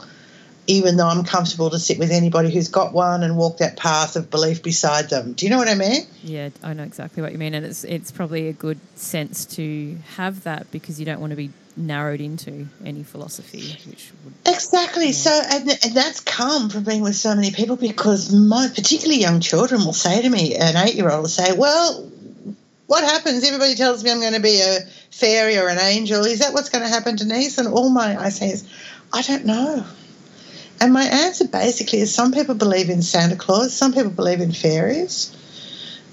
even 0.70 0.98
though 0.98 1.08
I'm 1.08 1.24
comfortable 1.24 1.72
to 1.72 1.80
sit 1.80 1.98
with 1.98 2.12
anybody 2.12 2.52
who's 2.52 2.68
got 2.68 2.94
one 2.94 3.24
and 3.24 3.36
walk 3.36 3.58
that 3.58 3.76
path 3.76 4.16
of 4.16 4.30
belief 4.30 4.62
beside 4.62 5.10
them. 5.10 5.34
Do 5.34 5.48
you 5.48 5.50
know 5.50 5.58
what 5.58 5.68
I 5.68 5.74
mean? 5.74 6.04
Yeah, 6.24 6.50
I 6.64 6.74
know 6.74 6.84
exactly 6.84 7.24
what 7.24 7.32
you 7.32 7.40
mean, 7.40 7.56
and 7.56 7.66
it's 7.66 7.84
it's 7.84 8.12
probably 8.12 8.48
a 8.50 8.54
good 8.54 8.80
sense 8.96 9.46
to 9.58 9.98
have 10.16 10.44
that 10.44 10.70
because 10.72 11.00
you 11.00 11.08
don't 11.08 11.20
want 11.20 11.32
to 11.32 11.36
be 11.36 11.50
narrowed 11.76 12.22
into 12.22 12.68
any 12.86 13.02
philosophy, 13.02 13.78
which 13.88 14.12
would, 14.24 14.34
exactly. 14.46 15.08
Yeah. 15.08 15.12
So, 15.12 15.42
and, 15.44 15.70
and, 15.70 15.96
that's 15.96 16.20
come 16.20 16.70
from 16.70 16.84
being 16.84 17.02
with 17.02 17.16
so 17.16 17.34
many 17.34 17.52
people 17.52 17.76
because 17.76 18.32
my 18.32 18.68
particularly 18.68 19.22
young 19.22 19.40
children 19.40 19.84
will 19.84 19.94
say 19.94 20.22
to 20.22 20.30
me, 20.30 20.56
an 20.56 20.78
eight-year-old 20.78 21.22
will 21.22 21.28
say, 21.28 21.52
"Well." 21.58 22.12
What 22.86 23.04
happens? 23.04 23.44
Everybody 23.44 23.76
tells 23.76 24.04
me 24.04 24.10
I'm 24.10 24.20
going 24.20 24.34
to 24.34 24.40
be 24.40 24.62
a 24.62 24.80
fairy 25.12 25.60
or 25.60 25.70
an 25.70 25.78
angel. 25.78 26.26
Is 26.26 26.40
that 26.40 26.54
what's 26.54 26.70
going 26.70 26.84
to 26.84 26.90
happen, 26.90 27.18
Denise? 27.18 27.60
And 27.60 27.68
all 27.68 27.92
my 27.92 28.20
I 28.20 28.30
say 28.30 28.50
is, 28.50 28.68
I 29.14 29.22
don't 29.22 29.46
know. 29.46 29.86
And 30.82 30.94
my 30.94 31.04
answer 31.04 31.48
basically 31.48 32.00
is 32.00 32.14
some 32.14 32.32
people 32.32 32.56
believe 32.56 32.90
in 32.90 33.02
Santa 33.02 33.36
Claus, 33.36 33.74
some 33.74 33.94
people 33.94 34.12
believe 34.12 34.40
in 34.40 34.54
fairies, 34.54 35.36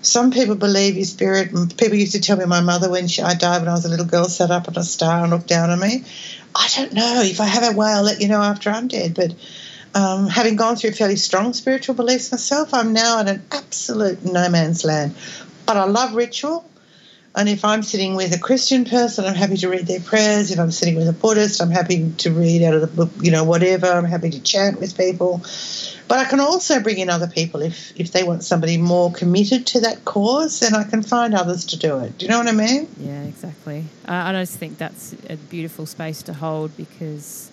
some 0.02 0.30
people 0.30 0.54
believe 0.54 0.96
in 0.96 1.04
spirit. 1.04 1.50
People 1.76 1.96
used 1.96 2.12
to 2.12 2.20
tell 2.20 2.36
me 2.36 2.44
my 2.46 2.60
mother 2.60 2.90
when 2.90 3.08
she, 3.08 3.22
I 3.22 3.34
died 3.34 3.60
when 3.60 3.68
I 3.68 3.72
was 3.72 3.84
a 3.84 3.88
little 3.88 4.06
girl 4.06 4.24
sat 4.26 4.50
up 4.50 4.68
on 4.68 4.76
a 4.76 4.84
star 4.84 5.22
and 5.22 5.30
looked 5.30 5.48
down 5.48 5.70
on 5.70 5.80
me. 5.80 6.04
I 6.54 6.68
don't 6.74 6.92
know. 6.92 7.22
If 7.22 7.40
I 7.40 7.46
have 7.46 7.74
a 7.74 7.76
way, 7.76 7.88
I'll 7.88 8.02
let 8.02 8.20
you 8.20 8.28
know 8.28 8.40
after 8.40 8.70
I'm 8.70 8.88
dead. 8.88 9.14
But 9.14 9.34
um, 9.94 10.28
having 10.28 10.56
gone 10.56 10.76
through 10.76 10.92
fairly 10.92 11.16
strong 11.16 11.52
spiritual 11.54 11.94
beliefs 11.94 12.30
myself, 12.30 12.72
I'm 12.72 12.92
now 12.92 13.20
in 13.20 13.28
an 13.28 13.42
absolute 13.50 14.24
no 14.24 14.48
man's 14.48 14.84
land. 14.84 15.14
But 15.66 15.76
I 15.76 15.84
love 15.84 16.14
ritual. 16.14 16.68
And 17.36 17.50
if 17.50 17.66
I'm 17.66 17.82
sitting 17.82 18.14
with 18.14 18.34
a 18.34 18.38
Christian 18.38 18.86
person, 18.86 19.26
I'm 19.26 19.34
happy 19.34 19.58
to 19.58 19.68
read 19.68 19.86
their 19.86 20.00
prayers. 20.00 20.50
If 20.50 20.58
I'm 20.58 20.70
sitting 20.70 20.96
with 20.96 21.06
a 21.06 21.12
Buddhist, 21.12 21.60
I'm 21.60 21.70
happy 21.70 22.10
to 22.18 22.30
read 22.30 22.62
out 22.62 22.72
of 22.72 22.80
the 22.80 22.86
book, 22.86 23.10
you 23.20 23.30
know, 23.30 23.44
whatever. 23.44 23.88
I'm 23.88 24.06
happy 24.06 24.30
to 24.30 24.40
chant 24.40 24.80
with 24.80 24.96
people. 24.96 25.42
But 26.08 26.18
I 26.18 26.24
can 26.24 26.40
also 26.40 26.80
bring 26.80 26.96
in 26.96 27.10
other 27.10 27.26
people 27.26 27.60
if, 27.60 27.92
if 28.00 28.10
they 28.12 28.22
want 28.22 28.42
somebody 28.42 28.78
more 28.78 29.12
committed 29.12 29.66
to 29.66 29.80
that 29.80 30.06
cause, 30.06 30.60
then 30.60 30.74
I 30.74 30.84
can 30.84 31.02
find 31.02 31.34
others 31.34 31.66
to 31.66 31.78
do 31.78 31.98
it. 31.98 32.16
Do 32.16 32.24
you 32.24 32.30
know 32.30 32.38
what 32.38 32.48
I 32.48 32.52
mean? 32.52 32.88
Yeah, 32.98 33.24
exactly. 33.24 33.84
I 34.06 34.32
just 34.32 34.56
think 34.56 34.78
that's 34.78 35.14
a 35.28 35.36
beautiful 35.36 35.84
space 35.84 36.22
to 36.22 36.32
hold 36.32 36.74
because 36.78 37.50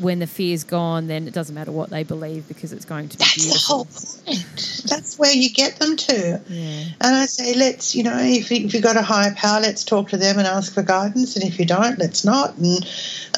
when 0.00 0.18
the 0.18 0.26
fear's 0.26 0.64
gone, 0.64 1.06
then 1.06 1.26
it 1.26 1.34
doesn't 1.34 1.54
matter 1.54 1.72
what 1.72 1.90
they 1.90 2.02
believe 2.02 2.46
because 2.48 2.72
it's 2.72 2.84
going 2.84 3.08
to 3.08 3.16
be 3.16 3.24
That's 3.24 3.34
beautiful. 3.34 3.84
the 3.84 3.90
whole 3.94 4.34
point. 4.36 4.82
That's 4.88 5.18
where 5.18 5.32
you 5.32 5.50
get 5.50 5.78
them 5.78 5.96
to. 5.96 6.40
Yeah. 6.48 6.84
And 7.00 7.16
I 7.16 7.26
say, 7.26 7.54
let's, 7.54 7.94
you 7.94 8.02
know, 8.02 8.18
if, 8.18 8.52
if 8.52 8.74
you've 8.74 8.82
got 8.82 8.96
a 8.96 9.02
higher 9.02 9.34
power, 9.34 9.60
let's 9.60 9.84
talk 9.84 10.10
to 10.10 10.16
them 10.16 10.38
and 10.38 10.46
ask 10.46 10.74
for 10.74 10.82
guidance. 10.82 11.36
And 11.36 11.44
if 11.44 11.58
you 11.58 11.66
don't, 11.66 11.98
let's 11.98 12.24
not. 12.24 12.56
And 12.56 12.86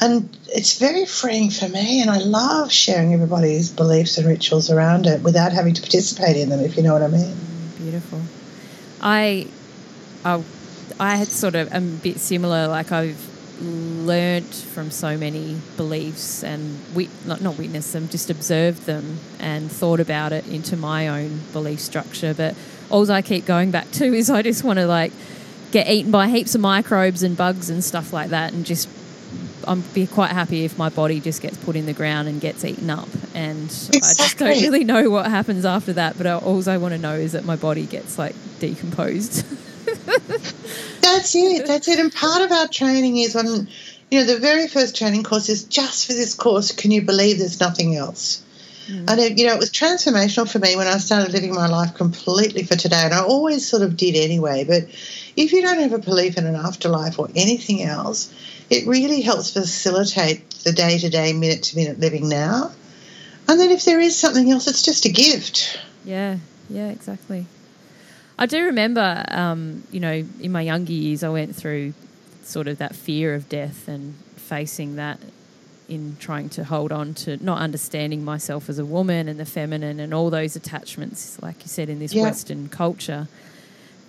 and 0.01 0.37
it's 0.47 0.79
very 0.79 1.05
freeing 1.05 1.49
for 1.49 1.67
me. 1.69 2.01
And 2.01 2.09
I 2.09 2.17
love 2.19 2.71
sharing 2.71 3.13
everybody's 3.13 3.69
beliefs 3.69 4.17
and 4.17 4.27
rituals 4.27 4.69
around 4.69 5.05
it 5.05 5.21
without 5.21 5.51
having 5.51 5.73
to 5.73 5.81
participate 5.81 6.37
in 6.37 6.49
them, 6.49 6.59
if 6.61 6.77
you 6.77 6.83
know 6.83 6.93
what 6.93 7.03
I 7.03 7.07
mean. 7.07 7.35
Beautiful. 7.77 8.21
I, 9.01 9.47
I, 10.25 10.43
I 10.99 11.15
had 11.15 11.27
sort 11.27 11.55
of 11.55 11.73
a 11.73 11.79
bit 11.79 12.19
similar. 12.19 12.67
Like 12.67 12.91
I've 12.91 13.28
learnt 13.61 14.53
from 14.53 14.91
so 14.91 15.17
many 15.17 15.59
beliefs 15.77 16.43
and 16.43 16.79
wit- 16.95 17.09
not, 17.25 17.41
not 17.41 17.57
witnessed 17.57 17.93
them, 17.93 18.07
just 18.09 18.29
observed 18.29 18.85
them 18.85 19.19
and 19.39 19.71
thought 19.71 19.99
about 19.99 20.31
it 20.31 20.47
into 20.47 20.77
my 20.77 21.07
own 21.07 21.41
belief 21.53 21.79
structure. 21.79 22.33
But 22.33 22.55
all 22.89 23.09
I 23.11 23.21
keep 23.21 23.45
going 23.45 23.71
back 23.71 23.91
to 23.91 24.05
is 24.13 24.29
I 24.29 24.41
just 24.41 24.63
want 24.63 24.79
to 24.79 24.87
like 24.87 25.11
get 25.71 25.87
eaten 25.87 26.11
by 26.11 26.27
heaps 26.29 26.55
of 26.55 26.61
microbes 26.61 27.21
and 27.21 27.37
bugs 27.37 27.69
and 27.69 27.83
stuff 27.83 28.11
like 28.11 28.29
that 28.29 28.53
and 28.53 28.65
just 28.65 28.89
I'm 29.67 29.81
be 29.93 30.07
quite 30.07 30.31
happy 30.31 30.65
if 30.65 30.77
my 30.77 30.89
body 30.89 31.19
just 31.19 31.41
gets 31.41 31.57
put 31.57 31.75
in 31.75 31.85
the 31.85 31.93
ground 31.93 32.27
and 32.27 32.41
gets 32.41 32.65
eaten 32.65 32.89
up, 32.89 33.07
and 33.35 33.65
exactly. 33.65 33.99
I 33.99 34.13
just 34.13 34.37
don't 34.37 34.61
really 34.61 34.83
know 34.83 35.09
what 35.09 35.27
happens 35.27 35.65
after 35.65 35.93
that. 35.93 36.17
But 36.17 36.25
all 36.27 36.67
I 36.67 36.77
want 36.77 36.93
to 36.95 36.97
know 36.97 37.13
is 37.13 37.33
that 37.33 37.45
my 37.45 37.55
body 37.55 37.85
gets 37.85 38.17
like 38.17 38.35
decomposed. 38.59 39.45
that's 41.13 41.35
it. 41.35 41.67
That's 41.67 41.87
it. 41.87 41.99
And 41.99 42.13
part 42.13 42.41
of 42.41 42.51
our 42.51 42.67
training 42.67 43.17
is 43.17 43.35
on, 43.35 43.67
you 44.09 44.19
know, 44.19 44.25
the 44.25 44.37
very 44.37 44.67
first 44.67 44.95
training 44.95 45.23
course 45.23 45.49
is 45.49 45.63
just 45.65 46.07
for 46.07 46.13
this 46.13 46.33
course. 46.33 46.71
Can 46.71 46.91
you 46.91 47.01
believe 47.01 47.39
there's 47.39 47.59
nothing 47.59 47.95
else? 47.95 48.43
Mm. 48.87 49.09
And 49.09 49.19
it, 49.19 49.37
you 49.37 49.45
know, 49.45 49.53
it 49.53 49.59
was 49.59 49.71
transformational 49.71 50.49
for 50.51 50.59
me 50.59 50.75
when 50.75 50.87
I 50.87 50.97
started 50.97 51.31
living 51.31 51.53
my 51.53 51.67
life 51.67 51.93
completely 51.93 52.63
for 52.63 52.75
today, 52.75 53.01
and 53.03 53.13
I 53.13 53.21
always 53.21 53.67
sort 53.67 53.83
of 53.83 53.95
did 53.97 54.15
anyway. 54.15 54.63
But 54.63 54.83
if 55.35 55.51
you 55.53 55.61
don't 55.61 55.79
have 55.79 55.93
a 55.93 55.99
belief 55.99 56.37
in 56.37 56.45
an 56.45 56.55
afterlife 56.55 57.19
or 57.19 57.29
anything 57.35 57.83
else, 57.83 58.33
it 58.69 58.87
really 58.87 59.21
helps 59.21 59.53
facilitate 59.53 60.49
the 60.63 60.71
day 60.71 60.97
to 60.99 61.09
day, 61.09 61.33
minute 61.33 61.63
to 61.63 61.75
minute 61.75 61.99
living 61.99 62.29
now. 62.29 62.71
And 63.47 63.59
then 63.59 63.71
if 63.71 63.85
there 63.85 63.99
is 63.99 64.15
something 64.15 64.51
else, 64.51 64.67
it's 64.67 64.83
just 64.83 65.05
a 65.05 65.09
gift. 65.09 65.79
Yeah, 66.05 66.37
yeah, 66.69 66.89
exactly. 66.89 67.45
I 68.39 68.45
do 68.45 68.63
remember, 68.67 69.25
um, 69.27 69.83
you 69.91 69.99
know, 69.99 70.23
in 70.39 70.51
my 70.53 70.61
younger 70.61 70.93
years, 70.93 71.23
I 71.23 71.29
went 71.29 71.57
through 71.57 71.93
sort 72.43 72.69
of 72.69 72.77
that 72.77 72.95
fear 72.95 73.35
of 73.35 73.49
death 73.49 73.89
and 73.89 74.15
facing 74.37 74.95
that 74.95 75.19
in 75.89 76.15
trying 76.21 76.47
to 76.47 76.63
hold 76.63 76.93
on 76.93 77.13
to 77.15 77.43
not 77.43 77.59
understanding 77.59 78.23
myself 78.23 78.69
as 78.69 78.79
a 78.79 78.85
woman 78.85 79.27
and 79.27 79.37
the 79.37 79.45
feminine 79.45 79.99
and 79.99 80.13
all 80.13 80.29
those 80.29 80.55
attachments, 80.55 81.37
like 81.41 81.61
you 81.63 81.67
said, 81.67 81.89
in 81.89 81.99
this 81.99 82.13
yeah. 82.13 82.23
Western 82.23 82.69
culture. 82.69 83.27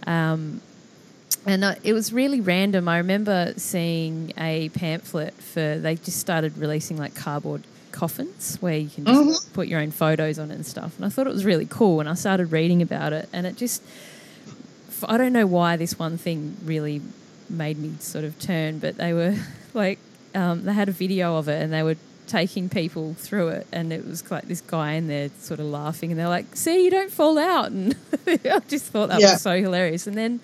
Um, 0.07 0.61
and 1.45 1.64
uh, 1.64 1.74
it 1.83 1.93
was 1.93 2.12
really 2.12 2.41
random. 2.41 2.87
I 2.87 2.99
remember 2.99 3.55
seeing 3.57 4.33
a 4.39 4.68
pamphlet 4.68 5.35
for 5.35 5.76
they 5.78 5.97
just 5.97 6.20
started 6.20 6.57
releasing 6.57 6.97
like 6.97 7.16
cardboard 7.16 7.64
coffins 7.91 8.59
where 8.61 8.76
you 8.76 8.91
can 8.91 9.07
just 9.07 9.43
mm-hmm. 9.43 9.55
put 9.55 9.66
your 9.66 9.81
own 9.81 9.91
photos 9.91 10.39
on 10.39 10.53
it 10.53 10.55
and 10.55 10.64
stuff. 10.64 10.97
And 10.97 11.05
I 11.05 11.09
thought 11.09 11.26
it 11.26 11.33
was 11.33 11.45
really 11.45 11.66
cool. 11.66 11.99
And 11.99 12.09
I 12.09 12.14
started 12.14 12.53
reading 12.53 12.81
about 12.81 13.12
it, 13.12 13.28
and 13.33 13.45
it 13.45 13.57
just 13.57 13.83
I 15.09 15.16
don't 15.16 15.32
know 15.32 15.46
why 15.46 15.76
this 15.76 15.98
one 15.98 16.18
thing 16.18 16.57
really 16.64 17.03
made 17.48 17.78
me 17.78 17.94
sort 18.01 18.24
of 18.24 18.38
turn, 18.38 18.78
but 18.78 18.96
they 18.96 19.12
were 19.12 19.36
like 19.74 19.98
um, 20.34 20.64
they 20.64 20.72
had 20.72 20.88
a 20.88 20.92
video 20.92 21.36
of 21.36 21.48
it 21.48 21.62
and 21.62 21.72
they 21.72 21.82
were 21.82 21.96
taking 22.26 22.68
people 22.68 23.14
through 23.14 23.48
it, 23.48 23.66
and 23.72 23.92
it 23.92 24.07
was 24.07 24.30
like 24.30 24.44
this 24.44 24.61
guy 24.61 24.92
in 24.92 25.09
there 25.09 25.30
sort 25.38 25.59
of 25.59 25.66
laughing, 25.66 26.11
and 26.11 26.20
they're 26.20 26.28
like, 26.28 26.57
"See, 26.57 26.84
you 26.84 26.90
don't 26.90 27.11
fall 27.11 27.38
out," 27.38 27.66
and 27.70 27.96
I 28.26 28.61
just 28.68 28.86
thought 28.86 29.09
that 29.09 29.20
yeah. 29.20 29.32
was 29.32 29.42
so 29.42 29.61
hilarious. 29.61 30.07
And 30.07 30.16
then 30.16 30.40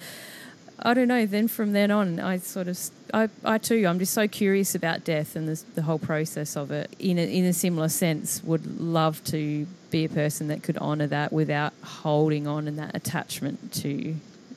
I 0.79 0.95
don't 0.95 1.09
know. 1.09 1.27
Then 1.27 1.49
from 1.49 1.73
then 1.73 1.91
on, 1.91 2.21
I 2.21 2.39
sort 2.39 2.69
of, 2.69 2.79
I, 3.15 3.29
I 3.45 3.59
too, 3.59 3.87
I'm 3.87 3.99
just 3.99 4.13
so 4.13 4.29
curious 4.29 4.75
about 4.75 5.05
death 5.05 5.37
and 5.37 5.49
the, 5.49 5.63
the 5.75 5.83
whole 5.83 5.99
process 5.99 6.57
of 6.57 6.71
it. 6.71 6.95
In 6.99 7.19
a, 7.19 7.23
in 7.23 7.45
a 7.45 7.53
similar 7.53 7.89
sense, 7.89 8.43
would 8.45 8.81
love 8.81 9.25
to 9.25 9.67
be 9.91 10.05
a 10.05 10.09
person 10.09 10.49
that 10.49 10.63
could 10.63 10.77
honour 10.79 11.07
that 11.07 11.33
without 11.33 11.73
holding 11.83 12.47
on 12.47 12.69
and 12.69 12.79
that 12.79 12.95
attachment 12.95 13.73
to 13.73 14.17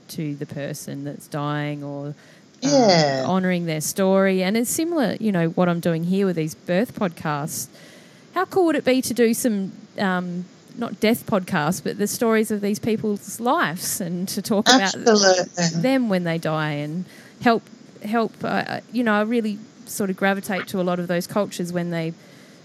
to 0.10 0.36
the 0.36 0.46
person 0.46 1.04
that's 1.04 1.28
dying 1.28 1.84
or 1.84 2.08
um, 2.08 2.16
yeah. 2.62 3.24
honouring 3.26 3.66
their 3.66 3.82
story. 3.82 4.44
And 4.44 4.58
it's 4.58 4.70
similar, 4.70 5.16
you 5.20 5.32
know, 5.32 5.50
what 5.50 5.70
I'm 5.70 5.80
doing 5.80 6.04
here 6.04 6.26
with 6.26 6.36
these 6.36 6.56
birth 6.56 6.96
podcasts. 6.96 7.68
How 8.36 8.46
cool 8.46 8.66
would 8.66 8.76
it 8.76 8.86
be 8.86 9.02
to 9.02 9.14
do 9.14 9.34
some 9.34 9.72
um, 9.98 10.46
not 10.78 11.00
death 11.00 11.26
podcasts, 11.26 11.84
but 11.84 11.98
the 11.98 12.08
stories 12.08 12.52
of 12.52 12.62
these 12.62 12.80
people's 12.80 13.40
lives 13.40 14.02
and 14.02 14.28
to 14.30 14.42
talk 14.42 14.68
Absolutely. 14.70 15.14
about 15.14 15.82
them 15.82 16.10
when 16.10 16.24
they 16.24 16.38
die 16.38 16.72
and 16.72 17.06
help 17.42 17.64
help. 18.04 18.34
Uh, 18.44 18.48
uh, 18.48 18.80
you 18.92 19.04
know, 19.04 19.14
I 19.14 19.22
really 19.22 19.60
sort 19.86 20.10
of 20.10 20.18
gravitate 20.18 20.68
to 20.70 20.82
a 20.82 20.84
lot 20.84 21.00
of 21.00 21.08
those 21.08 21.28
cultures 21.28 21.74
when 21.74 21.90
they 21.90 22.14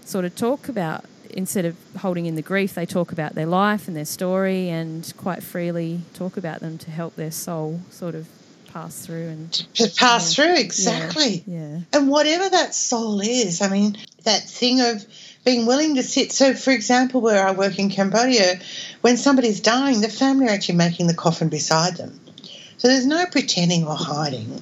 sort 0.05 0.25
of 0.25 0.35
talk 0.35 0.69
about 0.69 1.05
instead 1.31 1.65
of 1.65 1.75
holding 1.97 2.25
in 2.25 2.35
the 2.35 2.41
grief, 2.41 2.73
they 2.73 2.85
talk 2.85 3.11
about 3.11 3.35
their 3.35 3.45
life 3.45 3.87
and 3.87 3.95
their 3.95 4.05
story 4.05 4.69
and 4.69 5.13
quite 5.17 5.43
freely 5.43 6.01
talk 6.13 6.37
about 6.37 6.59
them 6.59 6.77
to 6.79 6.91
help 6.91 7.15
their 7.15 7.31
soul 7.31 7.79
sort 7.89 8.15
of 8.15 8.27
pass 8.73 9.05
through 9.05 9.27
and 9.29 9.53
to 9.75 9.89
pass 9.95 10.35
through 10.35 10.55
exactly. 10.57 11.43
Yeah, 11.47 11.59
yeah. 11.59 11.79
And 11.93 12.09
whatever 12.09 12.49
that 12.49 12.75
soul 12.75 13.21
is, 13.21 13.61
I 13.61 13.69
mean, 13.69 13.97
that 14.23 14.49
thing 14.49 14.81
of 14.81 15.05
being 15.45 15.65
willing 15.65 15.95
to 15.95 16.03
sit. 16.03 16.33
So, 16.33 16.53
for 16.53 16.71
example, 16.71 17.21
where 17.21 17.47
I 17.47 17.51
work 17.51 17.79
in 17.79 17.89
Cambodia, 17.89 18.59
when 19.01 19.15
somebody's 19.15 19.61
dying, 19.61 20.01
the 20.01 20.09
family 20.09 20.47
are 20.47 20.51
actually 20.51 20.75
making 20.75 21.07
the 21.07 21.13
coffin 21.13 21.49
beside 21.49 21.95
them. 21.95 22.19
So 22.77 22.89
there's 22.89 23.05
no 23.05 23.25
pretending 23.27 23.87
or 23.87 23.95
hiding. 23.95 24.61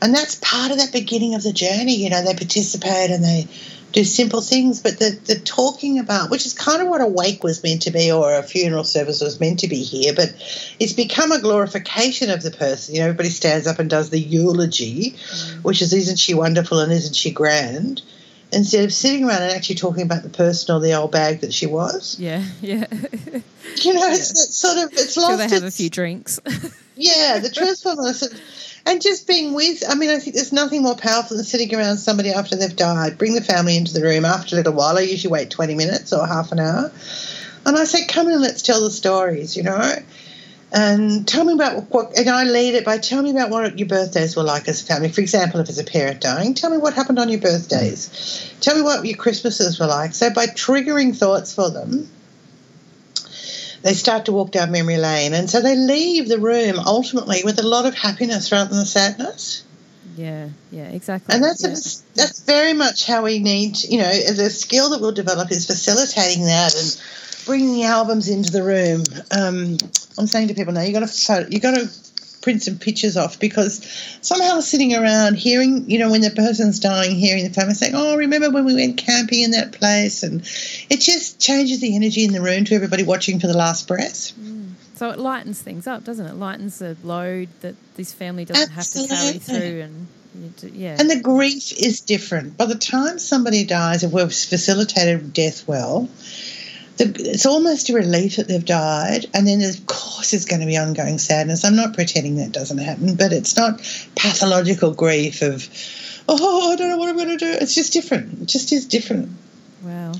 And 0.00 0.14
that's 0.14 0.36
part 0.36 0.70
of 0.70 0.78
that 0.78 0.92
beginning 0.92 1.34
of 1.34 1.42
the 1.42 1.52
journey. 1.52 1.96
You 1.96 2.08
know, 2.08 2.24
they 2.24 2.34
participate 2.34 3.10
and 3.10 3.22
they 3.22 3.46
do 3.92 4.04
simple 4.04 4.40
things, 4.40 4.82
but 4.82 4.98
the, 4.98 5.18
the 5.24 5.38
talking 5.38 5.98
about, 5.98 6.30
which 6.30 6.46
is 6.46 6.54
kind 6.54 6.80
of 6.80 6.88
what 6.88 7.00
a 7.00 7.06
wake 7.06 7.42
was 7.42 7.62
meant 7.62 7.82
to 7.82 7.90
be 7.90 8.12
or 8.12 8.34
a 8.34 8.42
funeral 8.42 8.84
service 8.84 9.20
was 9.20 9.40
meant 9.40 9.60
to 9.60 9.68
be 9.68 9.82
here, 9.82 10.14
but 10.14 10.28
it's 10.78 10.92
become 10.92 11.32
a 11.32 11.40
glorification 11.40 12.30
of 12.30 12.42
the 12.42 12.50
person. 12.50 12.94
You 12.94 13.00
know, 13.00 13.06
everybody 13.08 13.30
stands 13.30 13.66
up 13.66 13.78
and 13.78 13.90
does 13.90 14.10
the 14.10 14.20
eulogy, 14.20 15.12
mm. 15.12 15.64
which 15.64 15.82
is, 15.82 15.92
isn't 15.92 16.18
she 16.18 16.34
wonderful 16.34 16.80
and 16.80 16.92
isn't 16.92 17.16
she 17.16 17.30
grand? 17.30 18.02
instead 18.52 18.84
of 18.84 18.92
sitting 18.92 19.24
around 19.24 19.42
and 19.42 19.52
actually 19.52 19.76
talking 19.76 20.02
about 20.02 20.22
the 20.22 20.28
person 20.28 20.74
or 20.74 20.80
the 20.80 20.92
old 20.92 21.12
bag 21.12 21.40
that 21.40 21.54
she 21.54 21.66
was. 21.66 22.18
Yeah, 22.18 22.44
yeah. 22.60 22.86
you 22.90 23.94
know, 23.94 24.08
it's, 24.08 24.30
it's 24.30 24.56
sort 24.56 24.78
of 24.78 24.92
it's 24.92 25.16
lost. 25.16 25.28
Sure 25.28 25.36
they 25.36 25.48
have 25.48 25.62
a 25.62 25.70
few 25.70 25.90
drinks. 25.90 26.40
yeah, 26.96 27.38
the 27.38 27.50
truthfulness 27.50 28.22
and 28.90 29.00
just 29.00 29.26
being 29.26 29.54
with. 29.54 29.82
I 29.88 29.94
mean, 29.94 30.10
I 30.10 30.18
think 30.18 30.36
there's 30.36 30.52
nothing 30.52 30.82
more 30.82 30.96
powerful 30.96 31.36
than 31.36 31.46
sitting 31.46 31.74
around 31.74 31.98
somebody 31.98 32.30
after 32.30 32.56
they've 32.56 32.74
died. 32.74 33.18
Bring 33.18 33.34
the 33.34 33.40
family 33.40 33.76
into 33.76 33.94
the 33.94 34.02
room 34.02 34.24
after 34.24 34.56
a 34.56 34.58
little 34.58 34.72
while. 34.74 34.98
I 34.98 35.02
usually 35.02 35.32
wait 35.32 35.50
20 35.50 35.74
minutes 35.74 36.12
or 36.12 36.26
half 36.26 36.52
an 36.52 36.60
hour, 36.60 36.92
and 37.64 37.76
I 37.76 37.84
say, 37.84 38.04
"Come 38.06 38.28
in, 38.28 38.40
let's 38.40 38.62
tell 38.62 38.82
the 38.82 38.90
stories." 38.90 39.56
You 39.56 39.62
know 39.62 39.94
and 40.72 41.26
tell 41.26 41.44
me 41.44 41.52
about 41.52 41.90
what, 41.90 42.16
and 42.16 42.28
I 42.28 42.44
lead 42.44 42.74
it 42.74 42.84
by 42.84 42.98
tell 42.98 43.22
me 43.22 43.30
about 43.30 43.50
what 43.50 43.78
your 43.78 43.88
birthdays 43.88 44.36
were 44.36 44.42
like 44.42 44.68
as 44.68 44.82
a 44.82 44.84
family. 44.84 45.08
For 45.08 45.20
example, 45.20 45.60
if 45.60 45.68
it's 45.68 45.80
a 45.80 45.84
parent 45.84 46.20
dying, 46.20 46.54
tell 46.54 46.70
me 46.70 46.78
what 46.78 46.94
happened 46.94 47.18
on 47.18 47.28
your 47.28 47.40
birthdays. 47.40 48.54
Tell 48.60 48.76
me 48.76 48.82
what 48.82 49.04
your 49.04 49.16
Christmases 49.16 49.80
were 49.80 49.86
like. 49.86 50.14
So 50.14 50.30
by 50.30 50.46
triggering 50.46 51.16
thoughts 51.16 51.54
for 51.54 51.70
them, 51.70 52.08
they 53.82 53.94
start 53.94 54.26
to 54.26 54.32
walk 54.32 54.50
down 54.50 54.70
memory 54.70 54.98
lane. 54.98 55.34
And 55.34 55.48
so 55.48 55.60
they 55.60 55.76
leave 55.76 56.28
the 56.28 56.38
room 56.38 56.78
ultimately 56.78 57.42
with 57.44 57.58
a 57.58 57.66
lot 57.66 57.86
of 57.86 57.94
happiness 57.94 58.52
rather 58.52 58.70
than 58.70 58.80
the 58.80 58.86
sadness. 58.86 59.64
Yeah, 60.16 60.48
yeah, 60.70 60.88
exactly. 60.88 61.34
And 61.34 61.42
that's 61.42 61.62
yeah. 61.62 61.70
A, 61.70 62.16
that's 62.16 62.44
very 62.44 62.74
much 62.74 63.06
how 63.06 63.24
we 63.24 63.38
need, 63.38 63.82
you 63.82 63.98
know, 63.98 64.12
the 64.32 64.50
skill 64.50 64.90
that 64.90 65.00
we'll 65.00 65.12
develop 65.12 65.50
is 65.50 65.66
facilitating 65.66 66.44
that 66.44 66.74
and 66.74 67.00
bringing 67.46 67.74
the 67.74 67.84
albums 67.84 68.28
into 68.28 68.50
the 68.50 68.62
room. 68.62 69.04
Um, 69.30 69.78
I'm 70.18 70.26
saying 70.26 70.48
to 70.48 70.54
people 70.54 70.72
now, 70.72 70.82
you 70.82 70.92
got 70.92 71.08
to 71.08 71.46
you 71.48 71.60
got 71.60 71.76
to 71.76 71.88
print 72.40 72.62
some 72.62 72.78
pictures 72.78 73.16
off 73.16 73.38
because 73.38 73.84
somehow 74.22 74.60
sitting 74.60 74.94
around 74.94 75.34
hearing, 75.36 75.90
you 75.90 75.98
know, 75.98 76.10
when 76.10 76.20
the 76.20 76.30
person's 76.30 76.80
dying, 76.80 77.14
hearing 77.14 77.44
the 77.44 77.50
family 77.50 77.74
saying, 77.74 77.94
"Oh, 77.94 78.16
remember 78.16 78.50
when 78.50 78.64
we 78.64 78.74
went 78.74 78.96
camping 78.96 79.42
in 79.42 79.50
that 79.52 79.72
place?" 79.72 80.22
and 80.22 80.42
it 80.88 81.00
just 81.00 81.38
changes 81.40 81.80
the 81.80 81.94
energy 81.94 82.24
in 82.24 82.32
the 82.32 82.40
room 82.40 82.64
to 82.64 82.74
everybody 82.74 83.02
watching 83.02 83.40
for 83.40 83.46
the 83.46 83.56
last 83.56 83.86
breath. 83.86 84.32
Mm. 84.40 84.72
So 84.94 85.10
it 85.10 85.18
lightens 85.18 85.62
things 85.62 85.86
up, 85.86 86.04
doesn't 86.04 86.26
it? 86.26 86.34
Lightens 86.34 86.78
the 86.78 86.96
load 87.02 87.48
that 87.62 87.74
this 87.96 88.12
family 88.12 88.44
doesn't 88.44 88.76
Absolutely. 88.76 89.16
have 89.16 89.26
to 89.26 89.38
carry 89.38 89.60
through 89.60 89.80
and. 89.82 90.06
Yeah. 90.62 90.96
And 90.98 91.10
the 91.10 91.20
grief 91.20 91.72
is 91.72 92.02
different. 92.02 92.56
By 92.56 92.66
the 92.66 92.76
time 92.76 93.18
somebody 93.18 93.64
dies, 93.64 94.04
if 94.04 94.12
we've 94.12 94.32
facilitated 94.32 95.32
death 95.32 95.66
well, 95.66 96.08
it's 97.00 97.46
almost 97.46 97.90
a 97.90 97.94
relief 97.94 98.36
that 98.36 98.48
they've 98.48 98.64
died, 98.64 99.26
and 99.34 99.46
then 99.46 99.62
of 99.62 99.86
course 99.86 100.30
there's 100.30 100.44
going 100.44 100.60
to 100.60 100.66
be 100.66 100.76
ongoing 100.76 101.18
sadness. 101.18 101.64
I'm 101.64 101.76
not 101.76 101.94
pretending 101.94 102.36
that 102.36 102.52
doesn't 102.52 102.78
happen, 102.78 103.16
but 103.16 103.32
it's 103.32 103.56
not 103.56 103.80
pathological 104.16 104.92
grief 104.92 105.42
of, 105.42 105.68
oh, 106.28 106.72
I 106.72 106.76
don't 106.76 106.88
know 106.88 106.98
what 106.98 107.08
I'm 107.08 107.16
going 107.16 107.28
to 107.28 107.36
do. 107.36 107.52
It's 107.60 107.74
just 107.74 107.92
different. 107.92 108.42
It 108.42 108.46
just 108.46 108.72
is 108.72 108.86
different. 108.86 109.30
Wow. 109.82 110.12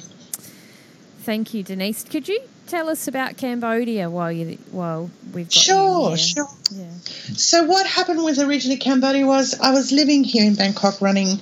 Thank 1.21 1.55
you, 1.55 1.63
Denise. 1.63 2.05
Could 2.05 2.29
you 2.29 2.41
tell 2.67 2.89
us 2.89 3.09
about 3.09 3.37
Cambodia 3.37 4.09
while 4.09 4.33
you 4.33 4.57
while 4.71 5.11
we've 5.35 5.49
got 5.49 5.53
sure, 5.53 6.17
sure. 6.17 6.49
Yeah. 6.71 6.91
So 7.35 7.65
what 7.65 7.87
happened 7.87 8.25
with 8.25 8.39
originally 8.39 8.79
Cambodia 8.79 9.27
was 9.27 9.59
I 9.61 9.73
was 9.73 9.93
living 9.93 10.25
here 10.25 10.47
in 10.47 10.55
Bangkok 10.55 11.01
running 11.01 11.41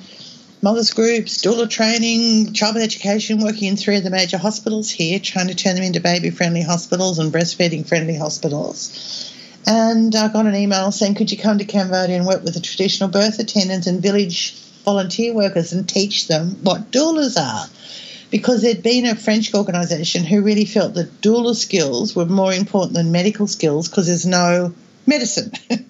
mothers 0.63 0.91
groups, 0.93 1.43
doula 1.43 1.69
training, 1.69 2.53
childbirth 2.53 2.83
education, 2.83 3.41
working 3.41 3.69
in 3.69 3.77
three 3.77 3.97
of 3.97 4.05
the 4.05 4.11
major 4.11 4.39
hospitals 4.39 4.91
here, 4.91 5.19
trying 5.19 5.49
to 5.49 5.55
turn 5.55 5.75
them 5.75 5.85
into 5.85 6.01
baby 6.01 6.31
friendly 6.31 6.63
hospitals 6.63 7.19
and 7.19 7.33
breastfeeding 7.33 7.87
friendly 7.87 8.17
hospitals. 8.17 9.35
And 9.67 10.15
I 10.15 10.29
got 10.29 10.47
an 10.47 10.55
email 10.55 10.91
saying, 10.93 11.17
Could 11.17 11.31
you 11.31 11.39
come 11.39 11.59
to 11.59 11.65
Cambodia 11.65 12.17
and 12.17 12.27
work 12.27 12.43
with 12.43 12.55
the 12.55 12.61
traditional 12.61 13.11
birth 13.11 13.39
attendants 13.39 13.87
and 13.87 14.01
village 14.03 14.55
volunteer 14.89 15.35
workers 15.35 15.75
and 15.75 15.87
teach 15.87 16.29
them 16.29 16.57
what 16.63 16.91
doulas 16.91 17.37
are. 17.39 17.69
Because 18.31 18.63
there'd 18.63 18.83
been 18.83 19.05
a 19.05 19.15
French 19.15 19.55
organisation 19.55 20.25
who 20.25 20.41
really 20.41 20.65
felt 20.65 20.95
that 20.95 21.21
doula 21.21 21.55
skills 21.55 22.17
were 22.17 22.25
more 22.25 22.55
important 22.55 22.95
than 22.95 23.13
medical 23.13 23.47
skills 23.47 23.89
because 23.89 24.07
there's 24.07 24.25
no 24.25 24.73
medicine. 25.07 25.53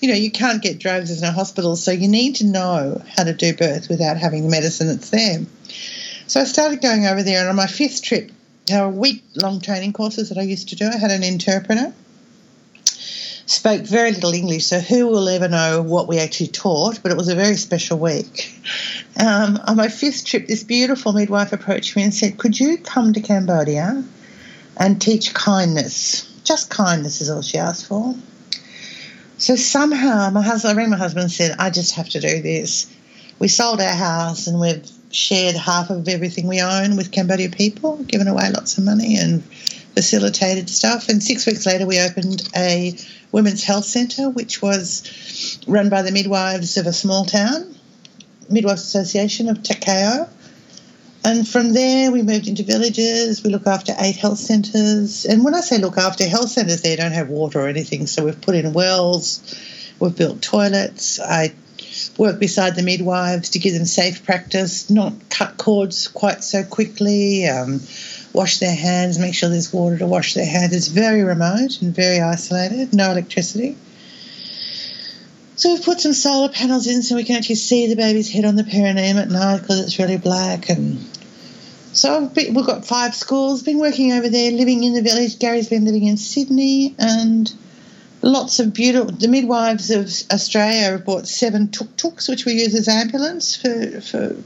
you 0.00 0.08
know, 0.08 0.14
you 0.14 0.30
can't 0.30 0.62
get 0.62 0.78
drugs, 0.78 1.08
there's 1.08 1.22
no 1.22 1.30
hospitals, 1.30 1.82
so 1.82 1.90
you 1.90 2.08
need 2.08 2.36
to 2.36 2.46
know 2.46 3.02
how 3.16 3.24
to 3.24 3.32
do 3.32 3.54
birth 3.54 3.88
without 3.88 4.16
having 4.16 4.44
the 4.44 4.50
medicine 4.50 4.88
that's 4.88 5.10
there. 5.10 5.40
So 6.26 6.40
I 6.40 6.44
started 6.44 6.80
going 6.80 7.06
over 7.06 7.22
there, 7.22 7.40
and 7.40 7.48
on 7.48 7.56
my 7.56 7.66
fifth 7.66 8.02
trip, 8.02 8.30
there 8.66 8.84
were 8.84 8.90
week 8.90 9.22
long 9.34 9.60
training 9.60 9.92
courses 9.92 10.28
that 10.28 10.38
I 10.38 10.42
used 10.42 10.68
to 10.70 10.76
do. 10.76 10.86
I 10.86 10.96
had 10.96 11.10
an 11.10 11.22
interpreter 11.22 11.92
spoke 13.50 13.82
very 13.82 14.12
little 14.12 14.32
English, 14.32 14.66
so 14.66 14.78
who 14.78 15.08
will 15.08 15.28
ever 15.28 15.48
know 15.48 15.82
what 15.82 16.06
we 16.06 16.18
actually 16.18 16.46
taught? 16.46 17.02
But 17.02 17.10
it 17.10 17.16
was 17.16 17.28
a 17.28 17.34
very 17.34 17.56
special 17.56 17.98
week. 17.98 18.54
Um, 19.20 19.58
on 19.66 19.76
my 19.76 19.88
fifth 19.88 20.24
trip, 20.24 20.46
this 20.46 20.62
beautiful 20.62 21.12
midwife 21.12 21.52
approached 21.52 21.96
me 21.96 22.04
and 22.04 22.14
said, 22.14 22.38
Could 22.38 22.58
you 22.58 22.78
come 22.78 23.12
to 23.12 23.20
Cambodia 23.20 24.04
and 24.76 25.02
teach 25.02 25.34
kindness? 25.34 26.30
Just 26.44 26.70
kindness 26.70 27.20
is 27.20 27.28
all 27.28 27.42
she 27.42 27.58
asked 27.58 27.86
for. 27.86 28.14
So 29.40 29.56
somehow, 29.56 30.28
my 30.28 30.42
husband, 30.42 30.74
I 30.74 30.76
rang 30.76 30.90
my 30.90 30.98
husband 30.98 31.22
and 31.22 31.32
said, 31.32 31.56
I 31.58 31.70
just 31.70 31.94
have 31.94 32.10
to 32.10 32.20
do 32.20 32.42
this. 32.42 32.94
We 33.38 33.48
sold 33.48 33.80
our 33.80 33.94
house 33.94 34.46
and 34.46 34.60
we've 34.60 34.86
shared 35.10 35.56
half 35.56 35.88
of 35.88 36.06
everything 36.08 36.46
we 36.46 36.60
own 36.60 36.94
with 36.98 37.10
Cambodia 37.10 37.48
people, 37.48 37.96
given 37.96 38.28
away 38.28 38.50
lots 38.50 38.76
of 38.76 38.84
money 38.84 39.16
and 39.16 39.42
facilitated 39.94 40.68
stuff. 40.68 41.08
And 41.08 41.22
six 41.22 41.46
weeks 41.46 41.64
later, 41.64 41.86
we 41.86 42.00
opened 42.00 42.46
a 42.54 42.94
women's 43.32 43.64
health 43.64 43.86
centre, 43.86 44.28
which 44.28 44.60
was 44.60 45.58
run 45.66 45.88
by 45.88 46.02
the 46.02 46.12
midwives 46.12 46.76
of 46.76 46.86
a 46.86 46.92
small 46.92 47.24
town, 47.24 47.74
Midwives 48.50 48.82
Association 48.82 49.48
of 49.48 49.62
Takeo. 49.62 50.28
And 51.22 51.46
from 51.46 51.72
there, 51.74 52.10
we 52.10 52.22
moved 52.22 52.48
into 52.48 52.62
villages. 52.62 53.42
We 53.42 53.50
look 53.50 53.66
after 53.66 53.94
eight 53.98 54.16
health 54.16 54.38
centres. 54.38 55.26
And 55.26 55.44
when 55.44 55.54
I 55.54 55.60
say 55.60 55.78
look 55.78 55.98
after, 55.98 56.26
health 56.26 56.48
centres 56.48 56.82
there 56.82 56.96
don't 56.96 57.12
have 57.12 57.28
water 57.28 57.60
or 57.60 57.68
anything. 57.68 58.06
So 58.06 58.24
we've 58.24 58.40
put 58.40 58.54
in 58.54 58.72
wells, 58.72 59.54
we've 59.98 60.16
built 60.16 60.40
toilets. 60.40 61.20
I 61.20 61.52
work 62.16 62.40
beside 62.40 62.74
the 62.74 62.82
midwives 62.82 63.50
to 63.50 63.58
give 63.58 63.74
them 63.74 63.84
safe 63.84 64.24
practice, 64.24 64.88
not 64.88 65.12
cut 65.28 65.58
cords 65.58 66.08
quite 66.08 66.42
so 66.42 66.64
quickly. 66.64 67.46
Um, 67.46 67.80
wash 68.32 68.58
their 68.58 68.74
hands, 68.74 69.18
make 69.18 69.34
sure 69.34 69.48
there's 69.48 69.72
water 69.72 69.98
to 69.98 70.06
wash 70.06 70.34
their 70.34 70.46
hands. 70.46 70.74
It's 70.74 70.88
very 70.88 71.22
remote 71.22 71.80
and 71.82 71.94
very 71.94 72.20
isolated, 72.20 72.94
no 72.94 73.10
electricity. 73.10 73.76
So 75.56 75.74
we've 75.74 75.84
put 75.84 76.00
some 76.00 76.14
solar 76.14 76.48
panels 76.48 76.86
in 76.86 77.02
so 77.02 77.16
we 77.16 77.24
can 77.24 77.36
actually 77.36 77.56
see 77.56 77.88
the 77.88 77.96
baby's 77.96 78.32
head 78.32 78.44
on 78.44 78.56
the 78.56 78.64
perineum 78.64 79.18
at 79.18 79.28
night 79.28 79.60
because 79.60 79.80
it's 79.80 79.98
really 79.98 80.16
black. 80.16 80.70
And 80.70 81.04
so 81.92 82.26
been, 82.28 82.54
we've 82.54 82.66
got 82.66 82.84
five 82.84 83.14
schools. 83.14 83.62
Been 83.62 83.78
working 83.78 84.12
over 84.12 84.28
there, 84.28 84.52
living 84.52 84.84
in 84.84 84.94
the 84.94 85.02
village. 85.02 85.38
Gary's 85.38 85.68
been 85.68 85.84
living 85.84 86.06
in 86.06 86.16
Sydney, 86.16 86.94
and 86.98 87.52
lots 88.22 88.60
of 88.60 88.72
beautiful. 88.72 89.12
The 89.12 89.28
midwives 89.28 89.90
of 89.90 90.06
Australia 90.32 90.92
have 90.92 91.04
bought 91.04 91.26
seven 91.26 91.70
tuk 91.70 91.96
tuks, 91.96 92.28
which 92.28 92.44
we 92.44 92.54
use 92.54 92.74
as 92.74 92.88
ambulance 92.88 93.56
for 93.56 94.00
for 94.00 94.36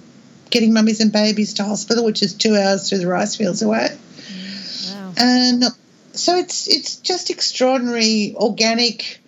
getting 0.51 0.73
mummies 0.73 1.01
and 1.01 1.13
babies 1.13 1.55
to 1.55 1.65
hospital, 1.65 2.05
which 2.05 2.23
is 2.23 2.35
two 2.35 2.57
hours 2.57 2.89
through 2.89 2.99
the 2.99 3.09
rice 3.09 3.37
fields 3.37 3.63
away. 3.63 3.89
Mm, 3.91 4.95
wow. 4.95 5.13
And 5.17 5.65
so 6.13 6.37
it's 6.37 6.69
it's 6.69 6.97
just 6.97 7.31
extraordinary 7.31 8.35
organic 8.37 9.21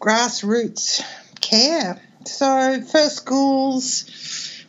grassroots 0.00 1.02
care. 1.40 2.00
So 2.24 2.82
first 2.82 3.16
schools, 3.16 4.04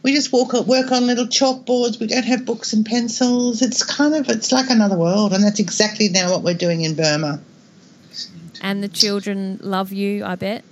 we 0.01 0.13
just 0.13 0.31
walk 0.31 0.53
work 0.65 0.91
on 0.91 1.07
little 1.07 1.27
chalkboards. 1.27 1.99
We 1.99 2.07
don't 2.07 2.23
have 2.23 2.45
books 2.45 2.73
and 2.73 2.85
pencils. 2.85 3.61
It's 3.61 3.83
kind 3.83 4.15
of 4.15 4.29
it's 4.29 4.51
like 4.51 4.69
another 4.69 4.97
world, 4.97 5.33
and 5.33 5.43
that's 5.43 5.59
exactly 5.59 6.09
now 6.09 6.31
what 6.31 6.43
we're 6.43 6.53
doing 6.53 6.81
in 6.81 6.95
Burma. 6.95 7.41
And 8.61 8.83
the 8.83 8.89
children 8.89 9.59
love 9.61 9.91
you, 9.91 10.25
I 10.25 10.35
bet. 10.35 10.63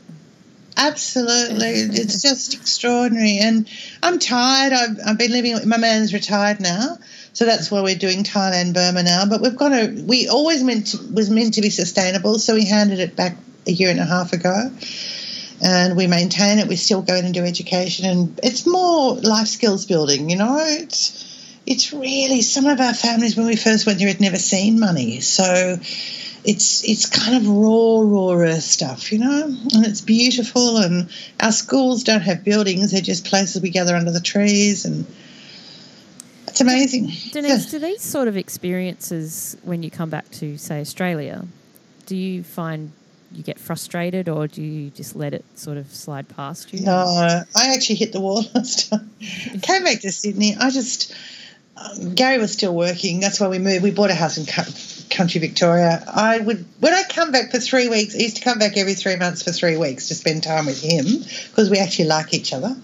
Absolutely. 0.77 1.69
it's 1.69 2.21
just 2.21 2.53
extraordinary. 2.53 3.39
And 3.39 3.67
I'm 4.03 4.19
tired. 4.19 4.73
I've, 4.73 4.97
I've 5.05 5.17
been 5.17 5.31
living, 5.31 5.67
my 5.67 5.77
man's 5.77 6.13
retired 6.13 6.59
now. 6.59 6.97
So 7.33 7.45
that's 7.45 7.71
why 7.71 7.81
we're 7.81 7.95
doing 7.95 8.23
Thailand, 8.23 8.73
Burma 8.73 9.03
now. 9.03 9.25
But 9.25 9.41
we've 9.41 9.55
got 9.55 9.69
to, 9.69 10.03
we 10.05 10.27
always 10.27 10.63
meant 10.63 10.87
to, 10.87 10.97
was 11.11 11.29
meant 11.29 11.55
to 11.55 11.61
be 11.61 11.71
sustainable. 11.71 12.37
So 12.37 12.53
we 12.53 12.65
handed 12.65 12.99
it 12.99 13.15
back 13.15 13.37
a 13.65 13.71
year 13.71 13.89
and 13.89 13.99
a 13.99 14.05
half 14.05 14.33
ago. 14.33 14.71
And 15.61 15.97
we 15.97 16.07
maintain 16.07 16.59
it. 16.59 16.67
We 16.67 16.75
still 16.75 17.01
go 17.01 17.15
in 17.15 17.25
and 17.25 17.33
do 17.33 17.43
education. 17.43 18.05
And 18.05 18.39
it's 18.43 18.65
more 18.65 19.15
life 19.15 19.47
skills 19.47 19.85
building, 19.85 20.29
you 20.29 20.37
know? 20.37 20.57
It's, 20.59 21.23
it's 21.65 21.91
really, 21.93 22.41
some 22.41 22.65
of 22.65 22.79
our 22.79 22.93
families, 22.93 23.35
when 23.35 23.47
we 23.47 23.55
first 23.55 23.85
went 23.85 23.99
there, 23.99 24.07
had 24.07 24.21
never 24.21 24.37
seen 24.37 24.79
money. 24.79 25.19
So, 25.21 25.77
it's 26.47 26.83
it's 26.85 27.05
kind 27.07 27.35
of 27.35 27.47
raw, 27.49 28.01
raw 28.01 28.31
earth 28.31 28.63
stuff, 28.63 29.11
you 29.11 29.19
know, 29.19 29.43
and 29.43 29.85
it's 29.85 29.99
beautiful. 29.99 30.77
And 30.77 31.09
our 31.39 31.51
schools 31.51 32.03
don't 32.03 32.21
have 32.21 32.45
buildings; 32.45 32.91
they're 32.91 33.01
just 33.01 33.25
places 33.25 33.61
we 33.61 33.69
gather 33.69 33.95
under 33.95 34.11
the 34.11 34.21
trees, 34.21 34.85
and 34.85 35.05
it's 36.47 36.61
amazing. 36.61 37.11
Denise, 37.31 37.65
yeah. 37.65 37.71
do 37.71 37.79
these 37.79 38.01
sort 38.01 38.29
of 38.29 38.37
experiences, 38.37 39.57
when 39.63 39.83
you 39.83 39.91
come 39.91 40.09
back 40.09 40.31
to 40.31 40.57
say 40.57 40.79
Australia, 40.79 41.45
do 42.05 42.15
you 42.15 42.43
find 42.43 42.91
you 43.31 43.43
get 43.43 43.59
frustrated, 43.59 44.29
or 44.29 44.47
do 44.47 44.61
you 44.61 44.89
just 44.89 45.15
let 45.15 45.33
it 45.33 45.45
sort 45.55 45.77
of 45.77 45.93
slide 45.93 46.27
past 46.29 46.73
you? 46.73 46.85
No, 46.85 46.93
I 46.93 47.73
actually 47.73 47.95
hit 47.95 48.13
the 48.13 48.19
wall 48.19 48.43
last 48.55 48.89
time. 48.89 49.11
Came 49.61 49.83
back 49.83 50.01
to 50.01 50.11
Sydney. 50.11 50.55
I 50.59 50.69
just 50.69 51.13
um, 51.77 52.15
Gary 52.15 52.37
was 52.37 52.51
still 52.51 52.73
working. 52.73 53.19
That's 53.19 53.39
why 53.39 53.47
we 53.47 53.59
moved. 53.59 53.83
We 53.83 53.91
bought 53.91 54.09
a 54.09 54.15
house 54.15 54.37
in 54.37 54.45
country 55.09 55.39
Victoria. 55.39 56.03
I 56.07 56.39
would 56.39 56.65
when 56.79 56.93
I 56.93 57.03
come 57.03 57.31
back 57.31 57.51
for 57.51 57.59
three 57.59 57.89
weeks. 57.89 58.15
I 58.15 58.19
used 58.19 58.37
to 58.37 58.43
come 58.43 58.59
back 58.59 58.77
every 58.77 58.95
three 58.95 59.15
months 59.15 59.43
for 59.43 59.51
three 59.51 59.77
weeks 59.77 60.07
to 60.07 60.15
spend 60.15 60.43
time 60.43 60.65
with 60.65 60.81
him 60.81 61.05
because 61.49 61.69
we 61.69 61.77
actually 61.77 62.05
like 62.05 62.33
each 62.33 62.53
other. 62.53 62.75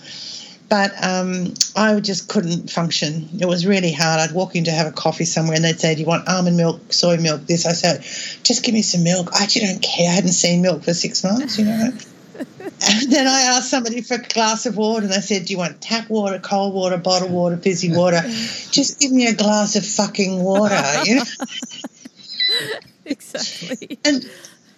But 0.74 0.91
um, 1.03 1.53
I 1.76 1.99
just 1.99 2.28
couldn't 2.28 2.71
function. 2.71 3.30
It 3.39 3.45
was 3.45 3.63
really 3.63 3.91
hard. 3.91 4.19
I'd 4.19 4.32
walk 4.32 4.55
in 4.55 4.63
to 4.63 4.71
have 4.71 4.88
a 4.88 4.91
coffee 4.91 5.24
somewhere 5.24 5.55
and 5.55 5.63
they'd 5.63 5.80
say, 5.80 5.93
Do 5.93 6.01
you 6.01 6.07
want 6.07 6.28
almond 6.28 6.57
milk, 6.57 6.91
soy 6.91 7.17
milk, 7.17 7.45
this? 7.45 7.67
I 7.67 7.74
said, 7.74 8.01
Just 8.43 8.65
give 8.65 8.74
me 8.74 8.82
some 8.82 9.03
milk. 9.03 9.30
I 9.39 9.43
actually 9.43 9.67
don't 9.67 9.84
care. 9.84 10.09
I 10.09 10.13
hadn't 10.13 10.32
seen 10.32 10.63
milk 10.63 10.84
for 10.84 10.95
six 10.95 11.24
months, 11.24 11.59
you 11.59 11.65
know. 11.65 11.91
and 12.39 13.11
then 13.11 13.28
I 13.28 13.55
asked 13.55 13.69
somebody 13.69 14.01
for 14.01 14.15
a 14.15 14.24
glass 14.24 14.65
of 14.65 14.76
water, 14.76 15.03
and 15.03 15.13
they 15.13 15.19
said, 15.19 15.45
"Do 15.45 15.53
you 15.53 15.59
want 15.59 15.80
tap 15.80 16.09
water, 16.09 16.39
cold 16.39 16.74
water, 16.74 16.97
bottled 16.97 17.32
water, 17.32 17.57
fizzy 17.57 17.95
water? 17.95 18.21
Just 18.71 18.99
give 18.99 19.11
me 19.11 19.28
a 19.28 19.36
glass 19.36 19.76
of 19.76 19.86
fucking 19.86 20.43
water." 20.43 20.82
You 21.03 21.17
know. 21.17 21.24
exactly. 23.05 23.99
And 24.03 24.28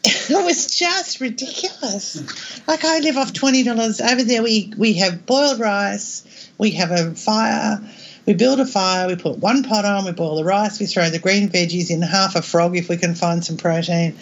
it 0.30 0.46
was 0.46 0.68
just 0.68 1.20
ridiculous. 1.20 2.68
Like 2.68 2.86
I 2.86 3.00
live 3.00 3.18
off 3.18 3.34
twenty 3.34 3.64
dollars 3.64 4.02
over 4.02 4.24
there. 4.24 4.44
We 4.44 4.72
we 4.78 4.94
have 4.94 5.26
boiled 5.26 5.60
rice. 5.60 6.24
We 6.58 6.72
have 6.72 6.92
a 6.92 7.16
fire. 7.16 7.82
We 8.26 8.34
build 8.34 8.60
a 8.60 8.66
fire. 8.66 9.08
We 9.08 9.16
put 9.16 9.38
one 9.38 9.64
pot 9.64 9.86
on. 9.86 10.06
We 10.06 10.12
boil 10.12 10.38
the 10.38 10.44
rice. 10.44 10.80
We 10.80 10.86
throw 10.86 11.10
the 11.10 11.20
green 11.20 11.50
veggies 11.50 11.92
in 11.92 12.02
half 12.02 12.36
a 12.36 12.42
frog 12.42 12.76
if 12.76 12.90
we 12.90 12.98
can 12.98 13.16
find 13.16 13.44
some 13.44 13.58
protein. 13.58 14.16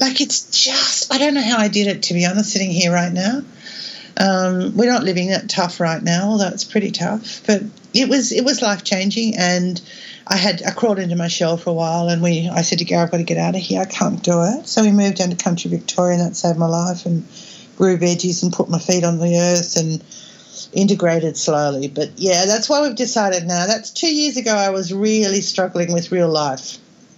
Like 0.00 0.20
it's 0.20 0.64
just 0.64 1.12
I 1.12 1.18
don't 1.18 1.34
know 1.34 1.42
how 1.42 1.58
I 1.58 1.68
did 1.68 1.86
it 1.86 2.04
to 2.04 2.14
be 2.14 2.24
honest. 2.24 2.52
Sitting 2.52 2.70
here 2.70 2.92
right 2.92 3.12
now. 3.12 3.42
Um, 4.20 4.76
we're 4.76 4.90
not 4.90 5.04
living 5.04 5.28
that 5.28 5.48
tough 5.48 5.78
right 5.78 6.02
now, 6.02 6.30
although 6.30 6.48
it's 6.48 6.64
pretty 6.64 6.90
tough. 6.90 7.46
But 7.46 7.62
it 7.94 8.08
was 8.08 8.32
it 8.32 8.44
was 8.44 8.62
life 8.62 8.84
changing, 8.84 9.36
and 9.36 9.80
I 10.26 10.36
had 10.36 10.62
I 10.66 10.70
crawled 10.70 10.98
into 10.98 11.16
my 11.16 11.28
shell 11.28 11.56
for 11.56 11.70
a 11.70 11.74
while, 11.74 12.08
and 12.08 12.22
we 12.22 12.48
I 12.48 12.62
said 12.62 12.78
to 12.80 12.84
Gary, 12.84 13.02
I've 13.02 13.10
got 13.10 13.18
to 13.18 13.24
get 13.24 13.38
out 13.38 13.54
of 13.54 13.60
here. 13.60 13.80
I 13.80 13.86
can't 13.86 14.22
do 14.22 14.42
it. 14.42 14.66
So 14.66 14.82
we 14.82 14.92
moved 14.92 15.16
down 15.16 15.30
to 15.30 15.36
country 15.36 15.70
Victoria, 15.70 16.18
and 16.18 16.26
that 16.26 16.36
saved 16.36 16.58
my 16.58 16.66
life. 16.66 17.06
And 17.06 17.26
grew 17.78 17.96
veggies 17.96 18.42
and 18.42 18.52
put 18.52 18.68
my 18.68 18.78
feet 18.78 19.04
on 19.04 19.18
the 19.18 19.38
earth 19.38 19.76
and 19.76 20.02
integrated 20.72 21.36
slowly. 21.36 21.86
But 21.88 22.10
yeah, 22.16 22.44
that's 22.44 22.68
why 22.68 22.82
we've 22.82 22.96
decided 22.96 23.46
now. 23.46 23.66
That's 23.66 23.90
two 23.90 24.12
years 24.12 24.36
ago. 24.36 24.52
I 24.52 24.70
was 24.70 24.92
really 24.92 25.40
struggling 25.40 25.92
with 25.92 26.10
real 26.10 26.28
life. 26.28 26.76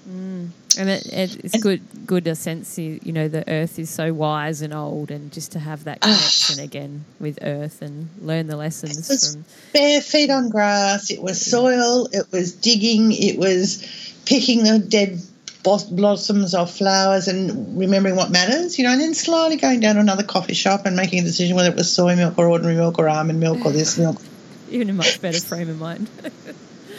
Mm. 0.09 0.51
And 0.79 0.89
it, 0.89 1.07
it, 1.07 1.45
it's 1.45 1.61
good, 1.61 1.83
good 2.07 2.27
a 2.27 2.35
sense. 2.35 2.79
You, 2.79 3.01
know, 3.05 3.29
the 3.29 3.49
earth 3.51 3.79
is 3.79 3.91
so 3.91 4.13
wise 4.13 4.63
and 4.63 4.73
old, 4.73 5.11
and 5.11 5.33
just 5.33 5.53
to 5.53 5.59
have 5.59 5.85
that 5.85 5.99
ah. 6.03 6.07
connection 6.07 6.61
again 6.61 7.05
with 7.19 7.39
earth 7.43 7.83
and 7.83 8.09
learn 8.21 8.47
the 8.47 8.57
lessons 8.57 9.33
from 9.33 9.45
bare 9.73 10.01
feet 10.01 10.31
on 10.31 10.49
grass. 10.49 11.11
It 11.11 11.21
was 11.21 11.45
soil. 11.45 12.09
It 12.13 12.27
was 12.31 12.53
digging. 12.53 13.13
It 13.13 13.39
was 13.39 13.85
picking 14.27 14.63
the 14.63 14.79
dead 14.79 15.21
blossoms 15.63 16.55
off 16.55 16.77
flowers 16.77 17.29
and 17.29 17.79
remembering 17.79 18.17
what 18.17 18.31
matters, 18.31 18.79
you 18.79 18.85
know, 18.85 18.93
and 18.93 19.01
then 19.01 19.15
slowly 19.15 19.57
going 19.57 19.81
down 19.81 19.97
to 19.97 20.01
another 20.01 20.23
coffee 20.23 20.55
shop 20.55 20.87
and 20.87 20.97
making 20.97 21.19
a 21.21 21.23
decision 21.23 21.57
whether 21.57 21.69
it 21.69 21.77
was 21.77 21.93
soy 21.93 22.17
milk 22.17 22.39
or 22.39 22.49
ordinary 22.49 22.77
milk 22.77 22.99
or 22.99 23.09
almond 23.09 23.41
milk 23.41 23.65
or 23.65 23.73
this 23.73 23.99
milk. 23.99 24.17
You're 24.71 24.89
a 24.89 24.93
much 24.93 25.21
better 25.21 25.41
frame 25.41 25.69
of 25.69 25.79
mind. 25.79 26.09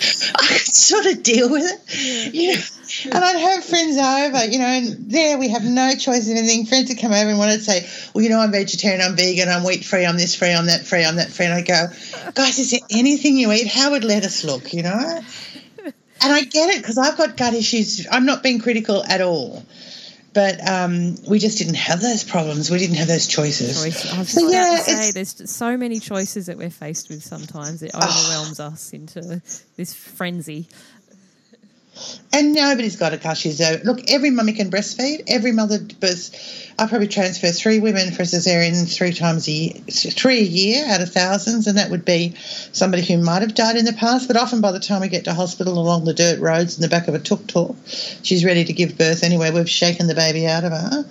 I 0.35 0.47
could 0.47 0.73
sort 0.73 1.05
of 1.05 1.23
deal 1.23 1.49
with 1.49 1.63
it. 1.63 2.33
You 2.33 2.53
know, 2.53 2.61
and 3.15 3.23
I'd 3.23 3.39
have 3.39 3.63
friends 3.63 3.97
over, 3.97 4.45
you 4.45 4.59
know, 4.59 4.65
and 4.65 5.11
there 5.11 5.37
we 5.37 5.49
have 5.49 5.63
no 5.63 5.93
choice 5.95 6.29
of 6.29 6.35
anything. 6.35 6.65
Friends 6.65 6.89
would 6.89 6.99
come 6.99 7.11
over 7.11 7.29
and 7.29 7.37
wanted 7.37 7.57
to 7.57 7.63
say, 7.63 7.87
well, 8.13 8.23
you 8.23 8.29
know, 8.29 8.39
I'm 8.39 8.51
vegetarian, 8.51 9.01
I'm 9.01 9.15
vegan, 9.15 9.49
I'm 9.49 9.63
wheat 9.63 9.85
free, 9.85 10.05
I'm 10.05 10.17
this 10.17 10.35
free, 10.35 10.53
I'm 10.53 10.65
that 10.67 10.85
free, 10.85 11.05
I'm 11.05 11.17
that 11.17 11.29
free. 11.29 11.45
And 11.45 11.53
I 11.53 11.61
go, 11.61 11.87
guys, 12.33 12.59
is 12.59 12.71
there 12.71 12.79
anything 12.89 13.37
you 13.37 13.51
eat? 13.51 13.67
How 13.67 13.91
would 13.91 14.03
lettuce 14.03 14.43
look, 14.43 14.73
you 14.73 14.83
know? 14.83 15.21
And 16.23 16.31
I 16.31 16.41
get 16.43 16.69
it 16.69 16.77
because 16.77 16.99
I've 16.99 17.17
got 17.17 17.35
gut 17.35 17.55
issues. 17.55 18.05
I'm 18.11 18.27
not 18.27 18.43
being 18.43 18.59
critical 18.59 19.03
at 19.03 19.21
all. 19.21 19.65
But 20.33 20.65
um, 20.65 21.17
we 21.27 21.39
just 21.39 21.57
didn't 21.57 21.75
have 21.75 22.01
those 22.01 22.23
problems. 22.23 22.71
We 22.71 22.77
didn't 22.77 22.95
have 22.95 23.07
those 23.07 23.27
choices. 23.27 23.83
Choice. 23.83 24.13
I 24.13 24.19
was 24.19 24.29
so, 24.29 24.49
yeah, 24.49 24.77
to 24.77 24.83
say, 24.83 25.11
there's 25.11 25.49
so 25.49 25.75
many 25.75 25.99
choices 25.99 26.45
that 26.45 26.57
we're 26.57 26.69
faced 26.69 27.09
with 27.09 27.21
sometimes. 27.21 27.83
It 27.83 27.91
overwhelms 27.93 28.59
oh. 28.61 28.67
us 28.67 28.93
into 28.93 29.41
this 29.75 29.93
frenzy. 29.93 30.67
And 32.33 32.53
nobody's 32.53 32.95
got 32.95 33.13
a 33.13 33.17
cushion. 33.17 33.51
So 33.51 33.79
look, 33.83 34.09
every 34.09 34.29
mummy 34.29 34.53
can 34.53 34.71
breastfeed. 34.71 35.23
Every 35.27 35.51
mother 35.51 35.79
births. 35.79 36.31
I 36.79 36.87
probably 36.87 37.07
transfer 37.07 37.51
three 37.51 37.79
women 37.79 38.11
for 38.11 38.23
a 38.23 38.25
cesarean 38.25 38.91
three 38.91 39.13
times 39.13 39.47
a 39.47 39.51
year, 39.51 39.73
three 39.89 40.39
a 40.39 40.43
year 40.43 40.85
out 40.87 41.01
of 41.01 41.11
thousands, 41.11 41.67
and 41.67 41.77
that 41.77 41.91
would 41.91 42.05
be 42.05 42.35
somebody 42.71 43.03
who 43.03 43.17
might 43.17 43.41
have 43.41 43.53
died 43.53 43.75
in 43.75 43.85
the 43.85 43.93
past. 43.93 44.27
But 44.27 44.37
often 44.37 44.61
by 44.61 44.71
the 44.71 44.79
time 44.79 45.01
we 45.01 45.09
get 45.09 45.25
to 45.25 45.33
hospital 45.33 45.77
along 45.77 46.05
the 46.05 46.13
dirt 46.13 46.39
roads 46.39 46.77
in 46.77 46.81
the 46.81 46.87
back 46.87 47.07
of 47.07 47.15
a 47.15 47.19
tuk 47.19 47.47
tuk, 47.47 47.75
she's 48.23 48.45
ready 48.45 48.63
to 48.63 48.73
give 48.73 48.97
birth 48.97 49.23
anyway. 49.23 49.51
We've 49.51 49.69
shaken 49.69 50.07
the 50.07 50.15
baby 50.15 50.47
out 50.47 50.63
of 50.63 50.71
her. 50.71 51.05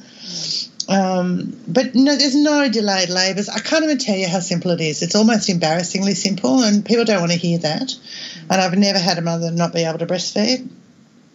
Um, 0.88 1.57
but 1.68 1.95
no, 1.95 2.16
there's 2.16 2.34
no 2.34 2.68
delayed 2.68 3.11
labours. 3.11 3.49
I 3.49 3.61
can't 3.61 3.84
even 3.84 3.99
tell 3.99 4.16
you 4.16 4.26
how 4.26 4.41
simple 4.41 4.72
it 4.72 4.80
is. 4.80 5.03
It's 5.03 5.14
almost 5.14 5.49
embarrassingly 5.49 6.14
simple, 6.14 6.64
and 6.64 6.84
people 6.84 7.05
don't 7.05 7.20
want 7.20 7.30
to 7.30 7.38
hear 7.38 7.59
that. 7.59 7.95
And 8.51 8.61
I've 8.61 8.76
never 8.76 8.99
had 8.99 9.16
a 9.16 9.22
mother 9.22 9.53
not 9.53 9.72
be 9.72 9.84
able 9.84 10.01
to 10.01 10.07
breastfeed. 10.07 10.68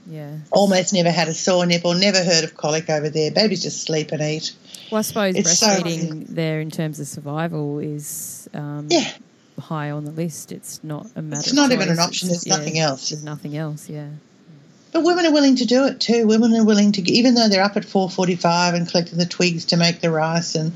Yeah. 0.07 0.37
Almost 0.51 0.93
never 0.93 1.11
had 1.11 1.27
a 1.27 1.33
sore 1.33 1.65
nipple, 1.65 1.93
never 1.93 2.23
heard 2.23 2.43
of 2.43 2.55
colic 2.55 2.89
over 2.89 3.09
there. 3.09 3.31
Babies 3.31 3.63
just 3.63 3.81
sleep 3.81 4.11
and 4.11 4.21
eat. 4.21 4.55
Well, 4.91 4.99
I 4.99 5.01
suppose 5.01 5.35
it's 5.35 5.63
breastfeeding 5.63 6.27
so, 6.27 6.33
there 6.33 6.59
in 6.59 6.69
terms 6.69 6.99
of 6.99 7.07
survival 7.07 7.79
is 7.79 8.47
um, 8.53 8.87
yeah. 8.89 9.11
high 9.59 9.91
on 9.91 10.05
the 10.05 10.11
list. 10.11 10.51
It's 10.51 10.83
not 10.83 11.07
a 11.15 11.21
matter 11.21 11.41
It's 11.41 11.53
not 11.53 11.71
even 11.71 11.89
an 11.89 11.99
option. 11.99 12.29
There's 12.29 12.45
yeah, 12.45 12.57
nothing 12.57 12.77
else. 12.77 13.09
There's 13.09 13.23
nothing 13.23 13.57
else, 13.57 13.89
yeah. 13.89 14.09
But 14.91 15.03
women 15.03 15.25
are 15.25 15.33
willing 15.33 15.57
to 15.57 15.65
do 15.65 15.85
it 15.87 15.99
too. 15.99 16.25
Women 16.27 16.55
are 16.55 16.63
willing 16.63 16.93
to, 16.93 17.01
even 17.11 17.33
though 17.33 17.49
they're 17.49 17.63
up 17.63 17.75
at 17.75 17.83
4.45 17.83 18.75
and 18.75 18.89
collecting 18.89 19.17
the 19.17 19.25
twigs 19.25 19.65
to 19.65 19.77
make 19.77 19.99
the 19.99 20.09
rice 20.09 20.55
and 20.55 20.71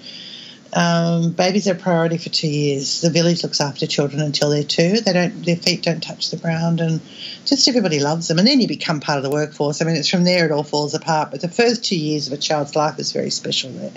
um, 0.74 1.32
babies 1.32 1.68
are 1.68 1.74
a 1.74 1.76
priority 1.76 2.18
for 2.18 2.30
two 2.30 2.48
years. 2.48 3.02
The 3.02 3.10
village 3.10 3.44
looks 3.44 3.60
after 3.60 3.88
children 3.88 4.22
until 4.22 4.50
they're 4.50 4.64
two. 4.64 5.02
They 5.02 5.14
don't, 5.14 5.46
their 5.46 5.56
feet 5.56 5.82
don't 5.82 6.02
touch 6.02 6.30
the 6.30 6.38
ground, 6.38 6.80
and 6.80 7.02
just 7.46 7.68
everybody 7.68 8.00
loves 8.00 8.28
them. 8.28 8.38
And 8.38 8.48
then 8.48 8.62
you 8.62 8.68
become 8.68 9.00
part 9.00 9.18
of 9.18 9.24
the 9.24 9.30
workforce. 9.30 9.82
I 9.82 9.86
mean, 9.86 9.96
it's 9.96 10.10
from 10.10 10.24
there 10.24 10.46
it 10.46 10.52
all 10.52 10.64
falls 10.64 10.94
apart. 10.94 11.32
But 11.32 11.42
the 11.42 11.50
first 11.50 11.84
two 11.84 11.98
years 11.98 12.28
of 12.28 12.34
a 12.34 12.38
child's 12.38 12.76
life 12.76 13.00
is 13.00 13.12
very 13.12 13.32
special 13.32 13.72
there. 13.72 13.92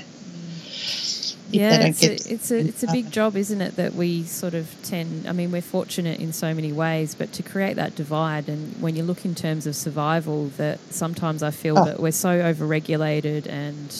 Yeah, 1.50 1.82
it's 1.82 2.02
a, 2.02 2.14
it's 2.14 2.50
a 2.50 2.58
it's 2.60 2.82
a 2.82 2.86
big 2.86 3.10
job, 3.10 3.36
isn't 3.36 3.60
it? 3.60 3.76
That 3.76 3.94
we 3.94 4.22
sort 4.22 4.54
of 4.54 4.74
tend. 4.82 5.28
I 5.28 5.32
mean, 5.32 5.52
we're 5.52 5.60
fortunate 5.60 6.18
in 6.18 6.32
so 6.32 6.54
many 6.54 6.72
ways, 6.72 7.14
but 7.14 7.30
to 7.34 7.42
create 7.42 7.76
that 7.76 7.94
divide, 7.94 8.48
and 8.48 8.80
when 8.80 8.96
you 8.96 9.02
look 9.02 9.26
in 9.26 9.34
terms 9.34 9.66
of 9.66 9.76
survival, 9.76 10.46
that 10.56 10.78
sometimes 10.90 11.42
I 11.42 11.50
feel 11.50 11.78
oh. 11.78 11.84
that 11.84 12.00
we're 12.00 12.10
so 12.10 12.40
overregulated 12.40 13.46
and 13.46 13.94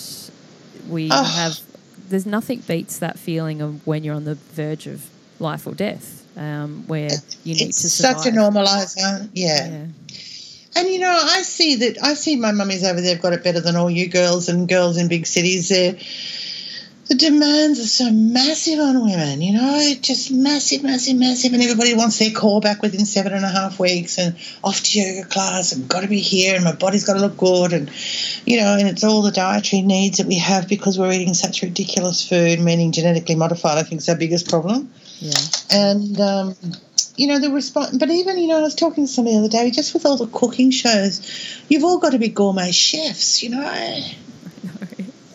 we 0.88 1.10
oh. 1.12 1.22
have 1.22 1.60
there's 2.08 2.26
nothing 2.26 2.60
beats 2.60 2.98
that 2.98 3.18
feeling 3.18 3.60
of 3.60 3.86
when 3.86 4.04
you're 4.04 4.14
on 4.14 4.24
the 4.24 4.34
verge 4.34 4.86
of 4.86 5.08
life 5.38 5.66
or 5.66 5.74
death, 5.74 6.26
um, 6.36 6.84
where 6.86 7.10
you 7.44 7.54
need 7.54 7.68
it's 7.68 7.82
to 7.82 7.90
survive. 7.90 8.20
such 8.20 8.32
a 8.32 8.36
normalizer, 8.36 9.28
yeah. 9.32 9.68
yeah. 9.68 9.86
And 10.74 10.88
you 10.88 11.00
know, 11.00 11.10
I 11.10 11.42
see 11.42 11.76
that 11.76 12.02
I 12.02 12.14
see 12.14 12.36
my 12.36 12.52
mummies 12.52 12.84
over 12.84 13.00
there 13.00 13.14
have 13.14 13.22
got 13.22 13.34
it 13.34 13.44
better 13.44 13.60
than 13.60 13.76
all 13.76 13.90
you 13.90 14.08
girls 14.08 14.48
and 14.48 14.68
girls 14.68 14.96
in 14.96 15.08
big 15.08 15.26
cities. 15.26 15.68
They're 15.68 15.96
the 17.12 17.18
demands 17.18 17.78
are 17.78 17.86
so 17.86 18.10
massive 18.10 18.78
on 18.78 19.04
women, 19.04 19.42
you 19.42 19.52
know, 19.52 19.92
just 20.00 20.30
massive, 20.30 20.82
massive, 20.82 21.14
massive. 21.18 21.52
And 21.52 21.62
everybody 21.62 21.92
wants 21.92 22.18
their 22.18 22.30
core 22.30 22.62
back 22.62 22.80
within 22.80 23.04
seven 23.04 23.34
and 23.34 23.44
a 23.44 23.50
half 23.50 23.78
weeks 23.78 24.16
and 24.16 24.34
off 24.64 24.82
to 24.82 24.98
yoga 24.98 25.28
class 25.28 25.72
and 25.72 25.86
got 25.86 26.00
to 26.00 26.08
be 26.08 26.20
here 26.20 26.54
and 26.54 26.64
my 26.64 26.72
body's 26.72 27.04
got 27.04 27.12
to 27.14 27.20
look 27.20 27.36
good. 27.36 27.74
And, 27.74 27.90
you 28.46 28.56
know, 28.62 28.78
and 28.78 28.88
it's 28.88 29.04
all 29.04 29.20
the 29.20 29.30
dietary 29.30 29.82
needs 29.82 30.18
that 30.18 30.26
we 30.26 30.38
have 30.38 30.70
because 30.70 30.98
we're 30.98 31.12
eating 31.12 31.34
such 31.34 31.60
ridiculous 31.60 32.26
food, 32.26 32.60
meaning 32.60 32.92
genetically 32.92 33.34
modified, 33.34 33.76
I 33.76 33.82
think 33.82 34.00
is 34.00 34.08
our 34.08 34.16
biggest 34.16 34.48
problem. 34.48 34.90
Yeah. 35.18 35.34
And, 35.70 36.18
um, 36.18 36.56
you 37.16 37.26
know, 37.26 37.40
the 37.40 37.50
response, 37.50 37.94
but 37.98 38.08
even, 38.08 38.38
you 38.38 38.46
know, 38.46 38.60
I 38.60 38.62
was 38.62 38.74
talking 38.74 39.04
to 39.04 39.12
somebody 39.12 39.36
the 39.36 39.40
other 39.40 39.50
day, 39.50 39.70
just 39.70 39.92
with 39.92 40.06
all 40.06 40.16
the 40.16 40.28
cooking 40.28 40.70
shows, 40.70 41.20
you've 41.68 41.84
all 41.84 41.98
got 41.98 42.12
to 42.12 42.18
be 42.18 42.30
gourmet 42.30 42.72
chefs, 42.72 43.42
you 43.42 43.50
know. 43.50 44.00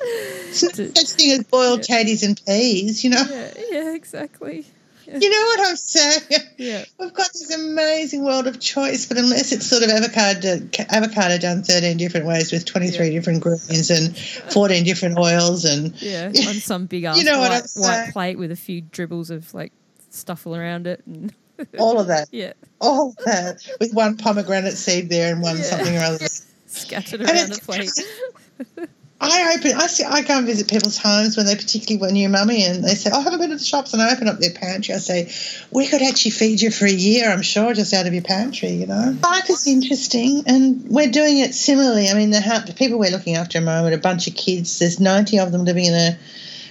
such 0.52 0.76
thing 0.76 1.32
as 1.32 1.44
boiled 1.44 1.88
yeah. 1.88 2.04
tatties 2.04 2.24
and 2.24 2.40
peas, 2.46 3.04
you 3.04 3.10
know. 3.10 3.24
Yeah, 3.30 3.54
yeah, 3.70 3.94
exactly. 3.94 4.66
Yeah. 5.08 5.20
You 5.20 5.30
know 5.30 5.38
what 5.38 5.70
I'm 5.70 5.76
saying? 5.78 6.22
Yeah. 6.58 6.84
We've 7.00 7.14
got 7.14 7.32
this 7.32 7.56
amazing 7.56 8.26
world 8.26 8.46
of 8.46 8.60
choice, 8.60 9.06
but 9.06 9.18
unless 9.18 9.54
it's 9.54 9.66
sort 9.66 9.84
of 9.84 9.90
avocado, 9.90 10.68
avocado 10.90 11.38
done 11.38 11.64
13 11.64 11.96
different 11.96 12.26
ways 12.26 12.52
with 12.52 12.66
23 12.66 13.06
yeah. 13.06 13.12
different 13.14 13.42
greens 13.42 13.90
and 13.90 14.18
14 14.18 14.84
different 14.84 15.18
oils 15.18 15.64
and 15.64 16.00
yeah, 16.02 16.26
on 16.48 16.56
some 16.56 16.88
big 16.88 17.06
ass 17.06 17.18
you 17.18 17.24
know 17.24 17.40
white, 17.40 17.64
white 17.76 18.10
plate 18.12 18.38
with 18.38 18.52
a 18.52 18.56
few 18.56 18.82
dribbles 18.82 19.30
of 19.30 19.54
like 19.54 19.72
stuff 20.10 20.46
all 20.46 20.56
around 20.56 20.88
it 20.88 21.02
and 21.06 21.34
all 21.80 22.00
of 22.00 22.08
that. 22.08 22.28
Yeah. 22.32 22.54
All 22.82 23.10
of 23.10 23.16
that 23.26 23.66
with 23.80 23.94
one 23.94 24.18
pomegranate 24.18 24.78
seed 24.78 25.10
there 25.10 25.32
and 25.32 25.42
one 25.42 25.58
something 25.58 25.96
or 25.96 26.02
other 26.02 26.28
scattered 26.68 27.22
around 27.22 27.54
the 27.54 27.62
plate. 27.64 28.88
I 29.20 29.56
open. 29.58 29.72
I 29.74 29.88
see. 29.88 30.04
I 30.04 30.22
go 30.22 30.38
and 30.38 30.46
visit 30.46 30.70
people's 30.70 30.98
homes 30.98 31.38
when 31.38 31.48
they 31.48 31.56
particularly 31.56 32.00
when 32.00 32.16
you're 32.16 32.30
mummy, 32.30 32.64
and 32.66 32.84
they 32.84 32.94
say, 32.94 33.10
"Oh, 33.12 33.22
have 33.22 33.34
a 33.34 33.38
bit 33.38 33.52
of 33.52 33.58
the 33.58 33.66
shops," 33.66 33.94
and 33.94 34.02
I 34.02 34.12
open 34.12 34.28
up 34.28 34.38
their 34.38 34.52
pantry. 34.52 34.94
I 34.94 35.00
say, 35.00 35.32
"We 35.72 35.88
could 35.88 36.04
actually 36.04 36.32
feed 36.32 36.62
you 36.62 36.70
for 36.70 36.86
a 36.86 36.92
year, 36.92 37.32
I'm 37.32 37.42
sure, 37.42 37.74
just 37.74 37.94
out 37.94 38.06
of 38.06 38.14
your 38.14 38.22
pantry." 38.22 38.74
You 38.74 38.86
know, 38.86 39.18
life 39.24 39.50
is 39.50 39.66
interesting, 39.66 40.44
and 40.46 40.86
we're 40.90 41.10
doing 41.10 41.40
it 41.40 41.56
similarly. 41.56 42.10
I 42.10 42.14
mean, 42.14 42.30
the, 42.30 42.64
the 42.68 42.74
people 42.74 43.00
we're 43.00 43.10
looking 43.10 43.36
after 43.36 43.58
at 43.58 43.62
the 43.62 43.66
moment, 43.66 43.96
a 43.96 43.98
bunch 43.98 44.28
of 44.28 44.36
kids. 44.36 44.78
There's 44.78 45.00
90 45.00 45.40
of 45.40 45.52
them 45.52 45.66
living 45.66 45.86
in 45.86 45.96
a 45.96 46.18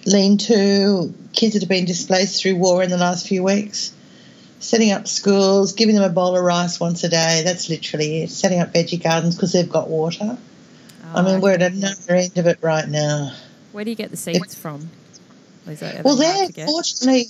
lean-to. 0.06 1.12
Kids 1.32 1.54
that 1.54 1.62
have 1.62 1.68
been 1.68 1.84
displaced 1.84 2.40
through 2.40 2.56
war 2.56 2.82
in 2.82 2.90
the 2.90 2.96
last 2.96 3.26
few 3.26 3.42
weeks. 3.42 3.92
Setting 4.60 4.92
up 4.92 5.08
schools, 5.08 5.72
giving 5.72 5.96
them 5.96 6.04
a 6.04 6.08
bowl 6.08 6.36
of 6.36 6.42
rice 6.42 6.78
once 6.78 7.02
a 7.02 7.08
day. 7.08 7.42
That's 7.44 7.68
literally 7.68 8.22
it. 8.22 8.30
Setting 8.30 8.60
up 8.60 8.72
veggie 8.72 9.02
gardens 9.02 9.34
because 9.34 9.52
they've 9.52 9.68
got 9.68 9.88
water 9.88 10.38
I 11.16 11.22
mean, 11.22 11.40
we're 11.40 11.54
at 11.54 11.62
another 11.62 12.14
end 12.14 12.36
of 12.36 12.46
it 12.46 12.58
right 12.60 12.86
now. 12.86 13.32
Where 13.72 13.84
do 13.84 13.90
you 13.90 13.96
get 13.96 14.10
the 14.10 14.16
seeds 14.16 14.54
from? 14.54 14.90
well, 16.04 16.16
there, 16.16 16.48
fortunately, 16.66 17.26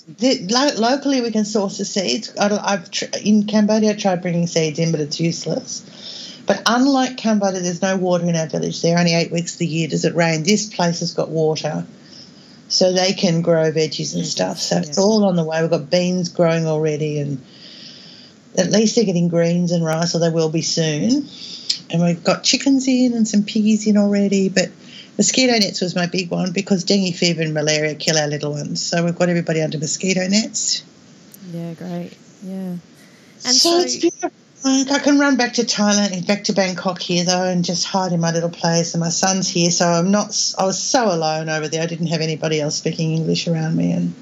lo- 0.50 0.74
locally 0.76 1.22
we 1.22 1.30
can 1.30 1.46
source 1.46 1.78
the 1.78 1.86
seeds. 1.86 2.36
I, 2.36 2.70
have 2.70 2.90
tr- 2.90 3.06
in 3.24 3.46
Cambodia 3.46 3.92
I 3.92 3.94
tried 3.94 4.20
bringing 4.20 4.46
seeds 4.46 4.78
in, 4.78 4.90
but 4.90 5.00
it's 5.00 5.18
useless. 5.18 6.42
But 6.46 6.62
unlike 6.66 7.16
Cambodia, 7.16 7.60
there's 7.60 7.80
no 7.80 7.96
water 7.96 8.26
in 8.26 8.36
our 8.36 8.46
village. 8.46 8.82
There 8.82 8.94
are 8.94 8.98
only 8.98 9.14
eight 9.14 9.32
weeks 9.32 9.54
of 9.54 9.60
the 9.60 9.66
year 9.66 9.88
does 9.88 10.04
it 10.04 10.14
rain. 10.14 10.42
This 10.42 10.72
place 10.72 11.00
has 11.00 11.14
got 11.14 11.30
water, 11.30 11.86
so 12.68 12.92
they 12.92 13.14
can 13.14 13.40
grow 13.40 13.72
veggies 13.72 14.14
and 14.14 14.26
stuff. 14.26 14.58
So 14.58 14.76
yeah. 14.76 14.82
it's 14.82 14.98
all 14.98 15.24
on 15.24 15.36
the 15.36 15.44
way. 15.44 15.62
We've 15.62 15.70
got 15.70 15.90
beans 15.90 16.28
growing 16.28 16.66
already, 16.66 17.18
and 17.20 17.40
at 18.58 18.70
least 18.70 18.96
they're 18.96 19.04
getting 19.04 19.28
greens 19.28 19.72
and 19.72 19.84
rice, 19.84 20.14
or 20.14 20.18
they 20.18 20.30
will 20.30 20.50
be 20.50 20.62
soon 20.62 21.28
and 21.90 22.02
we've 22.02 22.22
got 22.22 22.42
chickens 22.42 22.88
in 22.88 23.14
and 23.14 23.26
some 23.26 23.42
piggies 23.42 23.86
in 23.86 23.96
already. 23.96 24.48
But 24.48 24.70
mosquito 25.16 25.52
nets 25.52 25.80
was 25.80 25.94
my 25.94 26.06
big 26.06 26.30
one 26.30 26.52
because 26.52 26.84
dengue 26.84 27.14
fever 27.14 27.42
and 27.42 27.54
malaria 27.54 27.94
kill 27.94 28.18
our 28.18 28.28
little 28.28 28.52
ones. 28.52 28.84
So 28.84 29.04
we've 29.04 29.16
got 29.16 29.28
everybody 29.28 29.62
under 29.62 29.78
mosquito 29.78 30.26
nets. 30.26 30.82
Yeah, 31.52 31.74
great. 31.74 32.12
Yeah. 32.42 32.76
And 33.44 33.54
so, 33.54 33.70
so 33.70 33.80
it's 33.80 33.96
beautiful. 33.96 34.30
I 34.64 34.98
can 34.98 35.20
run 35.20 35.36
back 35.36 35.54
to 35.54 35.62
Thailand 35.62 36.12
and 36.12 36.26
back 36.26 36.44
to 36.44 36.52
Bangkok 36.52 37.00
here 37.00 37.24
though, 37.24 37.44
and 37.44 37.64
just 37.64 37.86
hide 37.86 38.12
in 38.12 38.20
my 38.20 38.32
little 38.32 38.50
place. 38.50 38.94
And 38.94 39.00
my 39.00 39.10
son's 39.10 39.48
here, 39.48 39.70
so 39.70 39.86
I'm 39.86 40.10
not. 40.10 40.54
I 40.58 40.64
was 40.64 40.82
so 40.82 41.14
alone 41.14 41.48
over 41.48 41.68
there. 41.68 41.82
I 41.82 41.86
didn't 41.86 42.08
have 42.08 42.20
anybody 42.20 42.60
else 42.60 42.76
speaking 42.76 43.12
English 43.12 43.46
around 43.46 43.76
me, 43.76 43.92
and 43.92 44.14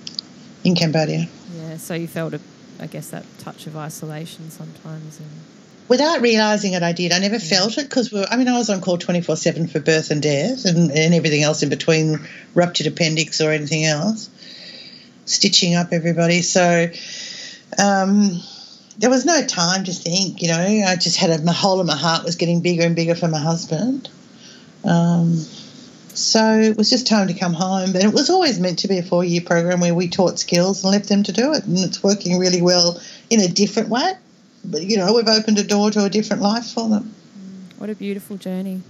in 0.63 0.75
Cambodia. 0.75 1.29
Yeah, 1.57 1.79
so 1.79 1.95
you 1.95 2.09
felt 2.09 2.35
a, 2.35 2.41
I 2.81 2.87
guess 2.87 3.11
that 3.11 3.25
touch 3.39 3.67
of 3.67 3.77
isolation 3.77 4.51
sometimes, 4.51 5.19
and 5.19 5.29
without 5.89 6.21
realizing 6.21 6.73
it, 6.73 6.83
I 6.83 6.93
did. 6.93 7.13
I 7.13 7.19
never 7.19 7.39
felt 7.39 7.79
it 7.79 7.89
because 7.89 8.13
we 8.13 8.25
I 8.25 8.37
mean, 8.37 8.49
I 8.49 8.57
was 8.57 8.71
on 8.71 8.81
call 8.81 8.99
24 8.99 9.37
7 9.37 9.67
for 9.69 9.81
birth 9.81 10.11
and 10.11 10.23
death 10.23 10.65
and, 10.65 10.91
and 10.91 11.15
everything 11.15 11.43
else 11.43 11.63
in 11.63 11.69
between, 11.69 12.21
ruptured 12.55 12.87
appendix 12.87 13.41
or 13.41 13.53
anything 13.53 13.85
else, 13.85 14.29
stitching 15.25 15.75
up 15.75 15.89
everybody. 15.93 16.43
So 16.43 16.89
um, 17.79 18.41
there 18.99 19.11
was 19.11 19.25
no 19.25 19.45
time 19.47 19.85
to 19.85 19.93
think, 19.93 20.43
you 20.43 20.49
know. 20.49 20.59
I 20.59 20.97
just 20.97 21.17
had 21.17 21.31
a 21.31 21.43
my 21.43 21.53
whole 21.53 21.81
of 21.81 21.87
my 21.87 21.97
heart 21.97 22.25
was 22.25 22.37
getting 22.37 22.61
bigger 22.61 22.85
and 22.85 22.97
bigger 22.97 23.15
for 23.15 23.29
my 23.29 23.41
husband. 23.41 24.09
Um, 24.85 25.45
so 26.15 26.61
it 26.61 26.77
was 26.77 26.91
just 26.91 27.07
time 27.07 27.29
to 27.29 27.35
come 27.35 27.53
home. 27.53 27.93
But 27.93 28.05
it 28.05 28.13
was 28.13 28.31
always 28.31 28.61
meant 28.61 28.81
to 28.81 28.89
be 28.89 28.99
a 28.99 29.03
four 29.03 29.25
year 29.25 29.43
program 29.43 29.81
where 29.81 29.95
we 29.95 30.09
taught 30.09 30.39
skills 30.39 30.83
and 30.83 30.93
left 30.93 31.09
them 31.09 31.23
to 31.25 31.33
do 31.33 31.53
it. 31.53 31.65
And 31.65 31.79
it's 31.79 32.03
working 32.03 32.39
really 32.39 32.63
well 32.63 33.01
in 33.31 33.41
a 33.41 33.49
different 33.49 33.89
way 33.89 34.15
but 34.65 34.83
you 34.83 34.97
know, 34.97 35.13
we've 35.13 35.29
opened 35.29 35.59
a 35.59 35.65
door 35.65 35.91
to 35.91 36.05
a 36.05 36.11
different 36.11 36.43
life 36.43 36.67
for 36.67 36.89
them. 36.89 37.15
What 37.79 37.91
a 37.91 37.95
beautiful 37.95 38.37
journey. 38.37 38.83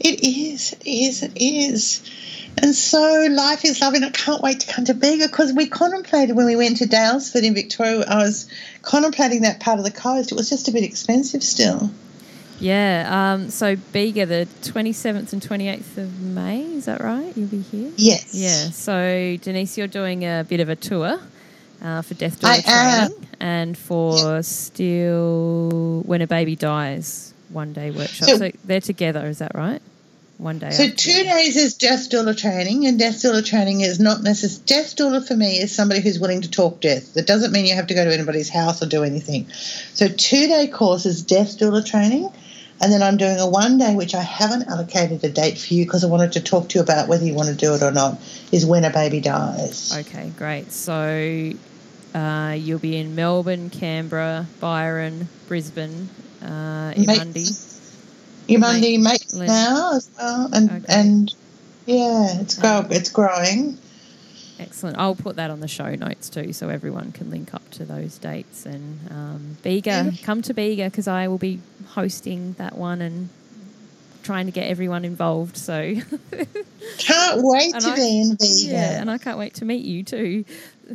It 0.00 0.22
is, 0.22 0.72
it 0.72 0.86
is, 0.86 1.22
it 1.22 1.32
is. 1.36 2.02
And 2.58 2.74
so 2.74 3.26
life 3.30 3.64
is 3.64 3.80
lovely. 3.80 4.04
I 4.04 4.10
can't 4.10 4.42
wait 4.42 4.60
to 4.60 4.72
come 4.72 4.84
to 4.86 4.94
Bega 4.94 5.26
because 5.26 5.52
we 5.52 5.66
contemplated 5.66 6.36
when 6.36 6.46
we 6.46 6.56
went 6.56 6.78
to 6.78 6.84
Daylesford 6.84 7.42
in 7.42 7.54
Victoria. 7.54 8.04
I 8.06 8.18
was 8.18 8.48
contemplating 8.82 9.42
that 9.42 9.60
part 9.60 9.78
of 9.78 9.84
the 9.84 9.90
coast. 9.90 10.32
It 10.32 10.36
was 10.36 10.50
just 10.50 10.68
a 10.68 10.72
bit 10.72 10.84
expensive 10.84 11.42
still. 11.42 11.90
Yeah. 12.64 13.34
Um, 13.34 13.50
so 13.50 13.76
Bega, 13.76 14.24
the 14.26 14.48
27th 14.62 15.32
and 15.32 15.42
28th 15.42 15.98
of 15.98 16.20
May, 16.20 16.62
is 16.62 16.86
that 16.86 17.00
right? 17.02 17.36
You'll 17.36 17.48
be 17.48 17.60
here? 17.60 17.92
Yes. 17.96 18.34
Yeah. 18.34 18.70
So, 18.70 19.36
Denise, 19.40 19.76
you're 19.76 19.86
doing 19.86 20.24
a 20.24 20.44
bit 20.48 20.60
of 20.60 20.68
a 20.70 20.76
tour 20.76 21.20
uh, 21.82 22.02
for 22.02 22.14
Death 22.14 22.40
Doula 22.40 22.48
I 22.48 22.62
am. 22.66 23.08
training 23.10 23.26
and 23.40 23.76
for 23.78 24.42
Still 24.42 26.02
When 26.06 26.22
a 26.22 26.26
Baby 26.26 26.56
Dies 26.56 27.34
one 27.50 27.72
day 27.72 27.90
workshop. 27.90 28.28
So- 28.28 28.38
So, 28.38 28.50
they're 28.64 28.80
together, 28.80 29.26
is 29.26 29.38
that 29.38 29.52
right? 29.54 29.80
One 30.38 30.58
day. 30.58 30.70
So 30.70 30.82
after 30.84 30.96
two 30.96 31.22
days 31.22 31.56
is 31.56 31.74
death 31.74 32.10
doula 32.10 32.36
training, 32.36 32.86
and 32.86 32.98
death 32.98 33.22
doula 33.22 33.44
training 33.46 33.82
is 33.82 34.00
not 34.00 34.20
necessary. 34.24 34.64
Death 34.66 34.96
doula 34.96 35.24
for 35.26 35.36
me 35.36 35.58
is 35.58 35.72
somebody 35.72 36.00
who's 36.00 36.18
willing 36.18 36.40
to 36.42 36.50
talk 36.50 36.80
death. 36.80 37.14
That 37.14 37.26
doesn't 37.28 37.52
mean 37.52 37.66
you 37.66 37.76
have 37.76 37.86
to 37.86 37.94
go 37.94 38.04
to 38.04 38.12
anybody's 38.12 38.48
house 38.50 38.82
or 38.82 38.86
do 38.86 39.04
anything. 39.04 39.46
So 39.94 40.08
two 40.08 40.48
day 40.48 40.66
course 40.66 41.06
is 41.06 41.22
death 41.22 41.56
doula 41.60 41.86
training, 41.86 42.30
and 42.80 42.92
then 42.92 43.02
I'm 43.02 43.16
doing 43.16 43.38
a 43.38 43.48
one 43.48 43.78
day 43.78 43.94
which 43.94 44.14
I 44.14 44.22
haven't 44.22 44.68
allocated 44.68 45.22
a 45.24 45.28
date 45.28 45.58
for 45.58 45.74
you 45.74 45.84
because 45.84 46.04
I 46.04 46.08
wanted 46.08 46.32
to 46.32 46.40
talk 46.40 46.68
to 46.70 46.78
you 46.78 46.82
about 46.82 47.08
whether 47.08 47.24
you 47.24 47.34
want 47.34 47.48
to 47.48 47.54
do 47.54 47.74
it 47.74 47.82
or 47.82 47.92
not. 47.92 48.20
Is 48.52 48.66
when 48.66 48.84
a 48.84 48.90
baby 48.90 49.20
dies. 49.20 49.96
Okay, 49.96 50.30
great. 50.36 50.70
So 50.72 51.52
uh, 52.14 52.56
you'll 52.58 52.78
be 52.78 52.96
in 52.96 53.14
Melbourne, 53.14 53.70
Canberra, 53.70 54.46
Byron, 54.60 55.28
Brisbane, 55.48 56.08
uh, 56.42 56.92
Eumundi. 56.92 57.60
Your 58.46 58.60
Monday 58.60 58.98
mates 58.98 59.34
Lynn. 59.34 59.46
now 59.46 59.96
as 59.96 60.10
well, 60.18 60.50
and 60.52 60.70
Okay. 60.70 60.84
and 60.88 61.34
yeah, 61.86 62.40
it's 62.40 62.58
grow 62.58 62.86
it's 62.90 63.10
growing. 63.10 63.78
Excellent. 64.58 64.98
I'll 64.98 65.16
put 65.16 65.36
that 65.36 65.50
on 65.50 65.60
the 65.60 65.68
show 65.68 65.94
notes 65.94 66.28
too, 66.28 66.52
so 66.52 66.68
everyone 66.68 67.10
can 67.12 67.30
link 67.30 67.52
up 67.54 67.68
to 67.72 67.84
those 67.84 68.18
dates. 68.18 68.66
And 68.66 69.10
um, 69.10 69.56
Bega, 69.62 70.12
come 70.22 70.42
to 70.42 70.54
Bega 70.54 70.84
because 70.84 71.08
I 71.08 71.26
will 71.28 71.38
be 71.38 71.60
hosting 71.88 72.52
that 72.54 72.76
one 72.76 73.02
and 73.02 73.28
trying 74.22 74.46
to 74.46 74.52
get 74.52 74.68
everyone 74.68 75.04
involved. 75.04 75.56
So 75.56 75.94
Can't 76.98 77.40
wait 77.42 77.74
to 77.80 77.88
I- 77.88 77.96
be 77.96 78.20
in 78.20 78.36
Bega. 78.36 78.54
yeah, 78.72 79.00
and 79.00 79.10
I 79.10 79.18
can't 79.18 79.38
wait 79.38 79.54
to 79.54 79.64
meet 79.64 79.84
you 79.84 80.02
too. 80.04 80.44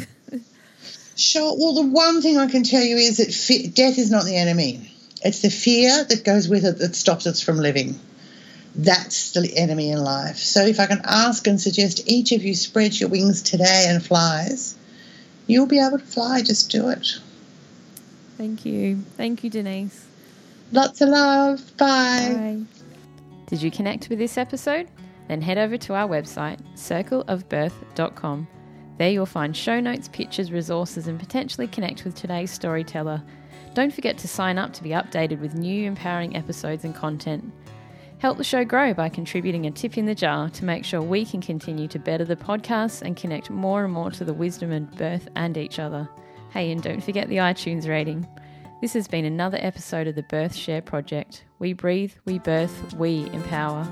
Sure. 1.17 1.57
Well, 1.59 1.73
the 1.73 1.89
one 1.89 2.21
thing 2.21 2.37
I 2.37 2.47
can 2.47 2.63
tell 2.63 2.83
you 2.83 2.99
is 2.99 3.17
that 3.17 3.33
fe- 3.33 3.69
death 3.69 3.97
is 3.97 4.11
not 4.11 4.27
the 4.27 4.37
enemy. 4.37 4.93
It's 5.23 5.41
the 5.41 5.49
fear 5.49 6.05
that 6.05 6.25
goes 6.25 6.47
with 6.47 6.67
it 6.67 6.79
that 6.81 6.95
stops 6.95 7.27
us 7.27 7.41
from 7.41 7.57
living. 7.57 7.99
That's 8.75 9.33
the 9.33 9.51
enemy 9.57 9.93
in 9.93 10.05
life. 10.05 10.37
So 10.37 10.61
if 10.67 10.79
I 10.79 10.85
can 10.85 11.01
ask 11.05 11.47
and 11.47 11.59
suggest 11.59 12.07
each 12.07 12.33
of 12.33 12.45
you 12.45 12.55
spread 12.55 13.01
your 13.01 13.09
wings 13.09 13.41
today 13.41 13.87
and 13.89 14.05
flies, 14.05 14.77
you'll 15.47 15.65
be 15.65 15.79
able 15.81 15.99
to 15.99 16.05
fly. 16.05 16.43
Just 16.43 16.71
do 16.71 16.91
it. 16.91 17.19
Thank 18.37 18.67
you. 18.67 18.97
Thank 19.17 19.45
you, 19.45 19.51
Denise. 19.51 20.07
Lots 20.73 21.01
of 21.01 21.11
love. 21.11 21.77
Bye. 21.77 22.35
Bye. 22.35 22.63
Did 23.47 23.63
you 23.63 23.71
connect 23.71 24.09
with 24.09 24.19
this 24.19 24.37
episode? 24.37 24.89
Then 25.29 25.41
head 25.41 25.59
over 25.59 25.77
to 25.79 25.95
our 25.95 26.09
website, 26.09 26.61
circleofbirth.com. 26.75 28.49
There 28.99 29.11
you'll 29.11 29.27
find 29.27 29.57
show 29.57 29.81
notes, 29.81 30.09
pictures, 30.09 30.53
resources, 30.53 31.07
and 31.07 31.19
potentially 31.19 31.67
connect 31.67 32.05
with 32.05 32.15
today's 32.15 32.51
storyteller. 32.51 33.23
Don't 33.75 33.93
forget 33.93 34.19
to 34.19 34.29
sign 34.29 34.59
up 34.59 34.73
to 34.75 34.83
be 34.83 34.91
updated 34.91 35.41
with 35.41 35.55
new 35.55 35.87
empowering 35.87 36.37
episodes 36.37 36.85
and 36.85 36.95
content. 36.95 37.53
Help 38.19 38.39
the 38.39 38.45
show 38.45 38.65
grow 38.65 38.95
by 38.95 39.09
contributing 39.09 39.67
a 39.67 39.71
tip 39.71 39.99
in 39.99 40.07
the 40.07 40.15
jar 40.15 40.49
to 40.51 40.65
make 40.65 40.85
sure 40.85 41.03
we 41.03 41.25
can 41.25 41.41
continue 41.41 41.89
to 41.89 41.99
better 41.99 42.25
the 42.25 42.37
podcast 42.37 43.03
and 43.03 43.17
connect 43.17 43.51
more 43.51 43.85
and 43.85 43.93
more 43.93 44.11
to 44.13 44.25
the 44.25 44.33
wisdom 44.33 44.71
and 44.71 44.91
birth 44.97 45.29
and 45.35 45.57
each 45.57 45.79
other. 45.79 46.09
Hey, 46.55 46.71
and 46.71 46.81
don't 46.81 47.03
forget 47.03 47.29
the 47.29 47.39
iTunes 47.39 47.89
rating. 47.89 48.25
This 48.81 48.93
has 48.93 49.09
been 49.09 49.25
another 49.25 49.59
episode 49.61 50.07
of 50.07 50.15
the 50.15 50.23
Birth 50.23 50.55
Share 50.55 50.81
Project. 50.81 51.43
We 51.59 51.73
breathe, 51.73 52.13
we 52.27 52.39
birth, 52.39 52.95
we 52.95 53.29
empower. 53.33 53.83